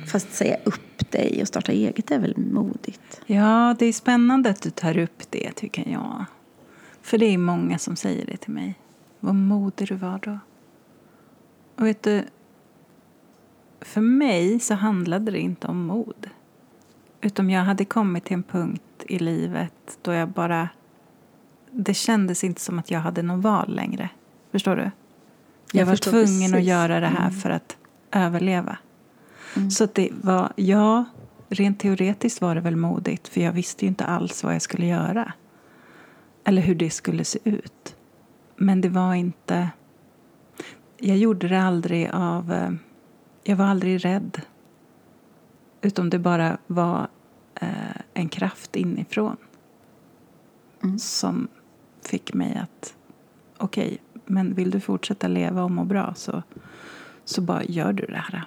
Fast 0.06 0.32
säga 0.32 0.56
upp 0.64 1.10
dig 1.10 1.38
och 1.42 1.48
starta 1.48 1.72
eget 1.72 2.10
är 2.10 2.18
väl 2.18 2.36
modigt? 2.36 3.20
Ja, 3.26 3.76
det 3.78 3.86
är 3.86 3.92
spännande 3.92 4.50
att 4.50 4.62
du 4.62 4.70
tar 4.70 4.98
upp 4.98 5.22
det, 5.30 5.52
tycker 5.52 5.88
jag. 5.88 6.24
För 7.02 7.18
det 7.18 7.26
är 7.26 7.38
många 7.38 7.78
som 7.78 7.96
säger 7.96 8.26
det 8.26 8.36
till 8.36 8.52
mig. 8.52 8.74
Vad 9.20 9.34
modig 9.34 9.88
du 9.88 9.94
var 9.94 10.18
då. 10.22 10.38
Och 11.76 11.86
vet 11.86 12.02
du, 12.02 12.24
för 13.80 14.00
mig 14.00 14.60
så 14.60 14.74
handlade 14.74 15.30
det 15.30 15.38
inte 15.38 15.66
om 15.66 15.86
mod. 15.86 16.30
Utan 17.20 17.50
jag 17.50 17.62
hade 17.62 17.84
kommit 17.84 18.24
till 18.24 18.34
en 18.34 18.42
punkt 18.42 18.82
i 19.08 19.18
livet 19.18 19.98
då 20.02 20.12
jag 20.12 20.28
bara... 20.28 20.68
Det 21.74 21.94
kändes 21.94 22.44
inte 22.44 22.60
som 22.60 22.78
att 22.78 22.90
jag 22.90 23.00
hade 23.00 23.22
någon 23.22 23.40
val 23.40 23.74
längre. 23.74 24.08
Förstår 24.52 24.76
du? 24.76 24.82
Jag, 24.82 24.90
Jag 25.72 25.86
var 25.86 25.96
tvungen 25.96 26.44
att 26.46 26.52
precis. 26.52 26.68
göra 26.68 27.00
det 27.00 27.06
här 27.06 27.30
för 27.30 27.50
att 27.50 27.76
överleva. 28.12 28.76
Så 29.70 29.84
att 29.84 29.94
det 29.94 30.08
var, 30.12 30.52
ja, 30.56 31.04
rent 31.48 31.80
teoretiskt 31.80 32.40
var 32.40 32.54
det 32.54 32.60
väl 32.60 32.76
modigt 32.76 33.28
för 33.28 33.40
jag 33.40 33.52
visste 33.52 33.84
ju 33.84 33.88
inte 33.88 34.04
alls 34.04 34.44
vad 34.44 34.54
jag 34.54 34.62
skulle 34.62 34.86
göra. 34.86 35.32
Eller 36.44 36.62
hur 36.62 36.74
det 36.74 36.90
skulle 36.90 37.24
se 37.24 37.38
ut. 37.44 37.96
Men 38.56 38.80
det 38.80 38.88
var 38.88 39.14
inte... 39.14 39.68
Jag 40.98 41.16
gjorde 41.16 41.48
det 41.48 41.62
aldrig 41.62 42.10
av... 42.12 42.52
eh, 42.52 42.70
Jag 43.44 43.56
var 43.56 43.64
aldrig 43.64 44.04
rädd. 44.04 44.40
Utom 45.80 46.10
det 46.10 46.18
bara 46.18 46.58
var 46.66 47.08
eh, 47.60 47.68
en 48.14 48.28
kraft 48.28 48.76
inifrån 48.76 49.36
som 50.98 51.48
fick 52.08 52.34
mig 52.34 52.60
att... 52.62 52.94
Okej, 53.58 53.98
men 54.26 54.54
vill 54.54 54.70
du 54.70 54.80
fortsätta 54.80 55.28
leva 55.28 55.62
och 55.64 55.70
må 55.70 55.84
bra 55.84 56.14
så, 56.16 56.42
så 57.24 57.40
bara 57.40 57.64
gör 57.64 57.92
du 57.92 58.06
det 58.06 58.24
här. 58.30 58.44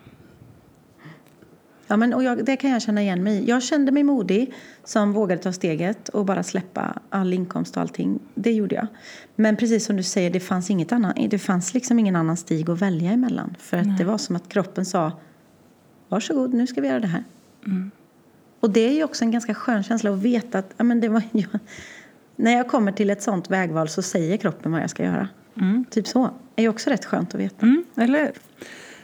Ja, 1.88 1.98
men, 1.98 2.14
och 2.14 2.24
jag, 2.24 2.46
det 2.46 2.56
kan 2.56 2.72
jag 2.72 2.82
känna 2.82 3.02
igen 3.02 3.24
mig. 3.24 3.50
Jag 3.50 3.64
kände 3.64 3.92
mig 3.92 4.04
modig 4.04 4.54
som 4.84 5.14
vågade 5.14 5.42
ta 5.42 5.54
steget 5.54 6.10
och 6.10 6.26
bara 6.26 6.44
släppa 6.44 7.00
all 7.10 7.34
inkomst 7.34 7.78
och 7.78 7.82
allting. 7.82 8.20
Det 8.36 8.52
gjorde 8.52 8.76
jag. 8.76 8.88
Men 9.36 9.56
precis 9.56 9.86
som 9.86 9.98
du 9.98 10.04
säger, 10.04 10.30
det 10.30 10.40
fanns, 10.40 10.70
inget 10.70 10.92
annan, 10.92 11.14
det 11.30 11.40
fanns 11.40 11.74
liksom 11.74 12.00
ingen 12.00 12.16
annan 12.16 12.38
stig 12.38 12.70
att 12.70 12.82
välja 12.82 13.12
emellan. 13.12 13.56
För 13.60 13.78
att 13.78 13.98
det 13.98 14.04
var 14.04 14.18
som 14.18 14.36
att 14.36 14.50
kroppen 14.50 14.86
sa 14.86 15.12
Varsågod, 16.10 16.54
nu 16.54 16.68
ska 16.68 16.82
vi 16.82 16.88
göra 16.88 17.00
det 17.00 17.08
här. 17.08 17.24
Och 18.60 18.70
det 18.70 18.80
är 18.80 18.94
ju 18.94 19.04
också 19.04 19.24
en 19.24 19.32
ganska 19.32 19.54
skön 19.54 19.84
känsla 19.84 20.12
att 20.12 20.20
veta 20.20 20.60
att 20.60 20.74
ja, 20.78 20.84
men 20.84 21.02
det 21.02 21.10
var 21.10 21.24
jag. 21.32 21.60
När 22.36 22.52
jag 22.52 22.68
kommer 22.68 22.92
till 22.92 23.10
ett 23.10 23.22
sånt 23.22 23.50
vägval 23.50 23.90
så 23.90 24.02
säger 24.02 24.38
kroppen 24.38 24.72
vad 24.72 24.82
jag 24.82 24.90
ska 24.90 25.04
göra. 25.04 25.28
Typ 25.90 26.08
så. 26.08 26.30
är 26.56 26.64
ju 26.64 26.70
också 26.70 26.90
rätt 26.90 27.06
skönt 27.06 27.36
att 27.36 27.42
veta. 27.42 27.66
Mm, 27.66 27.86
eller 27.98 28.20
hur? 28.20 28.32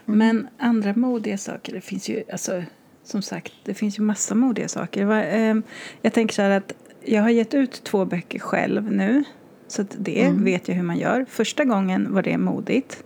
Men 0.06 0.48
andra 0.58 0.94
modiga 0.96 1.38
saker, 1.38 1.74
det 1.74 1.82
finns 1.82 2.10
ju, 2.10 2.24
alltså, 2.32 2.64
som 3.04 3.22
sagt, 3.22 3.54
det 3.64 3.74
finns 3.74 4.00
ju 4.00 4.04
massa 4.04 4.36
modiga 4.36 4.68
saker. 4.68 5.12
Ehm, 5.12 5.64
jag 6.02 6.14
tänker 6.14 6.36
så 6.36 6.42
att 6.42 6.74
jag 7.06 7.22
har 7.22 7.30
gett 7.30 7.54
ut 7.54 7.84
två 7.84 8.06
böcker 8.06 8.40
själv 8.40 8.92
nu. 8.92 9.24
Så 9.68 9.86
det 9.98 10.32
vet 10.32 10.68
jag 10.68 10.76
hur 10.76 10.84
man 10.84 10.98
gör. 10.98 11.26
Första 11.30 11.66
gången 11.66 12.14
var 12.14 12.22
det 12.22 12.38
modigt. 12.38 13.04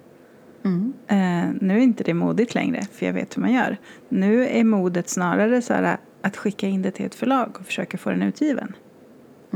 Mm. 0.63 0.93
Eh, 1.07 1.55
nu 1.61 1.73
är 1.73 1.81
inte 1.81 2.03
det 2.03 2.13
modigt 2.13 2.55
längre, 2.55 2.81
för 2.91 3.05
jag 3.05 3.13
vet 3.13 3.37
hur 3.37 3.41
man 3.41 3.53
gör. 3.53 3.77
Nu 4.09 4.47
är 4.47 4.63
modet 4.63 5.09
snarare 5.09 5.61
så 5.61 5.73
att 6.21 6.37
skicka 6.37 6.67
in 6.67 6.81
det 6.81 6.91
till 6.91 7.05
ett 7.05 7.15
förlag 7.15 7.57
och 7.59 7.65
försöka 7.65 7.97
få 7.97 8.09
den 8.09 8.21
utgiven. 8.21 8.75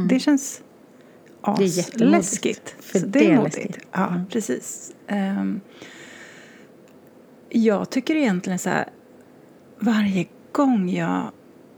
Det 0.07 0.19
känns 0.19 0.61
Mm. 1.47 1.57
Det 1.57 1.63
är 1.63 1.67
jättemodigt, 1.77 2.19
asläskigt. 2.19 2.75
för 2.79 2.99
Så 2.99 3.05
det 3.05 3.19
det 3.19 3.25
är 3.25 3.31
är 3.31 3.37
modigt. 3.37 3.77
Ja, 3.91 4.07
Mm. 4.07 4.25
precis. 4.25 4.93
Ehm, 5.07 5.61
jag 7.49 7.89
tycker 7.89 8.15
egentligen 8.15 8.59
så 8.59 8.69
här, 8.69 8.89
varje 9.79 10.25
gång 10.51 10.89
jag 10.89 11.31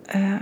eh, 0.08 0.36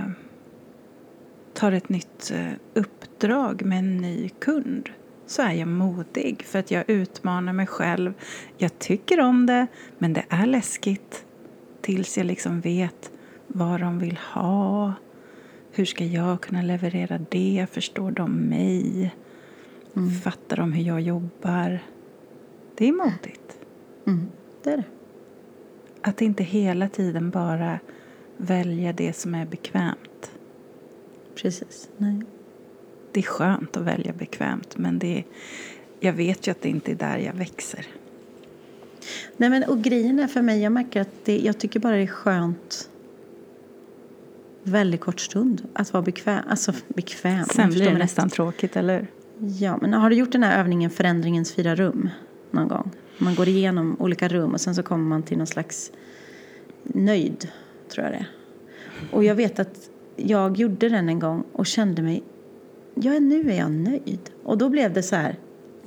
tar 1.54 1.72
ett 1.72 1.90
nytt 1.90 2.32
eh, 2.36 2.52
uppdrag 2.74 3.66
med 3.66 3.80
en 3.80 3.98
ny 3.98 4.30
kund 4.30 4.90
så 5.28 5.42
är 5.42 5.52
jag 5.54 5.68
modig 5.68 6.44
för 6.46 6.60
att 6.60 6.72
jag 6.72 6.84
utmanar 6.90 7.54
mig 7.54 7.68
själv. 7.68 8.14
Jag 8.58 8.80
tycker 8.80 9.20
om 9.20 9.46
det, 9.46 9.68
men 9.98 10.14
det 10.14 10.24
är 10.30 10.46
läskigt 10.46 11.26
tills 11.82 12.18
jag 12.18 12.26
liksom 12.26 12.62
vet 12.62 13.12
vad 13.48 13.82
de 13.82 14.00
vill 14.00 14.20
ha. 14.34 14.94
Hur 15.80 15.86
ska 15.86 16.06
jag 16.06 16.42
kunna 16.42 16.62
leverera 16.62 17.20
det? 17.30 17.68
Förstår 17.72 18.12
de 18.12 18.32
mig? 18.36 19.12
Fattar 20.24 20.58
de 20.58 20.74
hur 20.74 20.84
jag 20.84 21.02
jobbar? 21.02 21.80
Det 22.76 22.88
är 22.88 22.92
modigt. 22.92 23.58
Mm. 24.08 24.28
Det 24.64 24.70
är 24.72 24.78
det. 24.78 24.84
Att 26.02 26.22
inte 26.22 26.44
hela 26.44 26.90
tiden 26.90 27.30
bara 27.30 27.80
välja 28.38 28.94
det 28.94 29.14
som 29.14 29.36
är 29.36 29.46
bekvämt. 29.46 30.32
Precis. 31.36 31.90
Nej. 31.98 32.22
Det 33.12 33.20
är 33.20 33.24
skönt 33.24 33.78
att 33.78 33.84
välja 33.84 34.14
bekvämt 34.14 34.78
men 34.78 35.00
det 35.00 35.18
är, 35.18 35.24
jag 36.00 36.14
vet 36.14 36.48
ju 36.48 36.52
att 36.52 36.62
det 36.62 36.70
inte 36.70 36.92
är 36.92 36.96
där 36.96 37.18
jag 37.18 37.34
växer. 37.34 37.88
Nej, 39.38 39.50
men, 39.50 39.64
och 39.64 39.82
grejen 39.82 40.20
är 40.20 40.28
för 40.28 40.42
mig, 40.42 40.62
jag 40.62 40.72
märker 40.72 41.02
att 41.02 41.26
det, 41.26 41.40
jag 41.40 41.58
tycker 41.58 41.80
bara 41.80 41.96
det 41.96 42.04
är 42.04 42.08
skönt 42.08 42.90
väldigt 44.64 45.02
kort 45.02 45.20
stund 45.20 45.68
att 45.74 45.94
vara 45.94 46.04
bekväm. 46.04 46.44
Alltså 46.50 46.74
bekväm. 46.88 47.46
Sen 47.46 47.70
blir 47.70 47.86
det 47.86 47.98
nästan 47.98 48.30
tråkigt, 48.30 48.76
eller. 48.76 49.08
Ja, 49.60 49.78
men 49.82 49.94
har 49.94 50.10
du 50.10 50.16
gjort 50.16 50.32
den 50.32 50.44
här 50.44 50.60
övningen 50.60 50.90
Förändringens 50.90 51.54
fyra 51.54 51.76
rum 51.76 52.10
någon 52.52 52.68
gång? 52.68 52.92
Man 53.18 53.36
går 53.36 53.48
igenom 53.48 53.96
olika 54.00 54.28
rum 54.28 54.54
och 54.54 54.62
sen 54.62 54.76
så 54.76 54.84
kommer 54.84 55.04
man 55.04 55.24
till 55.24 55.38
någon 55.38 55.48
slags 55.48 55.92
nöjd, 56.84 57.48
tror 57.90 58.06
jag 58.06 58.14
det 58.14 58.18
är. 58.18 58.28
Och 59.12 59.24
jag 59.24 59.36
vet 59.36 59.60
att 59.60 59.90
jag 60.16 60.58
gjorde 60.58 60.90
den 60.90 61.10
en 61.10 61.20
gång 61.20 61.44
och 61.54 61.66
kände 61.66 62.02
mig, 62.02 62.24
ja 62.96 63.20
nu 63.20 63.52
är 63.52 63.58
jag 63.58 63.72
nöjd. 63.72 64.20
Och 64.44 64.58
då 64.58 64.70
blev 64.70 64.94
det 64.94 65.04
så 65.04 65.16
här, 65.16 65.36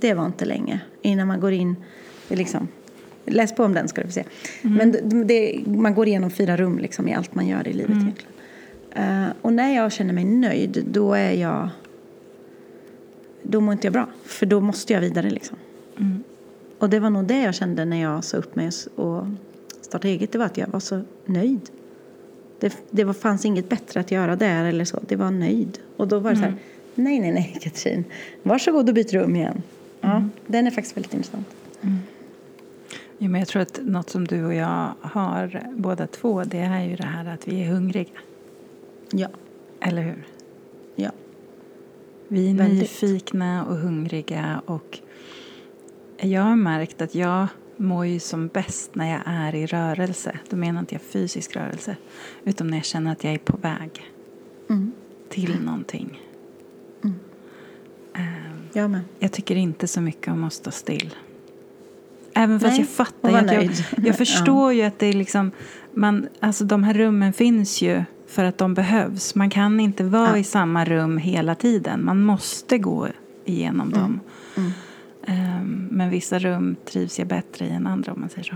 det 0.00 0.14
var 0.14 0.26
inte 0.26 0.44
länge 0.44 0.80
innan 1.02 1.28
man 1.28 1.40
går 1.40 1.52
in, 1.52 1.76
liksom, 2.28 2.68
läs 3.24 3.54
på 3.54 3.64
om 3.64 3.74
den 3.74 3.88
ska 3.88 4.00
du 4.00 4.06
få 4.06 4.12
se. 4.12 4.24
Men 4.62 4.96
det, 5.26 5.62
man 5.66 5.94
går 5.94 6.08
igenom 6.08 6.30
fyra 6.30 6.56
rum 6.56 6.78
liksom 6.78 7.08
i 7.08 7.14
allt 7.14 7.34
man 7.34 7.46
gör 7.46 7.68
i 7.68 7.72
livet 7.72 7.90
egentligen. 7.90 8.31
Eh, 8.94 9.28
och 9.42 9.52
när 9.52 9.76
jag 9.76 9.92
känner 9.92 10.12
mig 10.12 10.24
nöjd, 10.24 10.84
då 10.90 11.14
är 11.14 11.32
jag 11.32 11.68
då 13.42 13.60
mår 13.60 13.72
inte 13.72 13.86
jag 13.86 13.92
bra. 13.92 14.06
För 14.24 14.46
då 14.46 14.60
måste 14.60 14.92
jag 14.92 15.00
vidare 15.00 15.30
liksom. 15.30 15.56
Mm. 15.98 16.22
Och 16.78 16.90
det 16.90 17.00
var 17.00 17.10
nog 17.10 17.24
det 17.24 17.42
jag 17.42 17.54
kände 17.54 17.84
när 17.84 18.02
jag 18.02 18.24
sa 18.24 18.36
upp 18.36 18.56
mig 18.56 18.70
och 18.94 19.26
startade 19.80 20.08
eget. 20.08 20.32
Det 20.32 20.38
var 20.38 20.46
att 20.46 20.56
jag 20.56 20.66
var 20.66 20.80
så 20.80 21.02
nöjd. 21.24 21.70
Det, 22.60 22.76
det 22.90 23.04
var, 23.04 23.14
fanns 23.14 23.44
inget 23.44 23.68
bättre 23.68 24.00
att 24.00 24.10
göra 24.10 24.36
där 24.36 24.64
eller 24.64 24.84
så. 24.84 25.00
Det 25.08 25.16
var 25.16 25.30
nöjd. 25.30 25.78
Och 25.96 26.08
då 26.08 26.18
var 26.18 26.30
det 26.30 26.36
så 26.36 26.42
här, 26.42 26.54
nej, 26.94 27.20
nej, 27.20 27.32
nej 27.32 27.58
Katrin. 27.62 28.04
Varsågod 28.42 28.88
och 28.88 28.94
byt 28.94 29.12
rum 29.12 29.36
igen. 29.36 29.62
Ja, 30.00 30.28
Den 30.46 30.66
är 30.66 30.70
faktiskt 30.70 30.96
väldigt 30.96 31.14
intressant. 31.14 31.46
Ja, 33.18 33.28
men 33.28 33.34
jag 33.34 33.48
tror 33.48 33.62
att 33.62 33.80
något 33.82 34.10
som 34.10 34.26
du 34.26 34.44
och 34.44 34.54
jag 34.54 34.88
har 35.00 35.62
båda 35.76 36.06
två 36.06 36.44
det 36.44 36.58
är 36.58 36.82
ju 36.82 36.96
det 36.96 37.06
här 37.06 37.34
att 37.34 37.48
vi 37.48 37.62
är 37.62 37.66
hungriga. 37.66 38.08
Ja, 39.12 39.28
Eller 39.80 40.02
hur? 40.02 40.26
ja. 40.96 41.10
Vi 42.28 42.50
är 42.50 42.54
Väldigt. 42.54 42.78
nyfikna 42.80 43.64
och 43.64 43.76
hungriga 43.76 44.62
och 44.66 44.98
jag 46.18 46.42
har 46.42 46.56
märkt 46.56 47.02
att 47.02 47.14
jag 47.14 47.46
mår 47.76 48.06
ju 48.06 48.20
som 48.20 48.48
bäst 48.48 48.94
när 48.94 49.10
jag 49.10 49.20
är 49.26 49.54
i 49.54 49.66
rörelse. 49.66 50.38
Då 50.50 50.56
menar 50.56 50.80
inte 50.80 50.94
jag 50.94 51.02
fysisk 51.02 51.56
rörelse 51.56 51.96
utan 52.44 52.66
när 52.66 52.76
jag 52.76 52.84
känner 52.84 53.12
att 53.12 53.24
jag 53.24 53.32
är 53.34 53.38
på 53.38 53.56
väg 53.56 54.10
Mm. 54.70 54.92
till 55.28 55.60
någonting. 55.64 56.20
Ehm, 58.14 58.62
Jag 58.72 58.90
med. 58.90 59.00
Jag 59.18 59.32
tycker 59.32 59.56
inte 59.56 59.86
så 59.86 60.00
mycket 60.00 60.28
om 60.32 60.44
att 60.44 60.52
stå 60.52 60.70
still. 60.70 61.14
Även 62.34 62.60
fast 62.60 62.70
Nej, 62.72 62.80
jag 62.80 62.88
fattar 62.88 63.30
jag, 63.30 63.46
nöjd. 63.46 63.84
jag 63.96 64.16
förstår 64.18 64.72
ju 64.72 64.82
att 64.82 64.98
det 64.98 65.06
är 65.06 65.12
liksom, 65.12 65.50
man, 65.94 66.28
alltså 66.40 66.64
de 66.64 66.84
här 66.84 66.94
rummen 66.94 67.32
finns 67.32 67.82
ju 67.82 68.04
för 68.32 68.44
att 68.44 68.58
de 68.58 68.74
behövs. 68.74 69.34
Man 69.34 69.50
kan 69.50 69.80
inte 69.80 70.04
vara 70.04 70.28
Ja. 70.30 70.38
i 70.38 70.44
samma 70.44 70.84
rum 70.84 71.18
hela 71.18 71.54
tiden. 71.54 72.04
Man 72.04 72.22
måste 72.22 72.78
gå 72.78 73.08
igenom 73.44 73.90
dem. 73.90 74.20
Mm. 74.56 74.72
Ehm, 75.26 75.88
men 75.90 76.10
vissa 76.10 76.38
rum 76.38 76.76
trivs 76.84 77.18
jag 77.18 77.28
bättre 77.28 77.66
i 77.66 77.70
än 77.70 77.86
andra 77.86 78.12
om 78.12 78.20
man 78.20 78.28
säger 78.28 78.42
så. 78.44 78.54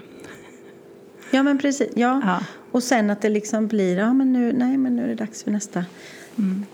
Ja, 1.30 1.42
men 1.42 1.58
precis. 1.58 1.92
Ja. 1.94 2.20
Ja. 2.24 2.40
Och 2.72 2.82
sen 2.82 3.10
att 3.10 3.22
det 3.22 3.28
liksom 3.28 3.66
blir, 3.66 3.96
ja 3.98 4.12
men 4.12 4.32
nu, 4.32 4.52
nej 4.52 4.76
men 4.76 4.96
nu 4.96 5.04
är 5.04 5.08
det 5.08 5.14
dags 5.14 5.44
för 5.44 5.50
nästa. 5.50 5.84
Mm. 6.38 6.64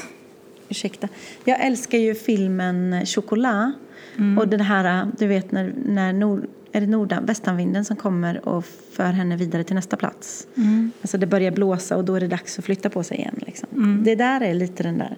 Ursäkta. 0.68 1.08
Jag 1.44 1.60
älskar 1.66 1.98
ju 1.98 2.14
filmen 2.14 3.06
Chocolat. 3.06 3.72
Mm. 4.16 4.38
Och 4.38 4.48
den 4.48 4.60
här, 4.60 5.06
du 5.18 5.26
vet 5.26 5.52
när, 5.52 5.74
när 5.86 6.12
nord, 6.12 6.46
är 6.76 6.80
det 6.80 6.86
nordan, 6.86 7.26
västanvinden 7.26 7.84
som 7.84 7.96
kommer 7.96 8.48
och 8.48 8.64
för 8.64 9.04
henne 9.12 9.36
vidare 9.36 9.64
till 9.64 9.74
nästa 9.74 9.96
plats. 9.96 10.46
Mm. 10.56 10.90
Alltså 11.02 11.18
det 11.18 11.26
börjar 11.26 11.50
blåsa 11.50 11.96
och 11.96 12.04
då 12.04 12.14
är 12.14 12.20
det 12.20 12.28
dags 12.28 12.58
att 12.58 12.64
flytta 12.64 12.90
på 12.90 13.02
sig 13.02 13.16
igen. 13.16 13.34
Liksom. 13.46 13.68
Mm. 13.74 14.04
Det 14.04 14.14
där 14.14 14.40
är 14.40 14.54
lite 14.54 14.82
den 14.82 14.98
där 14.98 15.16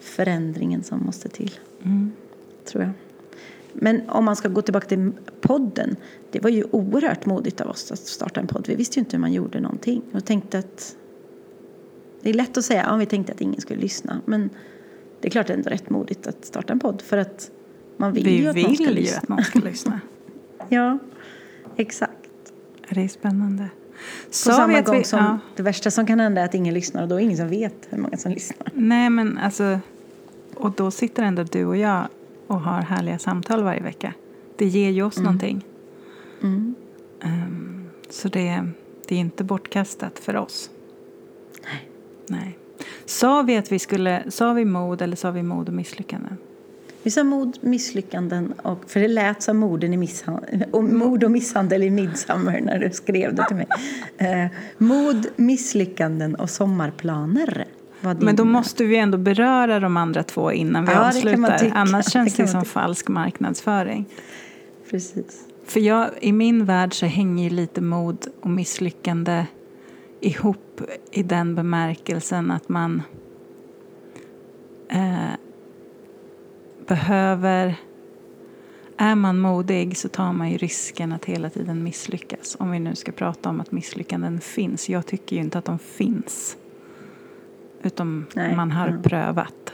förändringen 0.00 0.82
som 0.82 1.04
måste 1.04 1.28
till, 1.28 1.52
Mm. 1.82 2.12
tror 2.64 2.82
jag. 2.84 2.92
Men 3.72 4.08
om 4.08 4.24
man 4.24 4.36
ska 4.36 4.48
gå 4.48 4.62
tillbaka 4.62 4.86
till 4.86 5.10
podden. 5.40 5.96
Det 6.30 6.40
var 6.40 6.50
ju 6.50 6.64
oerhört 6.70 7.26
modigt 7.26 7.60
av 7.60 7.68
oss 7.68 7.92
att 7.92 7.98
starta 7.98 8.40
en 8.40 8.46
podd. 8.46 8.64
Vi 8.68 8.74
visste 8.74 8.98
ju 8.98 9.00
inte 9.00 9.16
hur 9.16 9.20
man 9.20 9.32
gjorde 9.32 9.60
någonting. 9.60 10.02
Och 10.12 10.24
tänkte 10.24 10.58
att... 10.58 10.96
Det 12.22 12.30
är 12.30 12.34
lätt 12.34 12.58
att 12.58 12.64
säga, 12.64 12.86
ja 12.88 12.96
vi 12.96 13.06
tänkte 13.06 13.32
att 13.32 13.40
ingen 13.40 13.60
skulle 13.60 13.80
lyssna. 13.80 14.20
Men 14.24 14.50
det 15.20 15.28
är 15.28 15.30
klart 15.30 15.50
ändå 15.50 15.70
rätt 15.70 15.90
modigt 15.90 16.26
att 16.26 16.44
starta 16.44 16.72
en 16.72 16.78
podd. 16.80 17.02
För 17.02 17.18
att 17.18 17.50
man 17.96 18.12
vill 18.12 18.24
Vi 18.24 18.30
ju 18.36 18.48
att 18.48 18.56
någon 18.56 18.74
ska 18.74 18.84
vill 18.84 18.94
lyssna. 18.94 19.18
att 19.22 19.28
någon 19.28 19.44
ska 19.44 19.58
lyssna. 19.58 20.00
Ja, 20.68 20.98
exakt. 21.76 22.12
Det 22.88 23.04
är 23.04 23.08
spännande. 23.08 23.68
På 24.26 24.32
Sa 24.34 24.52
samma 24.52 24.80
gång 24.80 24.98
vi, 24.98 25.04
som 25.04 25.18
ja. 25.18 25.38
det 25.56 25.62
värsta 25.62 25.90
som 25.90 26.06
kan 26.06 26.20
hända 26.20 26.40
är 26.40 26.44
att 26.44 26.54
ingen 26.54 26.74
lyssnar. 26.74 27.02
Och 27.02 27.08
då 27.08 27.14
är 27.14 27.18
det 27.18 27.24
ingen 27.24 27.36
som 27.36 27.48
vet 27.48 27.86
hur 27.90 27.98
många 27.98 28.16
som 28.16 28.32
lyssnar. 28.32 28.68
Nej, 28.74 29.10
men 29.10 29.38
alltså... 29.38 29.80
Och 30.54 30.72
då 30.72 30.90
sitter 30.90 31.22
ändå 31.22 31.42
du 31.42 31.64
och 31.64 31.76
jag 31.76 32.08
och 32.46 32.60
har 32.60 32.82
härliga 32.82 33.18
samtal 33.18 33.62
varje 33.62 33.82
vecka. 33.82 34.14
Det 34.56 34.66
ger 34.66 34.90
ju 34.90 35.02
oss 35.02 35.18
någonting. 35.18 35.64
Mm. 36.42 36.74
Ehm, 37.20 37.88
så 38.10 38.28
det, 38.28 38.70
det 39.08 39.14
är 39.14 39.18
inte 39.18 39.44
bortkastat 39.44 40.18
för 40.18 40.36
oss. 40.36 40.70
Nej. 41.62 41.88
Nej. 42.26 42.58
Sa 43.04 43.42
vi 43.42 43.56
att 43.56 43.72
vi 43.72 43.78
skulle... 43.78 44.30
Sa 44.30 44.52
vi 44.52 44.64
mod 44.64 45.02
eller 45.02 45.16
sa 45.16 45.30
vi 45.30 45.42
mod 45.42 45.68
och 45.68 45.74
misslyckanden? 45.74 46.36
Vi 47.08 47.12
sa 47.12 47.24
mod, 47.24 47.58
misslyckanden 47.60 48.52
och, 48.62 48.90
för 48.90 49.00
det 49.00 49.08
lät 49.08 49.42
som 49.42 49.56
morden 49.56 49.94
i 49.94 49.96
misshandel, 49.96 50.64
och 50.70 50.84
mord 50.84 51.24
och 51.24 51.30
misshandel 51.30 51.82
i 51.82 51.90
Midsummer 51.90 52.60
när 52.60 52.78
du 52.78 52.90
skrev 52.90 53.34
det 53.34 53.46
till 53.46 53.56
mig. 53.56 53.66
Eh, 54.18 54.46
mod, 54.78 55.26
misslyckanden 55.36 56.34
och 56.34 56.50
sommarplaner. 56.50 57.64
Men 58.00 58.36
då 58.36 58.44
måste 58.44 58.84
vi 58.84 58.96
ändå 58.96 59.18
beröra 59.18 59.80
de 59.80 59.96
andra 59.96 60.22
två 60.22 60.52
innan 60.52 60.84
vi 60.84 60.92
Ja, 60.92 60.98
det 60.98 61.06
avslutar. 61.06 61.72
Annars 61.74 62.04
Det 62.06 62.10
känns 62.10 62.34
det, 62.34 62.42
man 62.42 62.48
som 62.48 62.64
falsk 62.64 63.08
marknadsföring. 63.08 64.06
Precis. 64.90 65.46
För 65.66 65.80
jag, 65.80 66.10
i 66.20 66.32
min 66.32 66.64
värld 66.64 66.94
så 66.94 67.06
hänger 67.06 67.50
lite 67.50 67.80
mod 67.80 68.26
och 68.40 68.50
misslyckande 68.50 69.46
ihop 70.20 70.80
i 71.10 71.22
den 71.22 71.54
bemärkelsen 71.54 72.50
att 72.50 72.68
man 72.68 73.02
eh, 74.88 75.32
behöver... 76.88 77.74
Är 79.00 79.14
man 79.14 79.38
modig 79.38 79.96
så 79.96 80.08
tar 80.08 80.32
man 80.32 80.50
ju 80.50 80.58
risken 80.58 81.12
att 81.12 81.24
hela 81.24 81.50
tiden 81.50 81.82
misslyckas. 81.82 82.56
Om 82.60 82.70
vi 82.70 82.78
nu 82.78 82.94
ska 82.94 83.12
prata 83.12 83.48
om 83.48 83.60
att 83.60 83.72
misslyckanden 83.72 84.40
finns. 84.40 84.88
Jag 84.88 85.06
tycker 85.06 85.36
ju 85.36 85.42
inte 85.42 85.58
att 85.58 85.64
de 85.64 85.78
finns. 85.78 86.56
Utom 87.82 88.26
Nej, 88.34 88.56
man 88.56 88.70
har 88.70 88.88
mm. 88.88 89.02
prövat. 89.02 89.72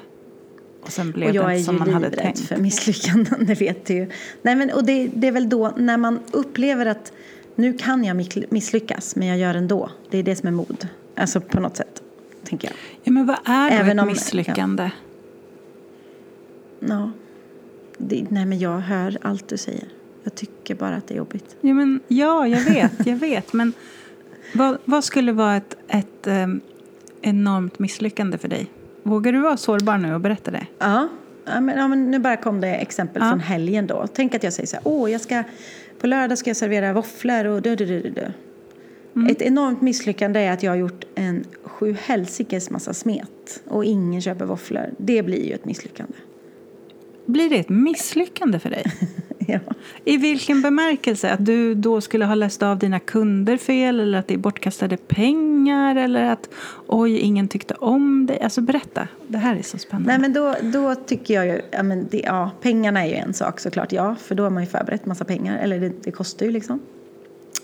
Och 0.83 0.93
sen 0.93 1.13
blev 1.13 1.29
Och 1.29 1.35
jag 1.35 1.47
det 1.49 1.53
är 1.53 1.57
inte 1.57 1.65
som 1.65 1.75
ju 1.75 1.79
man 1.79 1.95
hade 1.95 2.11
tänkt. 2.11 2.41
för 2.41 2.57
misslyckanden, 2.57 3.47
det 3.47 3.55
vet 3.55 3.87
du 3.87 3.95
ju. 3.95 4.11
Nej, 4.43 4.57
men, 4.57 4.71
och 4.71 4.85
det, 4.85 5.07
det 5.15 5.27
är 5.29 5.33
väl 5.33 5.49
då 5.49 5.73
när 5.77 5.97
man 5.97 6.21
upplever 6.33 6.87
att 6.87 7.13
nu 7.55 7.73
kan 7.79 8.05
jag 8.05 8.27
misslyckas, 8.51 9.17
men 9.17 9.29
jag 9.29 9.39
gör 9.39 9.55
ändå. 9.55 9.91
Det 10.11 10.19
är 10.19 10.23
det 10.23 10.37
som 10.37 10.47
är 10.47 10.53
mod. 10.53 10.89
Alltså 11.15 11.41
på 11.41 11.61
något 11.61 11.77
sätt, 11.77 12.03
tänker 12.45 12.69
jag. 12.69 12.77
Ja, 13.03 13.13
men 13.13 13.27
vad 13.27 13.37
är 13.45 13.71
då 13.71 13.77
Även 13.77 13.99
ett 13.99 14.03
om- 14.03 14.09
misslyckande? 14.09 14.91
Ja. 16.89 17.11
Det, 17.99 18.27
nej, 18.31 18.47
men 18.47 18.59
jag 18.59 18.79
hör 18.79 19.19
allt 19.23 19.49
du 19.49 19.57
säger. 19.57 19.85
Jag 20.23 20.35
tycker 20.35 20.75
bara 20.75 20.97
att 20.97 21.07
det 21.09 21.15
är 21.15 21.19
jobbigt. 21.19 21.57
Ja, 21.61 21.75
men, 21.75 22.01
ja 22.09 22.47
jag 22.47 22.61
vet, 22.61 23.07
jag 23.07 23.17
vet. 23.17 23.53
Men 23.53 23.73
vad, 24.55 24.79
vad 24.85 25.05
skulle 25.05 25.33
vara 25.33 25.57
ett, 25.57 25.77
ett 25.89 26.27
em, 26.27 26.61
enormt 27.23 27.79
misslyckande 27.79 28.39
för 28.39 28.49
dig? 28.49 28.67
Vågar 29.03 29.33
du 29.33 29.39
vara 29.41 29.57
sårbar 29.57 29.99
nu 29.99 30.15
och 30.15 30.21
berätta 30.21 30.51
det? 30.51 30.67
Ja, 30.79 31.09
ja, 31.45 31.61
men, 31.61 31.79
ja 31.79 31.89
men 31.89 32.11
nu 32.11 32.19
bara 32.19 32.37
kom 32.37 32.61
det 32.61 32.75
exempel 32.75 33.23
Ja. 33.23 33.31
från 33.31 33.41
helgen 33.41 33.87
då. 33.87 34.07
Tänk 34.15 34.35
att 34.35 34.43
jag 34.43 34.53
säger 34.53 34.67
så 34.67 34.77
här, 34.77 34.83
åh, 34.85 35.11
jag 35.13 35.21
ska, 35.21 35.43
på 36.01 36.07
lördag 36.07 36.39
ska 36.39 36.51
jag 36.51 36.57
servera 36.57 36.93
våfflor 36.93 37.45
och 37.45 37.63
dö, 37.63 37.75
dö, 37.77 37.85
dö, 37.85 38.09
dö. 38.11 38.31
Mm. 39.17 39.29
Ett 39.31 39.43
enormt 39.43 39.81
misslyckande 39.81 40.41
är 40.41 40.53
att 40.53 40.63
jag 40.63 40.71
har 40.71 40.77
gjort 40.77 41.05
en 41.15 41.45
sju 41.65 41.97
helsikes 42.05 42.71
massa 42.71 42.95
smet 42.95 43.63
och 43.67 43.85
ingen 43.85 44.21
köper 44.21 44.45
våfflor. 44.45 44.87
Det 44.99 45.23
blir 45.23 45.47
ju 45.47 45.53
ett 45.53 45.65
misslyckande. 45.65 46.15
Blir 47.27 47.51
det 47.51 47.59
ett 47.59 47.69
misslyckande 47.69 48.59
för 48.59 48.71
dig? 48.71 48.85
ja. 49.39 49.59
I 50.05 50.17
vilken 50.17 50.63
bemärkelse? 50.63 51.31
Att 51.31 51.47
du 51.47 51.75
då 51.75 52.01
skulle 52.01 52.25
ha 52.25 52.35
läst 52.35 52.63
av 52.63 52.79
dina 52.79 53.01
kunder 53.01 53.57
fel 53.57 54.01
eller 54.01 54.19
att 54.19 54.29
det 54.29 54.35
är 54.35 54.39
bortkastade 54.39 54.97
pengar 54.97 55.97
eller 55.97 56.25
att 56.25 56.49
oj, 56.87 57.19
ingen 57.19 57.49
tyckte 57.49 57.75
om 57.75 58.27
dig. 58.27 58.41
Alltså 58.41 58.61
berätta, 58.61 59.09
det 59.29 59.39
här 59.39 59.57
är 59.57 59.63
så 59.63 59.79
spännande. 59.79 60.09
Nej 60.09 60.19
men 60.21 60.33
då, 60.33 60.55
då 60.63 60.95
tycker 60.95 61.35
jag 61.35 61.47
ju, 61.47 61.61
ja, 61.71 61.83
men 61.83 62.09
det, 62.11 62.21
ja 62.21 62.51
pengarna 62.61 63.05
är 63.05 63.09
ju 63.09 63.15
en 63.15 63.35
sak 63.35 63.61
såklart, 63.61 63.93
ja 63.93 64.15
för 64.15 64.35
då 64.35 64.43
har 64.43 64.51
man 64.51 64.63
ju 64.63 64.69
förberett 64.69 65.07
massa 65.07 65.25
pengar, 65.25 65.59
eller 65.59 65.81
det, 65.81 65.93
det 66.03 66.11
kostar 66.11 66.47
ju 66.47 66.53
liksom. 66.53 66.81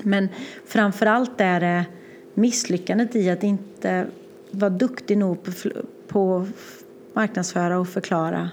Men 0.02 0.28
framförallt 0.66 1.40
är 1.40 1.60
det 1.60 1.84
misslyckandet 2.34 3.16
i 3.16 3.30
att 3.30 3.42
inte 3.42 4.06
vara 4.50 4.70
duktig 4.70 5.18
nog 5.18 5.42
på, 5.42 5.52
på 6.08 6.46
marknadsföra 7.12 7.78
och 7.78 7.88
förklara 7.88 8.50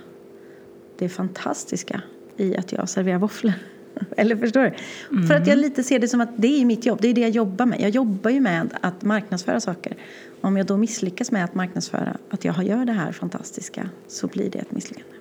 det 0.97 1.09
fantastiska 1.09 2.01
i 2.37 2.57
att 2.57 2.71
jag 2.71 2.89
serverar 2.89 3.19
våfflor. 3.19 3.53
Eller 4.17 4.35
förstår 4.35 4.63
du? 4.63 5.27
För 5.27 5.33
att 5.33 5.47
jag 5.47 5.57
lite 5.57 5.83
ser 5.83 5.99
det 5.99 6.07
som 6.07 6.21
att 6.21 6.29
det 6.37 6.61
är 6.61 6.65
mitt 6.65 6.85
jobb, 6.85 6.99
det 7.01 7.07
är 7.07 7.13
det 7.13 7.21
jag 7.21 7.29
jobbar 7.29 7.65
med. 7.65 7.81
Jag 7.81 7.89
jobbar 7.89 8.31
ju 8.31 8.39
med 8.39 8.69
att 8.81 9.03
marknadsföra 9.03 9.59
saker. 9.59 9.95
Om 10.41 10.57
jag 10.57 10.65
då 10.65 10.77
misslyckas 10.77 11.31
med 11.31 11.43
att 11.43 11.55
marknadsföra 11.55 12.17
att 12.29 12.45
jag 12.45 12.63
gör 12.63 12.85
det 12.85 12.93
här 12.93 13.11
fantastiska 13.11 13.89
så 14.07 14.27
blir 14.27 14.49
det 14.49 14.59
ett 14.59 14.71
misslyckande. 14.71 15.17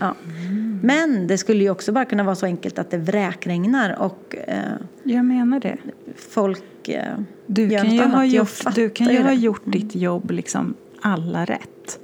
Ja. 0.00 0.14
Men 0.82 1.26
det 1.26 1.38
skulle 1.38 1.64
ju 1.64 1.70
också 1.70 1.92
bara 1.92 2.04
kunna 2.04 2.22
vara 2.22 2.34
så 2.34 2.46
enkelt 2.46 2.78
att 2.78 2.90
det 2.90 2.98
vräkregnar 2.98 3.96
och 3.98 4.36
eh, 4.46 4.58
Jag 5.02 5.24
menar 5.24 5.60
det. 5.60 5.78
folk 6.16 6.88
eh, 6.88 7.04
Du 7.46 7.66
gör 7.66 7.78
kan 7.78 7.94
ju 7.94 8.02
ha 8.02 8.24
gjort, 8.24 8.74
du 8.74 8.90
kan 8.90 9.08
ju 9.08 9.22
ha 9.22 9.32
gjort 9.32 9.62
ditt 9.64 9.94
jobb 9.94 10.30
liksom 10.30 10.74
alla 11.00 11.44
rätt. 11.44 11.98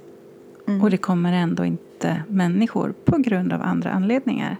Mm. 0.67 0.81
Och 0.81 0.89
det 0.89 0.97
kommer 0.97 1.33
ändå 1.33 1.65
inte 1.65 1.84
människor 2.27 2.93
på 3.05 3.17
grund 3.17 3.53
av 3.53 3.61
andra 3.61 3.89
anledningar. 3.89 4.57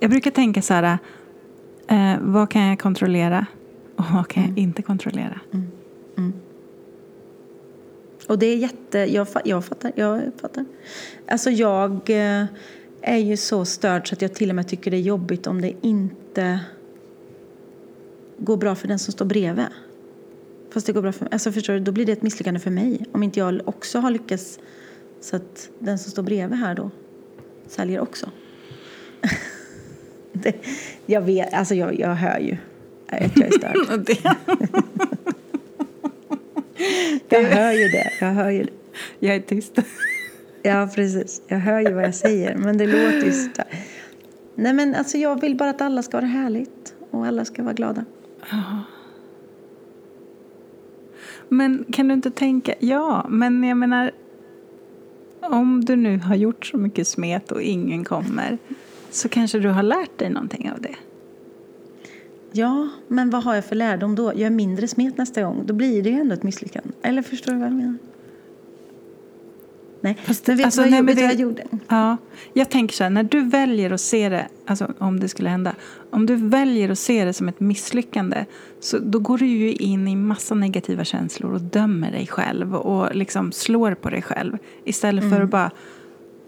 Jag 0.00 0.10
brukar 0.10 0.30
tänka 0.30 0.62
så 0.62 0.74
här, 0.74 0.98
eh, 1.86 2.14
vad 2.20 2.50
kan 2.50 2.62
jag 2.62 2.78
kontrollera 2.78 3.46
och 3.96 4.04
vad 4.14 4.28
kan 4.28 4.42
jag 4.42 4.58
inte 4.58 4.82
kontrollera? 4.82 5.40
Och 8.26 8.38
det 8.38 8.46
är 8.46 8.56
jätte... 8.56 8.98
Jag, 8.98 9.26
jag 9.44 9.64
fattar. 9.64 9.92
Jag 9.96 10.22
fattar. 10.40 10.64
Alltså 11.28 11.50
jag 11.50 11.92
eh, 11.92 12.44
är 13.00 13.16
ju 13.16 13.36
så 13.36 13.64
störd 13.64 14.08
så 14.08 14.14
att 14.14 14.22
jag 14.22 14.34
till 14.34 14.50
och 14.50 14.56
med 14.56 14.68
tycker 14.68 14.90
det 14.90 14.96
är 14.96 15.00
jobbigt 15.00 15.46
om 15.46 15.60
det 15.60 15.72
inte 15.80 16.60
går 18.38 18.56
bra 18.56 18.74
för 18.74 18.88
den 18.88 18.98
som 18.98 19.12
står 19.12 19.24
bredvid. 19.24 19.64
Fast 20.70 20.86
det 20.86 20.92
går 20.92 21.02
bra 21.02 21.12
för 21.12 21.24
mig. 21.24 21.32
Alltså 21.32 21.52
förstår 21.52 21.74
du, 21.74 21.80
då 21.80 21.92
blir 21.92 22.06
det 22.06 22.12
ett 22.12 22.22
misslyckande 22.22 22.60
för 22.60 22.70
mig. 22.70 23.06
Om 23.12 23.22
inte 23.22 23.38
jag 23.38 23.60
också 23.64 23.98
har 23.98 24.10
lyckats 24.10 24.58
så 25.22 25.36
att 25.36 25.70
den 25.78 25.98
som 25.98 26.10
står 26.10 26.22
bredvid 26.22 26.58
här 26.58 26.74
då 26.74 26.90
säljer 27.66 28.00
också. 28.00 28.30
det, 30.32 30.56
jag 31.06 31.20
vet, 31.20 31.54
alltså 31.54 31.74
jag, 31.74 31.98
jag 31.98 32.14
hör 32.14 32.38
ju 32.38 32.56
att 33.06 33.36
jag 33.36 33.48
är 33.48 33.52
störd. 33.52 33.76
jag 37.28 37.42
hör 37.42 37.72
ju 37.72 37.88
det. 37.88 38.12
Jag 38.20 38.32
hör 38.32 38.50
ju 38.50 38.62
det. 38.62 38.72
Jag 39.18 39.36
är 39.36 39.40
tyst. 39.40 39.78
ja, 40.62 40.88
precis. 40.94 41.42
Jag 41.46 41.58
hör 41.58 41.80
ju 41.80 41.92
vad 41.92 42.04
jag 42.04 42.14
säger, 42.14 42.56
men 42.56 42.78
det 42.78 42.86
låter 42.86 43.24
ju 43.24 43.32
så 43.32 43.62
Nej, 44.54 44.72
men 44.72 44.94
alltså 44.94 45.18
jag 45.18 45.40
vill 45.40 45.56
bara 45.56 45.70
att 45.70 45.80
alla 45.80 46.02
ska 46.02 46.16
ha 46.16 46.20
det 46.20 46.26
härligt 46.26 46.94
och 47.10 47.26
alla 47.26 47.44
ska 47.44 47.62
vara 47.62 47.74
glada. 47.74 48.04
Men 51.48 51.84
kan 51.92 52.08
du 52.08 52.14
inte 52.14 52.30
tänka, 52.30 52.74
ja, 52.78 53.26
men 53.28 53.64
jag 53.64 53.76
menar 53.76 54.12
om 55.44 55.84
du 55.84 55.96
nu 55.96 56.18
har 56.18 56.34
gjort 56.34 56.66
så 56.66 56.76
mycket 56.76 57.08
smet 57.08 57.52
och 57.52 57.62
ingen 57.62 58.04
kommer 58.04 58.58
så 59.10 59.28
kanske 59.28 59.58
du 59.58 59.68
har 59.68 59.82
lärt 59.82 60.18
dig 60.18 60.30
någonting 60.30 60.70
av 60.70 60.80
det. 60.80 60.94
Ja, 62.52 62.88
men 63.08 63.30
vad 63.30 63.42
har 63.42 63.54
jag 63.54 63.64
för 63.64 63.76
lärdom 63.76 64.14
då? 64.14 64.34
Gör 64.34 64.50
mindre 64.50 64.88
smet 64.88 65.18
nästa 65.18 65.42
gång. 65.42 65.62
Då 65.66 65.74
blir 65.74 66.02
det 66.02 66.10
ju 66.10 66.20
ändå 66.20 66.34
ett 66.34 66.42
misslyckande. 66.42 66.90
Eller 67.02 67.22
förstår 67.22 67.52
du 67.52 67.58
vad 67.58 67.68
jag 67.68 67.74
menar? 67.74 67.96
Nej, 70.04 70.18
Fast, 70.24 70.46
men 70.46 70.56
vet 70.56 70.66
alltså, 70.66 70.82
du 70.82 70.90
vad, 70.90 71.04
nej, 71.04 71.14
det, 71.14 71.20
jag 71.20 71.34
gjorde? 71.34 71.64
Ja, 71.88 72.16
jag 72.52 72.70
tänker 72.70 72.94
så 72.94 73.02
här, 73.02 73.10
när 73.10 73.22
du 73.22 73.40
väljer 73.40 73.90
att 73.90 74.00
se 74.00 74.28
det, 74.28 74.48
alltså 74.66 74.92
om 74.98 75.20
det 75.20 75.28
skulle 75.28 75.50
hända, 75.50 75.74
om 76.10 76.26
du 76.26 76.36
väljer 76.36 76.88
att 76.88 76.98
se 76.98 77.24
det 77.24 77.32
som 77.32 77.48
ett 77.48 77.60
misslyckande 77.60 78.44
så 78.80 78.98
då 78.98 79.18
går 79.18 79.38
du 79.38 79.46
ju 79.46 79.72
in 79.72 80.08
i 80.08 80.16
massa 80.16 80.54
negativa 80.54 81.04
känslor 81.04 81.52
och 81.52 81.60
dömer 81.60 82.10
dig 82.10 82.26
själv 82.26 82.74
och 82.74 83.14
liksom 83.14 83.52
slår 83.52 83.94
på 83.94 84.10
dig 84.10 84.22
själv 84.22 84.58
istället 84.84 85.24
mm. 85.24 85.36
för 85.36 85.44
att 85.44 85.50
bara, 85.50 85.70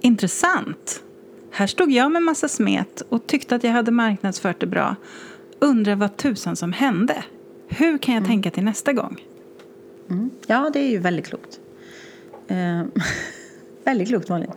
intressant, 0.01 1.03
här 1.51 1.67
stod 1.67 1.93
jag 1.93 2.13
med 2.13 2.23
massa 2.23 2.49
smet 2.49 3.03
och 3.09 3.27
tyckte 3.27 3.55
att 3.57 3.65
jag 3.65 3.71
hade 3.71 3.91
marknadsfört 3.91 4.61
det 4.61 4.67
bra. 4.67 4.97
Undrar 5.59 5.95
vad 5.95 6.17
tusan 6.17 6.57
som 6.57 6.73
hände. 6.73 7.25
Hur 7.69 7.99
kan 7.99 8.15
jag 8.15 8.21
mm. 8.21 8.31
tänka 8.31 8.51
till 8.51 8.65
nästa 8.65 8.93
gång? 8.93 9.23
Mm. 10.11 10.31
Ja, 10.47 10.71
det 10.73 10.79
är 10.79 10.91
ju 10.91 10.99
väldigt 10.99 11.27
klokt. 11.27 11.61
Uh, 12.51 12.83
väldigt 13.85 14.09
klokt 14.09 14.29
Malin. 14.29 14.51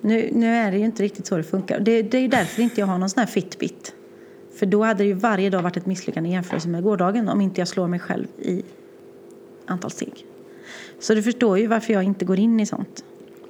Nu, 0.00 0.30
nu 0.32 0.46
är 0.46 0.70
det 0.70 0.78
ju 0.78 0.84
inte 0.84 1.02
riktigt 1.02 1.26
så 1.26 1.36
det 1.36 1.42
funkar. 1.42 1.80
Det, 1.80 2.02
det 2.02 2.16
är 2.16 2.22
ju 2.22 2.28
därför 2.28 2.62
inte 2.62 2.80
jag 2.80 2.86
har 2.86 2.98
någon 2.98 3.10
sån 3.10 3.20
här 3.20 3.26
Fitbit. 3.26 3.94
För 4.58 4.66
då 4.66 4.84
hade 4.84 5.04
det 5.04 5.06
ju 5.06 5.12
varje 5.12 5.50
dag 5.50 5.62
varit 5.62 5.76
ett 5.76 5.86
misslyckande 5.86 6.30
i 6.30 6.32
jämförelse 6.32 6.68
med 6.68 6.82
gårdagen 6.82 7.28
om 7.28 7.40
inte 7.40 7.60
jag 7.60 7.68
slår 7.68 7.88
mig 7.88 8.00
själv 8.00 8.26
i 8.38 8.62
antal 9.66 9.90
steg. 9.90 10.26
Så 10.98 11.14
du 11.14 11.22
förstår 11.22 11.58
ju 11.58 11.66
varför 11.66 11.92
jag 11.92 12.02
inte 12.02 12.24
går 12.24 12.38
in 12.38 12.60
i 12.60 12.66
sånt. 12.66 13.04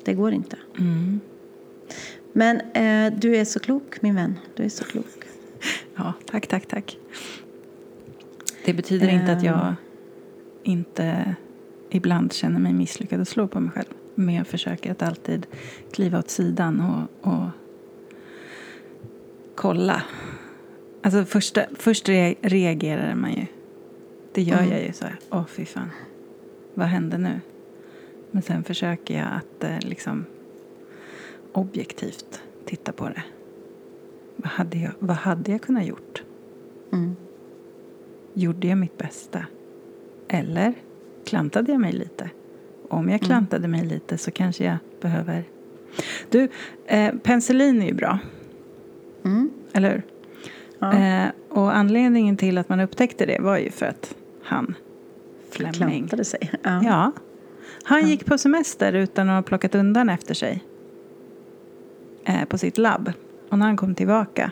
Det 0.05 0.15
går 0.15 0.33
inte. 0.33 0.57
Mm. 0.79 1.21
Men 2.33 2.61
eh, 2.61 3.19
du 3.19 3.37
är 3.37 3.45
så 3.45 3.61
klok 3.61 4.03
min 4.03 4.15
vän. 4.15 4.39
Du 4.55 4.65
är 4.65 4.69
så 4.69 4.85
klok. 4.85 5.07
Ja, 5.97 6.13
tack, 6.27 6.47
tack, 6.47 6.67
tack. 6.67 6.99
Det 8.65 8.73
betyder 8.73 9.09
inte 9.09 9.33
att 9.33 9.43
jag 9.43 9.67
ehm. 9.67 9.75
inte 10.63 11.35
ibland 11.91 12.33
känner 12.33 12.61
mig 12.61 12.73
misslyckad 12.73 13.21
och 13.21 13.29
slår 13.29 13.47
på 13.47 13.61
mig 13.61 13.71
själv. 13.71 13.95
Jag 14.27 14.47
försöker 14.47 14.91
att 14.91 15.03
alltid 15.03 15.47
kliva 15.93 16.19
åt 16.19 16.31
sidan 16.31 16.81
och, 16.81 17.33
och 17.33 17.49
kolla. 19.55 20.03
Alltså 21.03 21.25
första, 21.25 21.63
först 21.75 22.09
reagerar 22.09 23.15
man 23.15 23.33
ju. 23.33 23.47
Det 24.33 24.43
gör 24.43 24.59
mm. 24.59 24.71
jag 24.71 24.83
ju 24.83 24.93
så 24.93 25.05
här. 25.05 25.19
Åh, 25.31 25.47
fy 25.47 25.65
fan. 25.65 25.91
Vad 26.75 26.87
hände 26.87 27.19
nu? 27.19 27.41
Men 28.31 28.43
sen 28.43 28.65
försöker 28.65 29.19
jag 29.19 29.29
att 29.33 29.65
eh, 29.65 29.79
liksom 29.81 30.25
objektivt 31.53 32.43
titta 32.65 32.93
på 32.93 33.09
det. 33.09 33.23
Vad 34.37 34.51
hade 34.51 34.79
jag, 34.79 34.93
vad 34.99 35.17
hade 35.17 35.53
jag 35.53 35.63
kunnat 35.63 35.87
gjort? 35.87 36.23
Mm. 36.93 37.17
Gjorde 38.35 38.69
jag 38.69 38.79
mitt 38.79 38.99
bästa? 38.99 39.47
Eller 40.29 40.75
klantade 41.25 41.73
jag 41.73 41.81
mig 41.81 41.93
lite? 41.93 42.31
Om 42.89 43.09
jag 43.09 43.21
mm. 43.21 43.27
klantade 43.27 43.69
mig 43.69 43.87
lite 43.87 44.19
så 44.19 44.31
kanske 44.31 44.65
jag 44.65 44.77
behöver... 45.01 45.45
Du, 46.31 46.49
eh, 46.87 47.15
penicillin 47.15 47.83
är 47.83 47.87
ju 47.87 47.95
bra. 47.95 48.19
Mm. 49.25 49.51
Eller 49.73 49.91
hur? 49.91 50.03
Ja. 50.79 50.93
Eh, 50.93 51.31
och 51.49 51.77
anledningen 51.77 52.37
till 52.37 52.59
att 52.59 52.69
man 52.69 52.81
upptäckte 52.81 53.27
det 53.27 53.41
var 53.41 53.59
ju 53.59 53.71
för 53.71 53.87
att 53.87 54.15
han, 54.43 54.75
Fleming... 55.51 55.73
Klantade 55.73 56.25
sig? 56.25 56.51
Ja. 56.63 56.81
ja. 56.85 57.13
Han 57.83 58.01
ja. 58.01 58.07
gick 58.07 58.25
på 58.25 58.39
semester 58.39 58.93
utan 58.93 59.29
att 59.29 59.35
ha 59.35 59.43
plockat 59.43 59.75
undan 59.75 60.09
efter 60.09 60.35
sig 60.35 60.65
eh, 62.25 62.45
på 62.45 62.59
sitt 62.59 62.79
labb. 62.79 63.13
Och 63.49 63.59
när 63.59 63.67
han 63.67 63.77
kom 63.77 63.95
tillbaka 63.95 64.51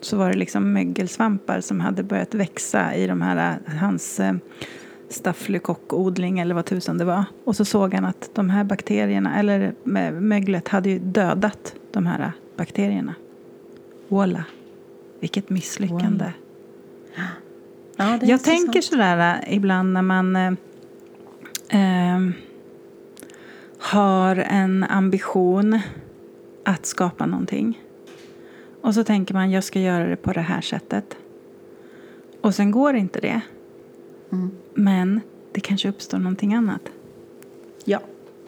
så 0.00 0.16
var 0.16 0.30
det 0.30 0.36
liksom 0.36 0.72
mögelsvampar 0.72 1.60
som 1.60 1.80
hade 1.80 2.02
börjat 2.02 2.34
växa 2.34 2.94
i 2.94 3.06
de 3.06 3.22
här, 3.22 3.58
hans 3.80 4.20
staffylokockodling 5.10 6.38
eller 6.38 6.54
vad 6.54 6.64
tusan 6.64 6.98
det 6.98 7.04
var. 7.04 7.24
Och 7.44 7.56
så 7.56 7.64
såg 7.64 7.94
han 7.94 8.04
att 8.04 8.30
de 8.34 8.50
här 8.50 8.64
bakterierna, 8.64 9.38
eller 9.38 9.74
möglet, 10.20 10.68
hade 10.68 10.90
ju 10.90 10.98
dödat 10.98 11.74
de 11.92 12.06
här 12.06 12.32
bakterierna. 12.56 13.14
Voila, 14.08 14.44
vilket 15.20 15.50
misslyckande. 15.50 16.24
Wow. 16.24 16.32
Ja, 17.96 18.18
Jag 18.22 18.44
tänker 18.44 18.80
sådär 18.80 19.40
äh, 19.46 19.54
ibland 19.56 19.92
när 19.92 20.02
man 20.02 20.36
eh, 20.36 22.20
har 23.78 24.36
en 24.36 24.84
ambition 24.84 25.80
att 26.64 26.86
skapa 26.86 27.26
någonting. 27.26 27.82
Och 28.80 28.94
så 28.94 29.04
tänker 29.04 29.34
man, 29.34 29.50
jag 29.50 29.64
ska 29.64 29.80
göra 29.80 30.06
det 30.06 30.16
på 30.16 30.32
det 30.32 30.40
här 30.40 30.60
sättet. 30.60 31.16
Och 32.40 32.54
sen 32.54 32.70
går 32.70 32.94
inte 32.94 33.20
det. 33.20 33.40
Mm. 34.32 34.50
Men 34.74 35.20
det 35.52 35.60
kanske 35.60 35.88
uppstår 35.88 36.18
någonting 36.18 36.54
annat. 36.54 36.82
Ja, 37.84 38.00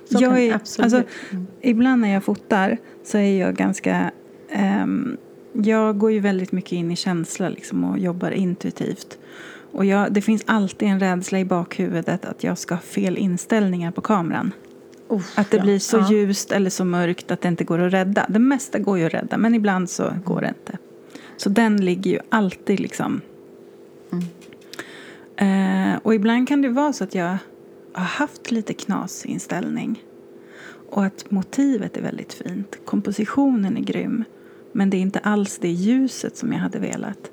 så 0.05 0.23
jag 0.23 0.31
kan 0.31 0.39
är, 0.39 0.55
absolut. 0.55 0.95
Alltså, 0.95 1.13
mm. 1.31 1.47
Ibland 1.61 2.03
när 2.03 2.13
jag 2.13 2.25
fotar 2.25 2.79
så 3.05 3.19
är 3.19 3.41
jag 3.41 3.57
ganska... 3.57 4.11
Um, 4.83 5.17
jag 5.53 5.99
går 5.99 6.13
ju 6.13 6.21
väldigt 6.21 6.53
mycket 6.53 6.73
in 6.73 6.91
i 6.91 6.97
känsla 6.97 7.49
liksom, 7.49 7.85
och 7.85 7.99
jobbar 7.99 8.31
intuitivt. 8.31 9.19
Och 9.73 9.85
jag, 9.85 10.13
det 10.13 10.23
finns 10.23 10.43
alltid 10.47 10.89
en 10.89 11.01
rädsla 11.01 11.39
i 11.39 11.45
bakhuvudet 11.45 12.25
att 12.25 12.45
jag 12.45 12.59
ska 12.59 12.75
ha 12.75 12.83
fel 12.83 13.19
inställningar 13.19 13.91
på 13.91 14.01
kameran. 14.01 14.53
Oh, 15.09 15.23
att 15.35 15.51
det 15.51 15.57
ja, 15.57 15.63
blir 15.63 15.79
så 15.79 15.97
ja. 15.97 16.13
ljust 16.13 16.53
eller 16.53 16.71
så 16.71 16.85
mörkt 16.85 17.31
att 17.31 17.41
det 17.41 17.49
inte 17.49 17.65
går 17.65 17.79
att 17.79 17.93
rädda. 17.93 18.27
Det 18.29 18.39
mesta 18.39 18.79
går 18.79 18.99
ju 18.99 19.05
att 19.07 19.15
rädda, 19.15 19.37
men 19.39 19.55
ibland 19.55 19.91
så 19.91 20.13
går 20.25 20.41
det 20.41 20.49
inte. 20.49 20.79
Så 21.37 21.49
den 21.49 21.85
ligger 21.85 22.11
ju 22.11 22.19
alltid 22.29 22.81
liksom... 22.81 23.21
Mm. 25.37 25.93
Eh, 25.93 26.01
och 26.03 26.15
ibland 26.15 26.49
kan 26.49 26.63
det 26.63 26.69
vara 26.69 26.93
så 26.93 27.05
att 27.05 27.15
jag 27.15 27.39
har 27.93 28.05
haft 28.05 28.51
lite 28.51 28.75
knasinställning. 28.75 30.05
Och 30.91 31.05
att 31.05 31.31
motivet 31.31 31.97
är 31.97 32.03
väldigt 32.03 32.33
fint. 32.33 32.79
Kompositionen 32.85 33.77
är 33.77 33.81
grym. 33.81 34.25
Men 34.73 34.91
det 34.91 34.97
är 34.97 35.01
inte 35.01 35.19
alls 35.19 35.59
det 35.59 35.69
ljuset 35.69 36.37
som 36.37 36.53
jag 36.53 36.59
hade 36.59 36.79
velat. 36.79 37.31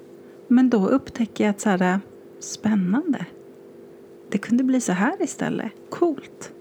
Men 0.48 0.70
då 0.70 0.88
upptäcker 0.88 1.44
jag 1.44 1.52
att 1.52 1.62
så 1.62 1.70
här, 1.70 2.00
spännande. 2.40 3.26
Det 4.30 4.38
kunde 4.38 4.64
bli 4.64 4.82
så 4.82 4.92
här 4.92 5.24
istället. 5.24 5.72
Coolt. 5.90 6.52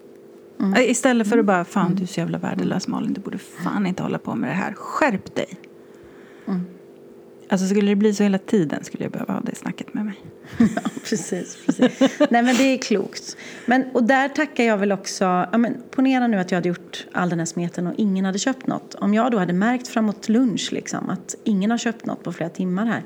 Mm. 0.60 0.74
Eh, 0.74 0.90
istället 0.90 1.28
för 1.28 1.38
att 1.38 1.44
bara, 1.44 1.64
fan 1.64 1.94
du 1.94 2.02
är 2.02 2.06
så 2.06 2.20
jävla 2.20 2.38
värdelös 2.38 2.88
Malin, 2.88 3.12
du 3.12 3.20
borde 3.20 3.38
fan 3.38 3.86
inte 3.86 4.02
hålla 4.02 4.18
på 4.18 4.34
med 4.34 4.50
det 4.50 4.54
här. 4.54 4.72
Skärp 4.72 5.34
dig. 5.34 5.48
Mm. 6.46 6.60
Alltså 7.48 7.66
skulle 7.66 7.90
det 7.90 7.96
bli 7.96 8.14
så 8.14 8.22
hela 8.22 8.38
tiden 8.38 8.84
skulle 8.84 9.04
jag 9.04 9.12
behöva 9.12 9.32
ha 9.32 9.40
det 9.40 9.54
snacket 9.54 9.94
med 9.94 10.04
mig. 10.04 10.14
ja, 10.58 10.90
precis. 11.04 11.58
precis. 11.66 12.00
Nej 12.30 12.42
men 12.42 12.56
det 12.56 12.62
är 12.62 12.78
klokt. 12.78 13.36
Men, 13.66 13.84
och 13.92 14.04
där 14.04 14.28
tackar 14.28 14.64
jag 14.64 14.78
väl 14.78 14.92
också, 14.92 15.24
ja, 15.24 15.58
men, 15.58 15.76
ponera 15.90 16.26
nu 16.26 16.36
att 16.36 16.50
jag 16.50 16.56
hade 16.56 16.68
gjort 16.68 17.06
all 17.12 17.28
den 17.28 17.38
här 17.38 17.46
smeten 17.46 17.86
och 17.86 17.94
ingen 17.96 18.24
hade 18.24 18.38
köpt 18.38 18.66
något. 18.66 18.94
Om 18.94 19.14
jag 19.14 19.32
då 19.32 19.38
hade 19.38 19.52
märkt 19.52 19.88
framåt 19.88 20.28
lunch 20.28 20.68
liksom 20.72 21.10
att 21.10 21.34
ingen 21.44 21.70
har 21.70 21.78
köpt 21.78 22.06
något 22.06 22.22
på 22.22 22.32
flera 22.32 22.50
timmar 22.50 22.86
här. 22.86 23.02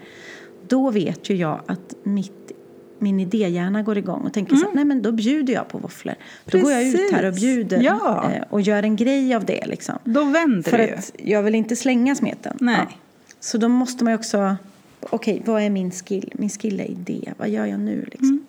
Då 0.68 0.90
vet 0.90 1.30
ju 1.30 1.34
jag 1.34 1.62
att 1.66 1.94
mitt 2.02 2.52
min 2.98 3.20
idéhjärna 3.20 3.82
går 3.82 3.98
igång 3.98 4.20
och 4.20 4.32
tänker 4.32 4.52
mm. 4.52 4.60
så 4.60 4.68
här, 4.68 4.74
nej 4.74 4.84
men 4.84 5.02
då 5.02 5.12
bjuder 5.12 5.54
jag 5.54 5.68
på 5.68 5.78
våfflor. 5.78 6.14
Då 6.44 6.58
går 6.58 6.72
jag 6.72 6.82
ut 6.82 7.12
här 7.12 7.24
och 7.24 7.34
bjuder 7.34 7.82
ja. 7.82 8.30
eh, 8.34 8.42
och 8.50 8.60
gör 8.60 8.82
en 8.82 8.96
grej 8.96 9.34
av 9.34 9.44
det 9.44 9.66
liksom. 9.66 9.98
Då 10.04 10.24
vänder 10.24 10.70
För 10.70 10.78
du 10.78 10.94
att 10.94 11.12
jag 11.16 11.42
vill 11.42 11.54
inte 11.54 11.76
slänga 11.76 12.14
smeten. 12.14 12.56
Nej. 12.60 12.86
Ja. 12.90 12.96
Så 13.42 13.58
då 13.58 13.68
måste 13.68 14.04
man 14.04 14.14
också, 14.14 14.56
okej 15.00 15.34
okay, 15.34 15.52
vad 15.52 15.62
är 15.62 15.70
min 15.70 15.90
skill? 15.90 16.32
Min 16.34 16.48
skill 16.50 16.80
är 16.80 16.84
idé, 16.90 17.32
vad 17.36 17.48
gör 17.48 17.66
jag 17.66 17.80
nu 17.80 18.08
liksom? 18.10 18.44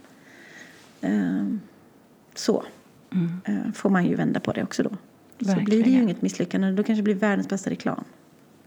Mm. 1.01 1.49
Eh, 1.51 1.59
så. 2.35 2.63
eh, 3.45 3.71
får 3.73 3.89
man 3.89 4.05
ju 4.05 4.15
vända 4.15 4.39
på 4.39 4.51
det 4.51 4.63
också 4.63 4.83
då. 4.83 4.89
Så 4.89 4.95
Verkligen. 5.45 5.65
blir 5.65 5.83
det 5.83 5.89
ju 5.89 6.01
inget 6.01 6.21
misslyckande. 6.21 6.71
Då 6.71 6.83
kanske 6.83 6.99
det 6.99 7.03
blir 7.03 7.15
världens 7.15 7.49
bästa 7.49 7.69
reklam 7.69 8.03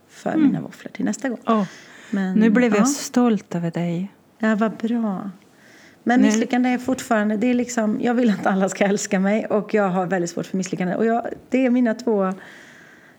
för 0.09 0.37
mina 0.37 0.61
våfflor 0.61 0.91
till 0.93 1.05
nästa 1.05 1.29
gång. 1.29 1.39
Åh, 1.47 1.65
Men, 2.11 2.39
nu 2.39 2.51
blev 2.51 2.73
jag 2.75 2.81
ja. 2.83 2.87
stolt 2.87 3.55
över 3.55 3.71
dig. 3.71 4.13
Ja, 4.39 4.55
vad 4.55 4.73
bra. 4.77 5.31
Men 6.03 6.21
Nu- 6.21 6.27
misslyckande 6.27 6.69
är 6.69 6.79
fortfarande, 6.79 7.37
det 7.37 7.47
är 7.47 7.55
liksom, 7.55 7.99
jag 8.01 8.15
vill 8.15 8.31
att 8.31 8.47
alla 8.47 8.69
ska 8.69 8.85
älska 8.85 9.21
mig 9.21 9.47
och 9.47 9.75
jag 9.75 9.89
har 9.89 10.07
väldigt 10.07 10.31
svårt 10.31 10.47
för 10.47 10.57
misslyckande. 10.57 10.95
Och 10.95 11.07
jag, 11.07 11.27
det 11.51 11.67
är 11.67 11.71
mina 11.71 11.95
två, 11.95 12.33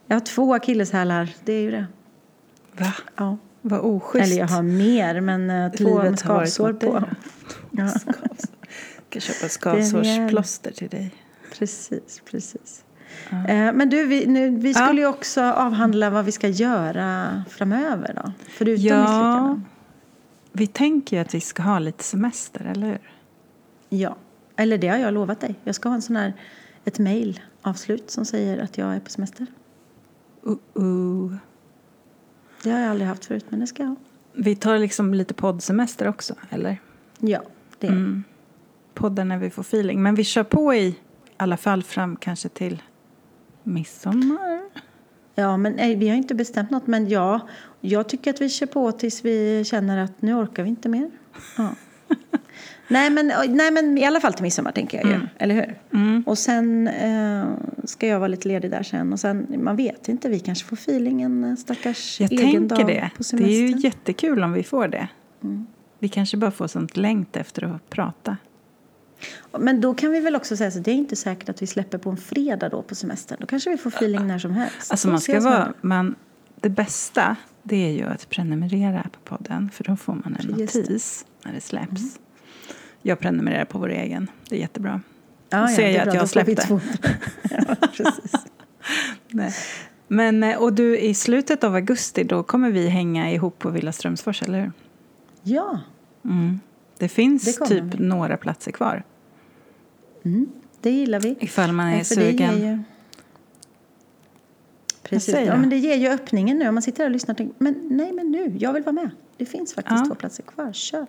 jag 0.08 0.16
har 0.16 0.20
två 0.26 0.54
akilleshälar, 0.54 1.30
det 1.46 1.54
är 1.54 1.62
ju 1.62 1.72
det. 1.72 1.86
Va? 2.80 2.94
Ja. 3.16 3.38
Vad 3.62 3.80
oschysst. 3.80 4.26
Eller 4.26 4.36
jag 4.42 4.48
har 4.48 4.62
mer, 4.64 5.22
men 5.22 5.50
eh, 5.50 5.72
två 5.72 6.02
Livet 6.04 6.20
skavsår 6.20 6.74
på. 6.74 7.04
Ja, 7.72 7.84
Jag 9.12 9.22
ska 9.22 9.34
köpa 9.34 9.50
skavsårsplåster 9.50 10.72
till 10.72 10.90
dig. 10.90 11.12
precis, 11.54 12.22
precis. 12.32 12.84
Eh, 13.32 13.74
Men 13.74 13.90
du, 13.90 14.06
vi, 14.06 14.26
nu, 14.26 14.50
vi 14.50 14.72
Ja. 14.72 14.86
skulle 14.86 15.02
ju 15.02 15.08
också 15.08 15.42
avhandla 15.42 16.10
vad 16.10 16.26
vi 16.26 16.32
ska 16.32 16.48
göra 16.48 17.44
framöver 17.50 18.14
då. 18.24 18.32
Förutom 18.50 18.84
Ja, 18.86 18.98
misslyckanden. 19.02 19.66
vi 20.52 20.68
tänker 20.68 21.16
ju 21.18 21.22
att 21.22 21.34
vi 21.34 21.42
ska 21.42 21.64
ha 21.64 21.80
lite 21.80 22.04
semester, 22.04 22.66
eller 22.76 22.88
hur? 22.88 23.12
Ja, 23.90 24.16
eller 24.56 24.78
det 24.78 24.88
har 24.88 24.98
jag 24.98 25.14
lovat 25.14 25.40
dig. 25.40 25.56
Jag 25.64 25.76
ska 25.76 25.90
ha 25.90 25.96
en 25.96 26.02
sån 26.02 26.16
här, 26.16 26.34
ett 26.86 27.00
mejl 27.00 27.40
avslut 27.62 28.12
som 28.12 28.26
säger 28.26 28.58
att 28.64 28.78
jag 28.78 28.96
är 28.96 29.00
på 29.00 29.10
semester. 29.10 29.46
Uh-uh. 30.44 31.38
Det 32.64 32.70
har 32.72 32.80
jag 32.80 32.90
aldrig 32.90 33.08
haft 33.08 33.26
förut, 33.26 33.46
men 33.50 33.60
det 33.60 33.68
ska 33.68 33.84
jag 33.84 33.90
ha. 33.90 33.96
Vi 34.34 34.56
tar 34.56 34.78
liksom 34.78 35.14
lite 35.14 35.34
poddsemester 35.34 36.08
också, 36.08 36.36
eller? 36.50 36.82
Ja, 37.20 37.42
det 37.80 37.88
Mm. 37.88 38.24
Podden 38.94 39.28
när 39.28 39.38
vi 39.38 39.50
får 39.50 39.62
feeling. 39.62 40.04
Men 40.04 40.16
vi 40.16 40.24
kör 40.24 40.44
på 40.44 40.74
i 40.74 40.96
alla 41.38 41.58
fall 41.58 41.84
fram 41.84 42.16
kanske 42.16 42.50
till 42.50 42.82
midsommar. 43.64 44.62
Ja, 45.36 45.58
men 45.58 45.74
nej, 45.74 45.96
vi 45.96 46.10
har 46.10 46.16
inte 46.16 46.36
bestämt 46.36 46.70
något. 46.70 46.88
Men 46.88 47.10
ja, 47.10 47.48
jag 47.82 48.10
tycker 48.10 48.34
att 48.34 48.42
vi 48.42 48.50
kör 48.50 48.68
på 48.68 48.92
tills 48.92 49.26
vi 49.26 49.64
känner 49.64 49.98
att 49.98 50.22
nu 50.22 50.34
orkar 50.34 50.64
vi 50.64 50.70
inte 50.70 50.90
mer. 50.90 51.12
Ja. 51.58 51.70
nej, 52.88 53.10
men, 53.10 53.28
nej, 53.48 53.72
men 53.72 53.98
i 53.98 54.06
alla 54.06 54.20
fall 54.20 54.34
till 54.34 54.44
midsommar 54.44 54.72
tänker 54.72 54.98
jag 54.98 55.08
ju. 55.08 55.20
Eller 55.38 55.56
hur? 55.56 56.24
Och 56.26 56.38
sen 56.38 56.88
eh, 56.88 57.46
ska 57.84 58.08
jag 58.08 58.20
vara 58.20 58.28
lite 58.28 58.48
ledig 58.48 58.72
där 58.72 58.84
sen. 58.84 59.14
Och 59.14 59.20
sen, 59.20 59.48
man 59.64 59.76
vet 59.76 60.08
inte, 60.10 60.30
vi 60.30 60.40
kanske 60.40 60.66
får 60.66 60.76
feeling 60.76 61.22
en 61.22 61.44
eh, 61.44 61.56
stackars 61.56 62.20
Jag 62.22 62.32
egen 62.32 62.52
tänker 62.70 62.76
dag 62.76 62.88
det. 62.88 63.10
på 63.18 63.24
Det 63.38 63.44
är 63.44 63.48
ju 63.48 63.68
semestern. 63.68 63.80
jättekul 63.82 64.44
om 64.44 64.54
vi 64.54 64.64
får 64.64 64.88
det. 64.88 65.08
Vi 66.00 66.10
kanske 66.10 66.38
bara 66.38 66.52
får 66.52 66.68
sånt 66.68 66.98
längt 66.98 67.38
efter 67.38 67.64
att 67.76 67.90
prata. 67.90 68.38
Men 69.60 69.82
då 69.82 69.94
kan 69.94 70.12
vi 70.12 70.20
väl 70.20 70.36
också 70.36 70.58
säga 70.58 70.72
så 70.72 70.80
det 70.80 70.92
är 70.92 70.96
inte 70.96 71.16
säkert 71.16 71.50
att 71.50 71.62
vi 71.62 71.68
släpper 71.68 71.98
på 71.98 72.10
en 72.10 72.18
fredag 72.18 72.70
då 72.70 72.82
på 72.82 72.96
semestern. 72.96 73.38
Då 73.42 73.46
kanske 73.48 73.70
vi 73.70 73.78
får 73.78 73.90
feeling 73.90 74.28
när 74.28 74.40
som 74.40 74.52
helst. 74.52 74.92
Alltså 74.92 75.08
man 75.10 75.22
ska 75.22 75.40
vara, 75.42 75.74
man, 75.82 76.16
det 76.62 76.70
bästa 76.70 77.36
det 77.64 77.76
är 77.76 77.92
ju 77.92 78.04
att 78.04 78.30
prenumerera 78.30 79.04
på 79.12 79.20
podden 79.38 79.70
för 79.74 79.84
då 79.84 79.96
får 79.96 80.14
man 80.14 80.38
en 80.40 80.60
Just 80.60 80.74
det. 80.74 80.80
notis 80.80 81.26
när 81.46 81.54
det 81.54 81.62
släpps. 81.62 82.20
Jag 83.08 83.20
prenumererar 83.20 83.66
på 83.66 83.80
vår 83.80 83.90
egen, 83.90 84.28
det 84.50 84.56
är 84.56 84.60
jättebra. 84.60 85.02
Ja, 85.50 85.58
Då 85.58 85.64
ja, 85.64 85.76
ser 85.76 85.84
det 85.84 85.92
jag 85.92 86.04
bra. 86.04 86.22
att 86.22 86.36
jag 86.36 86.44
vi 86.46 86.56
släppte. 86.56 86.68
två. 86.68 86.80
ja, 87.50 87.76
precis. 87.98 88.32
Nej. 89.28 89.54
Men, 90.08 90.44
eh, 90.44 90.58
och 90.58 90.74
du, 90.74 90.98
i 91.00 91.14
slutet 91.14 91.64
av 91.64 91.76
augusti 91.76 92.24
då 92.24 92.44
kommer 92.44 92.72
vi 92.72 92.88
hänga 92.90 93.32
ihop 93.32 93.60
på 93.60 93.70
Villa 93.70 93.92
Strömsfors, 93.92 94.42
eller 94.44 94.60
hur? 94.62 94.72
Ja, 95.44 95.80
Mm. 96.26 96.60
Det 96.98 97.10
finns 97.10 97.58
Det 97.58 97.66
typ 97.66 97.84
vi. 97.84 98.04
några 98.06 98.38
platser 98.38 98.72
kvar. 98.72 99.04
mm, 100.26 100.48
det 100.82 100.90
gillar 100.92 101.20
vi. 101.20 101.36
Ifall 101.40 101.72
man 101.72 101.88
är 101.88 101.98
det 101.98 102.04
sugen. 102.06 102.60
ju... 102.60 102.80
Precis. 105.04 105.36
Ja, 105.46 105.56
men 105.58 105.70
det 105.70 105.78
ger 105.78 105.96
ju 105.96 106.08
öppningen 106.08 106.58
nu. 106.60 106.68
Om 106.68 106.76
man 106.76 106.82
sitter 106.82 106.98
här 107.04 107.06
och 107.06 107.12
lyssnar 107.12 107.34
och 107.34 107.38
tänker, 107.38 107.56
men 107.58 107.76
nej, 107.90 108.14
men 108.14 108.32
nu, 108.32 108.56
jag 108.60 108.74
vill 108.74 108.84
vara 108.84 108.94
med. 108.94 109.10
Det 109.38 109.46
finns 109.46 109.74
faktiskt 109.74 110.00
Ja. 110.00 110.06
två 110.06 110.16
platser 110.16 110.44
kvar. 110.44 110.74
Kör. 110.74 111.06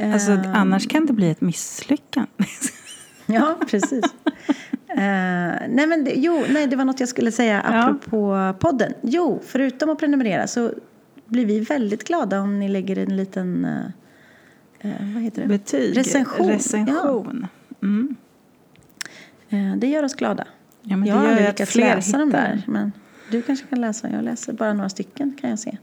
Alltså, 0.00 0.32
Eh, 0.32 0.54
annars 0.54 0.88
kan 0.88 1.06
det 1.06 1.12
bli 1.12 1.30
ett 1.30 1.40
misslyckande. 1.40 2.28
Ja, 3.26 3.56
precis. 3.70 4.04
Eh, 4.88 4.98
nej, 5.68 5.86
men 5.86 6.04
det, 6.04 6.10
jo, 6.16 6.44
nej, 6.48 6.66
det 6.66 6.76
var 6.76 6.84
något 6.84 7.00
jag 7.00 7.08
skulle 7.08 7.32
säga 7.32 7.62
Ja. 7.66 7.78
apropå 7.90 8.54
podden. 8.60 8.92
Jo, 9.02 9.40
förutom 9.46 9.90
att 9.90 9.98
prenumerera 9.98 10.46
så 10.46 10.72
blir 11.26 11.46
vi 11.46 11.60
väldigt 11.60 12.04
glada 12.04 12.40
om 12.40 12.58
ni 12.60 12.68
lägger 12.68 12.98
en 12.98 13.16
liten 13.16 13.64
eh, 14.80 14.90
vad 15.14 15.22
heter 15.22 15.42
det? 15.42 15.48
Betyg. 15.48 15.96
Recension. 15.96 16.48
Recension. 16.48 17.46
Mm. 17.82 18.16
Eh, 19.50 19.76
det 19.76 19.86
gör 19.86 20.02
oss 20.02 20.14
glada. 20.14 20.44
Ja, 20.82 20.96
men 20.96 21.08
jag 21.08 21.14
har 21.16 21.26
aldrig 21.28 21.46
lyckats 21.48 21.72
fler 21.72 21.96
läsa 21.96 22.18
de 22.18 22.30
där. 22.30 22.62
Men 22.66 22.92
du 23.30 23.42
kanske 23.42 23.66
kan 23.66 23.80
läsa. 23.80 24.10
Jag 24.10 24.24
läser 24.24 24.52
bara 24.52 24.72
några 24.74 24.88
stycken 24.88 25.36
kan 25.40 25.50
jag 25.50 25.58
se. 25.58 25.76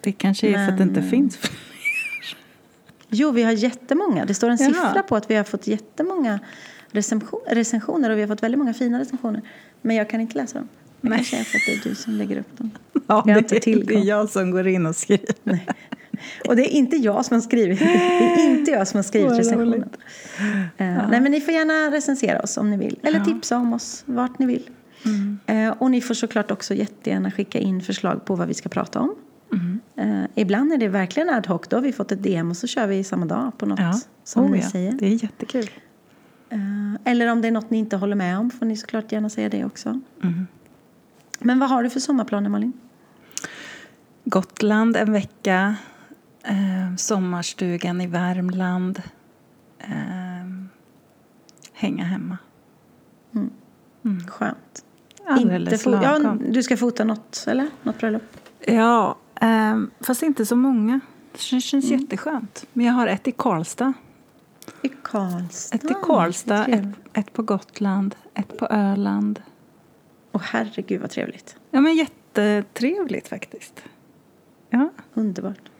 Det 0.00 0.12
kanske 0.12 0.48
är 0.48 0.52
för 0.66 0.72
att 0.72 0.78
det 0.78 0.82
inte 0.84 1.00
Men- 1.00 1.10
finns 1.10 1.38
Jo, 3.16 3.30
vi 3.30 3.42
har 3.42 3.52
jättemånga. 3.52 4.24
Det 4.24 4.34
står 4.34 4.50
en 4.50 4.56
Jaha. 4.60 4.72
siffra 4.72 5.02
på 5.02 5.16
att 5.16 5.30
vi 5.30 5.34
har 5.34 5.44
fått 5.44 5.66
jättemånga 5.66 6.40
recension, 6.90 7.40
recensioner 7.46 8.10
och 8.10 8.16
vi 8.16 8.20
har 8.20 8.28
fått 8.28 8.42
väldigt 8.42 8.58
många 8.58 8.74
fina 8.74 9.00
recensioner. 9.00 9.42
Men 9.82 9.96
jag 9.96 10.10
kan 10.10 10.20
inte 10.20 10.38
läsa 10.38 10.58
dem. 10.58 10.68
Det 11.00 11.08
Nej. 11.08 11.18
kanske 11.18 11.36
är 11.36 11.44
för 11.44 11.58
att 11.58 11.62
det 11.66 11.88
är 11.88 11.90
du 11.90 11.94
som 11.94 12.12
lägger 12.12 12.38
upp 12.38 12.58
dem. 12.58 12.70
Ja, 13.06 13.24
Jag 13.26 13.48
det, 13.48 13.58
det 13.64 13.94
är 13.94 14.04
jag 14.04 14.28
som 14.30 14.50
går 14.50 14.66
in 14.66 14.86
och 14.86 14.96
skriver. 14.96 15.34
Nej. 15.42 15.66
Och 16.48 16.56
det 16.56 16.62
är 16.62 16.70
inte 16.76 16.96
jag 16.96 17.24
som 17.24 17.34
har 17.34 17.40
skrivit. 17.40 17.78
Det 17.78 17.84
är 17.84 18.50
inte 18.50 18.70
jag 18.70 18.88
som 18.88 18.98
har 18.98 19.02
skrivit 19.02 19.38
recensionen. 19.38 19.88
Eh, 20.76 21.08
Nej, 21.08 21.20
men 21.20 21.32
ni 21.32 21.40
får 21.40 21.54
gärna 21.54 21.96
recensera 21.96 22.40
oss 22.40 22.56
om 22.56 22.70
ni 22.70 22.76
vill. 22.76 22.98
Eller 23.02 23.20
tipsa 23.24 23.56
om 23.56 23.72
oss 23.72 24.02
vart 24.06 24.38
ni 24.38 24.46
vill. 24.46 24.70
Mm. 25.04 25.38
Eh, 25.46 25.74
och 25.78 25.90
ni 25.90 26.00
får 26.00 26.14
såklart 26.14 26.50
också 26.50 26.74
jättegärna 26.74 27.30
skicka 27.30 27.58
in 27.58 27.82
förslag 27.82 28.24
på 28.24 28.34
vad 28.34 28.48
vi 28.48 28.54
ska 28.54 28.68
prata 28.68 29.00
om. 29.00 29.14
Mm. 29.56 29.80
Eh, 30.24 30.30
ibland 30.34 30.72
är 30.72 30.76
det 30.76 30.88
verkligen 30.88 31.28
ad 31.30 31.48
hoc. 31.48 31.60
Då 31.68 31.76
har 31.76 31.82
vi 31.82 31.92
fått 31.92 32.12
ett 32.12 32.22
DM 32.22 32.50
och 32.50 32.56
så 32.56 32.66
kör 32.66 32.86
vi 32.86 33.04
samma 33.04 33.26
dag 33.26 33.58
på 33.58 33.66
något 33.66 33.78
Ja, 33.80 34.00
som 34.24 34.44
oh, 34.44 34.50
ni 34.50 34.58
ja. 34.60 34.70
säger. 34.70 34.92
Det 34.92 35.06
är 35.06 35.22
jättekul. 35.22 35.70
Eh, 36.50 36.58
eller 37.04 37.26
om 37.32 37.42
det 37.42 37.48
är 37.48 37.52
något 37.52 37.70
ni 37.70 37.78
inte 37.78 37.96
håller 37.96 38.16
med 38.16 38.38
om 38.38 38.50
får 38.50 38.66
ni 38.66 38.76
såklart 38.76 39.12
gärna 39.12 39.30
säga 39.30 39.48
det 39.48 39.64
också. 39.64 40.00
Mm. 40.22 40.46
Men 41.38 41.58
vad 41.58 41.68
har 41.68 41.82
du 41.82 41.90
för 41.90 42.00
sommarplaner 42.00 42.50
Malin? 42.50 42.72
Gotland 44.24 44.96
en 44.96 45.12
vecka. 45.12 45.76
Eh, 46.42 46.96
sommarstugan 46.96 48.00
i 48.00 48.06
Värmland. 48.06 49.02
Eh, 49.78 49.88
hänga 51.72 52.04
hemma. 52.04 52.38
Skönt. 54.28 54.84
Alldeles 55.28 55.72
Inte 55.72 55.90
fo- 55.90 56.02
ja, 56.02 56.18
lagom. 56.18 56.42
du 56.52 56.62
ska 56.62 56.76
fota 56.76 57.04
något, 57.04 57.44
eller? 57.48 57.68
Något 57.82 57.98
bröllop? 57.98 58.22
Ja, 58.66 59.16
ehm, 59.40 59.90
fast 60.00 60.22
inte 60.22 60.46
så 60.46 60.56
många. 60.56 61.00
Det 61.32 61.38
känns, 61.38 61.72
Mm. 61.72 62.00
jätteskönt. 62.00 62.66
Men 62.72 62.86
jag 62.86 62.92
har 62.92 63.06
ett 63.06 63.28
i 63.28 63.32
Karlstad. 63.32 63.92
I 64.82 64.88
Karlstad. 65.02 65.76
Ett 65.76 65.84
i 65.90 65.94
Karlstad, 66.02 66.66
ett, 66.66 66.84
ett 67.12 67.32
på 67.32 67.42
Gotland, 67.42 68.14
ett 68.34 68.58
på 68.58 68.66
Öland. 68.66 69.42
Åh 70.32 70.40
herregud 70.44 71.00
vad 71.00 71.10
trevligt. 71.10 71.56
Ja, 71.70 71.80
men 71.80 71.94
jättetrevligt 71.96 73.28
faktiskt. 73.28 73.82
Ja. 74.70 74.90
Underbart. 75.14 75.70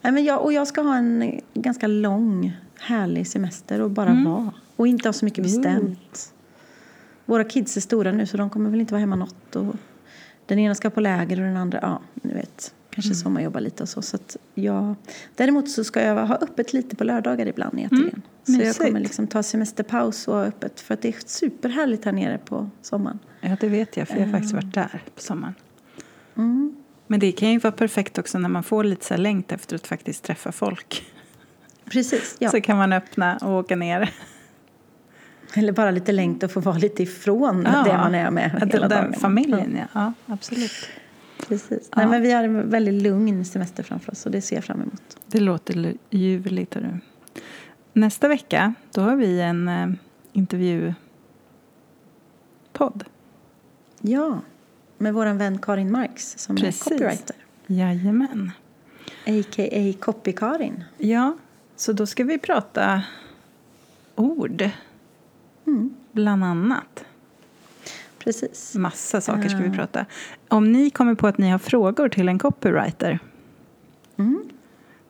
Nej, 0.00 0.12
men 0.12 0.24
jag, 0.24 0.42
och 0.42 0.52
jag 0.52 0.68
ska 0.68 0.80
ha 0.82 0.96
en 0.96 1.40
ganska 1.54 1.86
lång, 1.86 2.56
härlig 2.78 3.26
semester 3.28 3.80
och 3.80 3.90
bara 3.90 4.10
Mm. 4.10 4.24
vara. 4.24 4.52
Och 4.76 4.86
inte 4.86 5.08
ha 5.08 5.12
så 5.12 5.24
mycket 5.24 5.44
bestämt. 5.44 6.32
Våra 7.24 7.44
kids 7.44 7.76
är 7.76 7.80
stora 7.80 8.12
nu 8.12 8.26
så 8.26 8.36
de 8.36 8.50
kommer 8.50 8.70
väl 8.70 8.80
inte 8.80 8.94
vara 8.94 9.00
hemma 9.00 9.16
något. 9.16 9.56
Och 9.56 9.74
den 10.46 10.58
ena 10.58 10.74
ska 10.74 10.90
på 10.90 11.00
läger 11.00 11.40
och 11.40 11.46
den 11.46 11.56
andra, 11.56 11.78
ja, 11.82 12.00
ni 12.14 12.34
vet. 12.34 12.74
Kanske 12.94 13.08
Mm. 13.10 13.14
sommarjobba 13.14 13.60
lite 13.60 13.82
och 13.82 13.88
så. 13.88 14.02
så 14.02 14.16
att 14.16 14.36
jag, 14.54 14.94
däremot 15.36 15.70
så 15.70 15.84
ska 15.84 16.02
jag 16.02 16.26
ha 16.26 16.36
öppet 16.36 16.72
lite 16.72 16.96
på 16.96 17.04
lördagar 17.04 17.46
ibland 17.46 17.80
i 17.80 17.84
ateljén. 17.84 18.22
så 18.44 18.52
jag 18.52 18.54
Mm. 18.54 18.66
mysigt. 18.68 18.84
kommer 18.86 19.00
liksom 19.00 19.26
ta 19.26 19.42
semesterpaus 19.42 20.28
och 20.28 20.34
ha 20.34 20.44
öppet. 20.44 20.80
För 20.80 20.94
att 20.94 21.02
det 21.02 21.08
är 21.08 21.14
superhärligt 21.26 22.04
här 22.04 22.12
nere 22.12 22.38
på 22.38 22.70
sommaren. 22.82 23.18
ja, 23.40 23.56
det 23.60 23.68
vet 23.68 23.96
jag 23.96 24.08
för 24.08 24.16
jag 24.18 24.24
har 24.24 24.32
faktiskt 24.32 24.54
varit 24.54 24.74
där 24.74 25.02
på 25.14 25.20
sommaren. 25.20 25.54
Mm. 26.36 26.76
Men 27.06 27.20
det 27.20 27.32
kan 27.32 27.50
ju 27.52 27.58
vara 27.58 27.72
perfekt 27.72 28.18
också 28.18 28.38
när 28.38 28.48
man 28.48 28.62
får 28.62 28.84
lite 28.84 29.04
så 29.06 29.16
längt 29.16 29.52
efter 29.52 29.76
att 29.76 29.86
faktiskt 29.86 30.24
träffa 30.24 30.52
folk. 30.52 31.04
Precis, 31.90 32.36
ja. 32.38 32.50
Så 32.50 32.60
kan 32.60 32.76
man 32.78 32.92
öppna 32.92 33.36
och 33.36 33.50
åka 33.52 33.76
ner. 33.76 34.10
Eller 35.56 35.72
bara 35.72 35.90
lite 35.90 36.12
längt 36.12 36.42
att 36.42 36.52
få 36.52 36.60
vara 36.60 36.78
lite 36.78 37.02
ifrån 37.02 37.68
Ja, 37.72 37.82
det 37.84 37.92
man 37.96 38.14
är 38.14 38.30
med 38.30 38.50
hela 38.50 38.88
den 38.88 39.02
dagen. 39.02 39.14
familjen, 39.20 39.76
ja. 39.78 39.86
ja. 40.26 40.32
Absolut. 40.34 40.88
Precis. 41.48 41.88
Ja. 41.90 41.96
Nej, 41.96 42.06
men 42.06 42.22
vi 42.22 42.32
har 42.32 42.44
en 42.44 42.70
väldigt 42.70 43.02
lugn 43.02 43.44
semester 43.44 43.82
framför 43.82 44.12
oss 44.12 44.26
och 44.26 44.32
det 44.32 44.40
ser 44.40 44.56
jag 44.56 44.64
fram 44.64 44.80
emot. 44.80 45.18
Det 45.26 45.40
låter 45.40 45.94
ljuvligt. 46.10 46.74
hörru. 46.74 46.98
Nästa 47.92 48.28
vecka 48.28 48.74
då 48.92 49.00
har 49.00 49.16
vi 49.16 49.40
en 49.40 49.68
eh, 49.68 49.88
intervjupodd. 50.32 50.94
Ja, 54.00 54.40
med 54.98 55.14
vår 55.14 55.26
vän 55.26 55.58
Karin 55.58 55.90
Marx 55.92 56.34
som 56.38 56.56
Precis. 56.56 56.86
är 56.86 56.90
copywriter. 56.90 57.36
Jajamän. 57.66 58.50
A.k.a. 59.26 59.92
Copy-Karin. 60.00 60.84
Ja, 60.98 61.36
så 61.76 61.92
då 61.92 62.06
ska 62.06 62.24
vi 62.24 62.38
prata 62.38 63.02
ord. 64.14 64.70
Mm. 65.66 65.94
bland 66.12 66.44
annat. 66.44 67.04
Precis. 68.24 68.74
Massa 68.74 69.20
saker 69.20 69.48
ska 69.48 69.58
vi 69.58 69.68
Ja. 69.68 69.74
prata. 69.74 70.06
Om 70.48 70.72
ni 70.72 70.90
kommer 70.90 71.14
på 71.14 71.26
att 71.26 71.38
ni 71.38 71.50
har 71.50 71.58
frågor 71.58 72.08
till 72.08 72.28
en 72.28 72.38
copywriter. 72.38 73.18
Mm. 74.16 74.42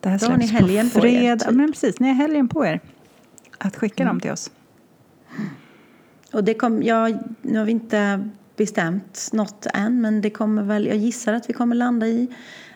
Det 0.01 0.09
här 0.09 0.19
Då 0.19 0.27
har 0.27 0.37
ni 0.37 0.47
helgen 0.47 0.91
på 0.91 1.01
på 1.01 1.07
er, 1.07 1.19
fredag. 1.21 1.45
typ. 1.45 1.55
Men 1.55 1.73
precis, 1.73 2.01
ni 2.01 2.09
har 2.09 2.15
helgen 2.15 2.49
på 2.49 2.67
er. 2.67 2.81
Att 3.59 3.77
skicka 3.77 4.03
Mm. 4.03 4.15
dem 4.15 4.21
till 4.21 4.31
oss. 4.31 4.51
Och 6.33 6.45
det 6.45 6.55
kom, 6.55 6.83
ja, 6.83 7.09
nu 7.43 7.59
har 7.59 7.65
vi 7.65 7.71
inte 7.73 8.29
bestämt 8.57 9.29
något 9.33 9.67
än, 9.75 10.01
men 10.01 10.21
det 10.21 10.31
kommer 10.31 10.62
väl, 10.62 10.87
jag 10.87 10.97
gissar 10.97 11.33
att 11.33 11.49
vi 11.49 11.53
kommer 11.53 11.77
landa 11.77 12.07
i 12.07 12.29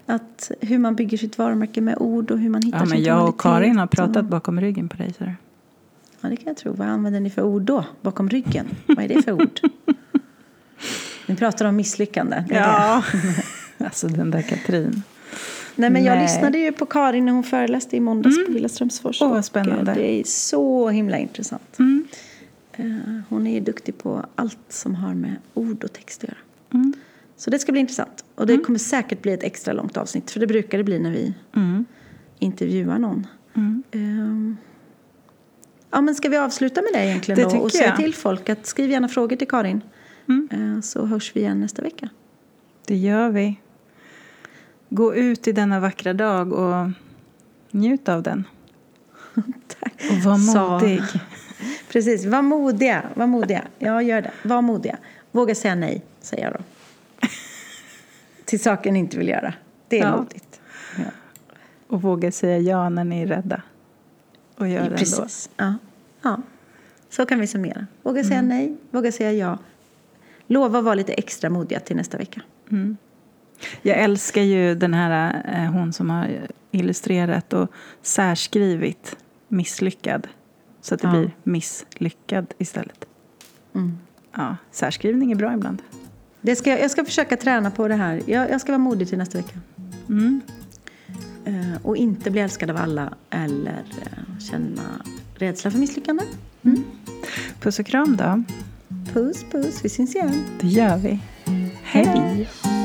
att 0.06 0.50
hur 0.60 0.78
man 0.78 0.94
bygger 0.94 1.18
sitt 1.18 1.38
varumärke 1.38 1.80
med 1.80 1.96
ord 1.98 2.30
och 2.30 2.38
hur 2.38 2.48
man 2.50 2.62
hittar 2.62 2.78
Ja, 2.78 2.84
men 2.84 3.02
jag 3.02 3.28
och 3.28 3.40
Karin 3.40 3.78
har 3.78 3.86
pratat 3.86 4.16
och- 4.16 4.24
bakom 4.24 4.60
ryggen 4.60 4.88
på 4.88 4.96
dig. 4.96 5.12
Så. 5.18 5.24
Ja, 6.20 6.28
det 6.28 6.36
kan 6.36 6.46
jag 6.46 6.56
tro. 6.56 6.72
Vad 6.72 6.88
använder 6.88 7.20
ni 7.20 7.30
för 7.30 7.42
ord 7.42 7.62
då? 7.62 7.84
Bakom 8.00 8.28
ryggen? 8.30 8.66
Vad 8.86 8.98
är 9.04 9.08
det 9.08 9.22
för 9.22 9.32
ord? 9.32 9.60
Ni 11.26 11.36
pratar 11.36 11.64
om 11.64 11.76
misslyckande. 11.76 12.44
Ja, 12.50 13.02
alltså 13.78 14.08
den 14.08 14.30
där 14.30 14.42
Katrin. 14.42 15.02
Nej, 15.74 15.90
men 15.90 16.04
jag 16.04 16.14
Nej. 16.14 16.22
lyssnade 16.22 16.58
ju 16.58 16.72
på 16.72 16.86
Karin 16.86 17.24
när 17.24 17.32
hon 17.32 17.44
föreläste 17.44 17.96
i 17.96 18.00
måndags 18.00 18.46
på 18.46 18.52
Villa 18.52 18.68
Strömsfors. 18.68 19.22
Och, 19.22 19.44
spännande. 19.44 19.90
eh, 19.92 19.96
Det 19.96 20.20
är 20.20 20.24
så 20.24 20.88
himla 20.88 21.18
intressant. 21.18 21.78
Mm. 21.78 22.04
Eh, 22.72 22.86
Hon 23.28 23.46
är 23.46 23.54
ju 23.54 23.60
duktig 23.60 23.98
på 23.98 24.24
allt 24.34 24.58
som 24.68 24.94
har 24.94 25.14
med 25.14 25.36
ord 25.54 25.84
och 25.84 25.92
text 25.92 26.24
att 26.24 26.28
göra. 26.28 26.38
Mm. 26.74 26.92
Så 27.36 27.50
det 27.50 27.58
ska 27.58 27.72
bli 27.72 27.80
intressant. 27.80 28.24
Och 28.34 28.46
det 28.46 28.58
kommer 28.58 28.78
säkert 28.78 29.22
bli 29.22 29.32
ett 29.32 29.42
extra 29.42 29.72
långt 29.72 29.96
avsnitt. 29.96 30.30
För 30.30 30.40
det 30.40 30.46
brukar 30.46 30.78
det 30.78 30.84
bli 30.84 30.98
när 30.98 31.10
vi 31.10 31.34
Mm. 31.56 31.84
intervjuar 32.38 32.98
någon. 32.98 33.26
Mm. 33.56 33.82
Ehm, 33.92 34.56
Ja, 35.90 36.00
men 36.00 36.14
ska 36.14 36.28
vi 36.28 36.36
avsluta 36.36 36.82
med 36.82 36.90
det 36.92 37.06
egentligen 37.06 37.48
Det 37.48 37.54
då? 37.56 37.60
Och 37.62 37.72
säga 37.72 37.86
jag. 37.86 37.96
till 37.96 38.14
folk 38.14 38.48
att 38.48 38.66
skriv 38.66 38.90
gärna 38.90 39.08
frågor 39.08 39.36
till 39.36 39.48
Karin. 39.48 39.80
Mm. 40.28 40.48
Eh, 40.76 40.80
Så 40.80 41.06
hörs 41.06 41.36
vi 41.36 41.40
igen 41.40 41.60
nästa 41.60 41.82
vecka. 41.82 42.08
Det 42.86 42.96
gör 42.96 43.30
vi. 43.30 43.60
Gå 44.88 45.14
ut 45.14 45.48
i 45.48 45.52
denna 45.52 45.80
vackra 45.80 46.12
dag 46.14 46.52
och 46.52 46.90
njut 47.70 48.08
av 48.08 48.22
den. 48.22 48.44
Tack. 49.80 49.94
Och 50.10 50.16
var 50.16 50.38
modig. 50.70 51.02
Precis, 51.92 52.24
var 52.26 52.42
modiga. 52.42 53.02
Var 53.14 53.26
modiga. 53.26 53.64
Ja, 53.78 54.02
gör 54.02 54.22
det. 54.22 54.30
Var 54.42 54.62
modiga. 54.62 54.98
Våga 55.32 55.54
säga 55.54 55.74
nej, 55.74 56.02
säger 56.20 56.44
jag 56.44 56.52
då. 56.52 56.58
Till 58.44 58.60
saker 58.62 58.92
ni 58.92 58.98
inte 58.98 59.18
vill 59.18 59.28
göra. 59.28 59.54
Det 59.88 59.98
är 60.00 60.04
Ja. 60.04 60.16
modigt. 60.16 60.60
Ja. 60.96 61.04
Och 61.88 62.02
våga 62.02 62.32
säga 62.32 62.58
ja 62.58 62.88
när 62.88 63.04
ni 63.04 63.22
är 63.22 63.26
rädda. 63.26 63.62
Och 64.56 64.68
gör 64.68 64.78
det 64.80 64.84
ändå. 64.86 64.96
Precis. 64.96 65.50
Ja. 65.56 65.74
ja. 66.22 66.42
Så 67.10 67.26
kan 67.26 67.40
vi 67.40 67.46
summera. 67.46 67.86
Våga 68.02 68.24
säga 68.24 68.38
Mm. 68.38 68.48
nej, 68.48 68.76
våga 68.90 69.12
säga 69.12 69.32
ja. 69.32 69.58
Lova 70.50 70.78
att 70.78 70.84
vara 70.84 70.94
lite 70.94 71.12
extra 71.12 71.50
modiga 71.50 71.80
till 71.80 71.96
nästa 71.96 72.18
vecka. 72.18 72.40
Mm. 72.70 72.96
Jag 73.82 73.98
älskar 73.98 74.42
ju 74.42 74.74
den 74.74 74.94
här, 74.94 75.42
eh, 75.54 75.72
hon 75.72 75.92
som 75.92 76.10
har 76.10 76.28
illustrerat 76.70 77.52
och 77.52 77.70
särskrivit 78.02 79.16
misslyckad. 79.48 80.28
Så 80.80 80.94
att 80.94 81.00
det 81.00 81.06
Ja. 81.08 81.12
blir 81.12 81.30
misslyckad 81.42 82.54
istället. 82.58 83.04
Mm. 83.74 83.98
Ja, 84.36 84.56
särskrivning 84.70 85.32
är 85.32 85.36
bra 85.36 85.54
ibland. 85.54 85.82
Det 86.40 86.56
ska, 86.56 86.70
jag- 86.70 86.80
jag 86.80 86.90
ska 86.90 87.04
försöka 87.04 87.36
träna 87.36 87.70
på 87.70 87.88
det 87.88 87.94
här. 87.94 88.22
Jag, 88.26 88.50
jag 88.50 88.60
ska 88.60 88.72
vara 88.72 88.78
modig 88.78 89.08
till 89.08 89.18
nästa 89.18 89.38
vecka. 89.38 89.58
Mm. 90.08 90.40
Eh, 91.44 91.76
och 91.82 91.96
inte 91.96 92.30
bli 92.30 92.40
älskad 92.40 92.70
av 92.70 92.76
alla 92.76 93.14
eller 93.30 93.84
eh, 94.02 94.38
känna 94.50 94.82
rädsla 95.34 95.70
för 95.70 95.78
misslyckande. 95.78 96.24
Mm. 96.62 96.84
Puss 97.60 97.78
och 97.78 97.86
kram 97.86 98.16
då. 98.16 98.42
Puss, 99.12 99.44
puss. 99.44 99.84
Vi 99.84 99.88
syns 99.88 100.14
igen. 100.14 100.44
Det 100.60 100.66
gör 100.66 100.96
vi. 100.96 101.18
Hej! 101.82 102.06
Hej. 102.06 102.77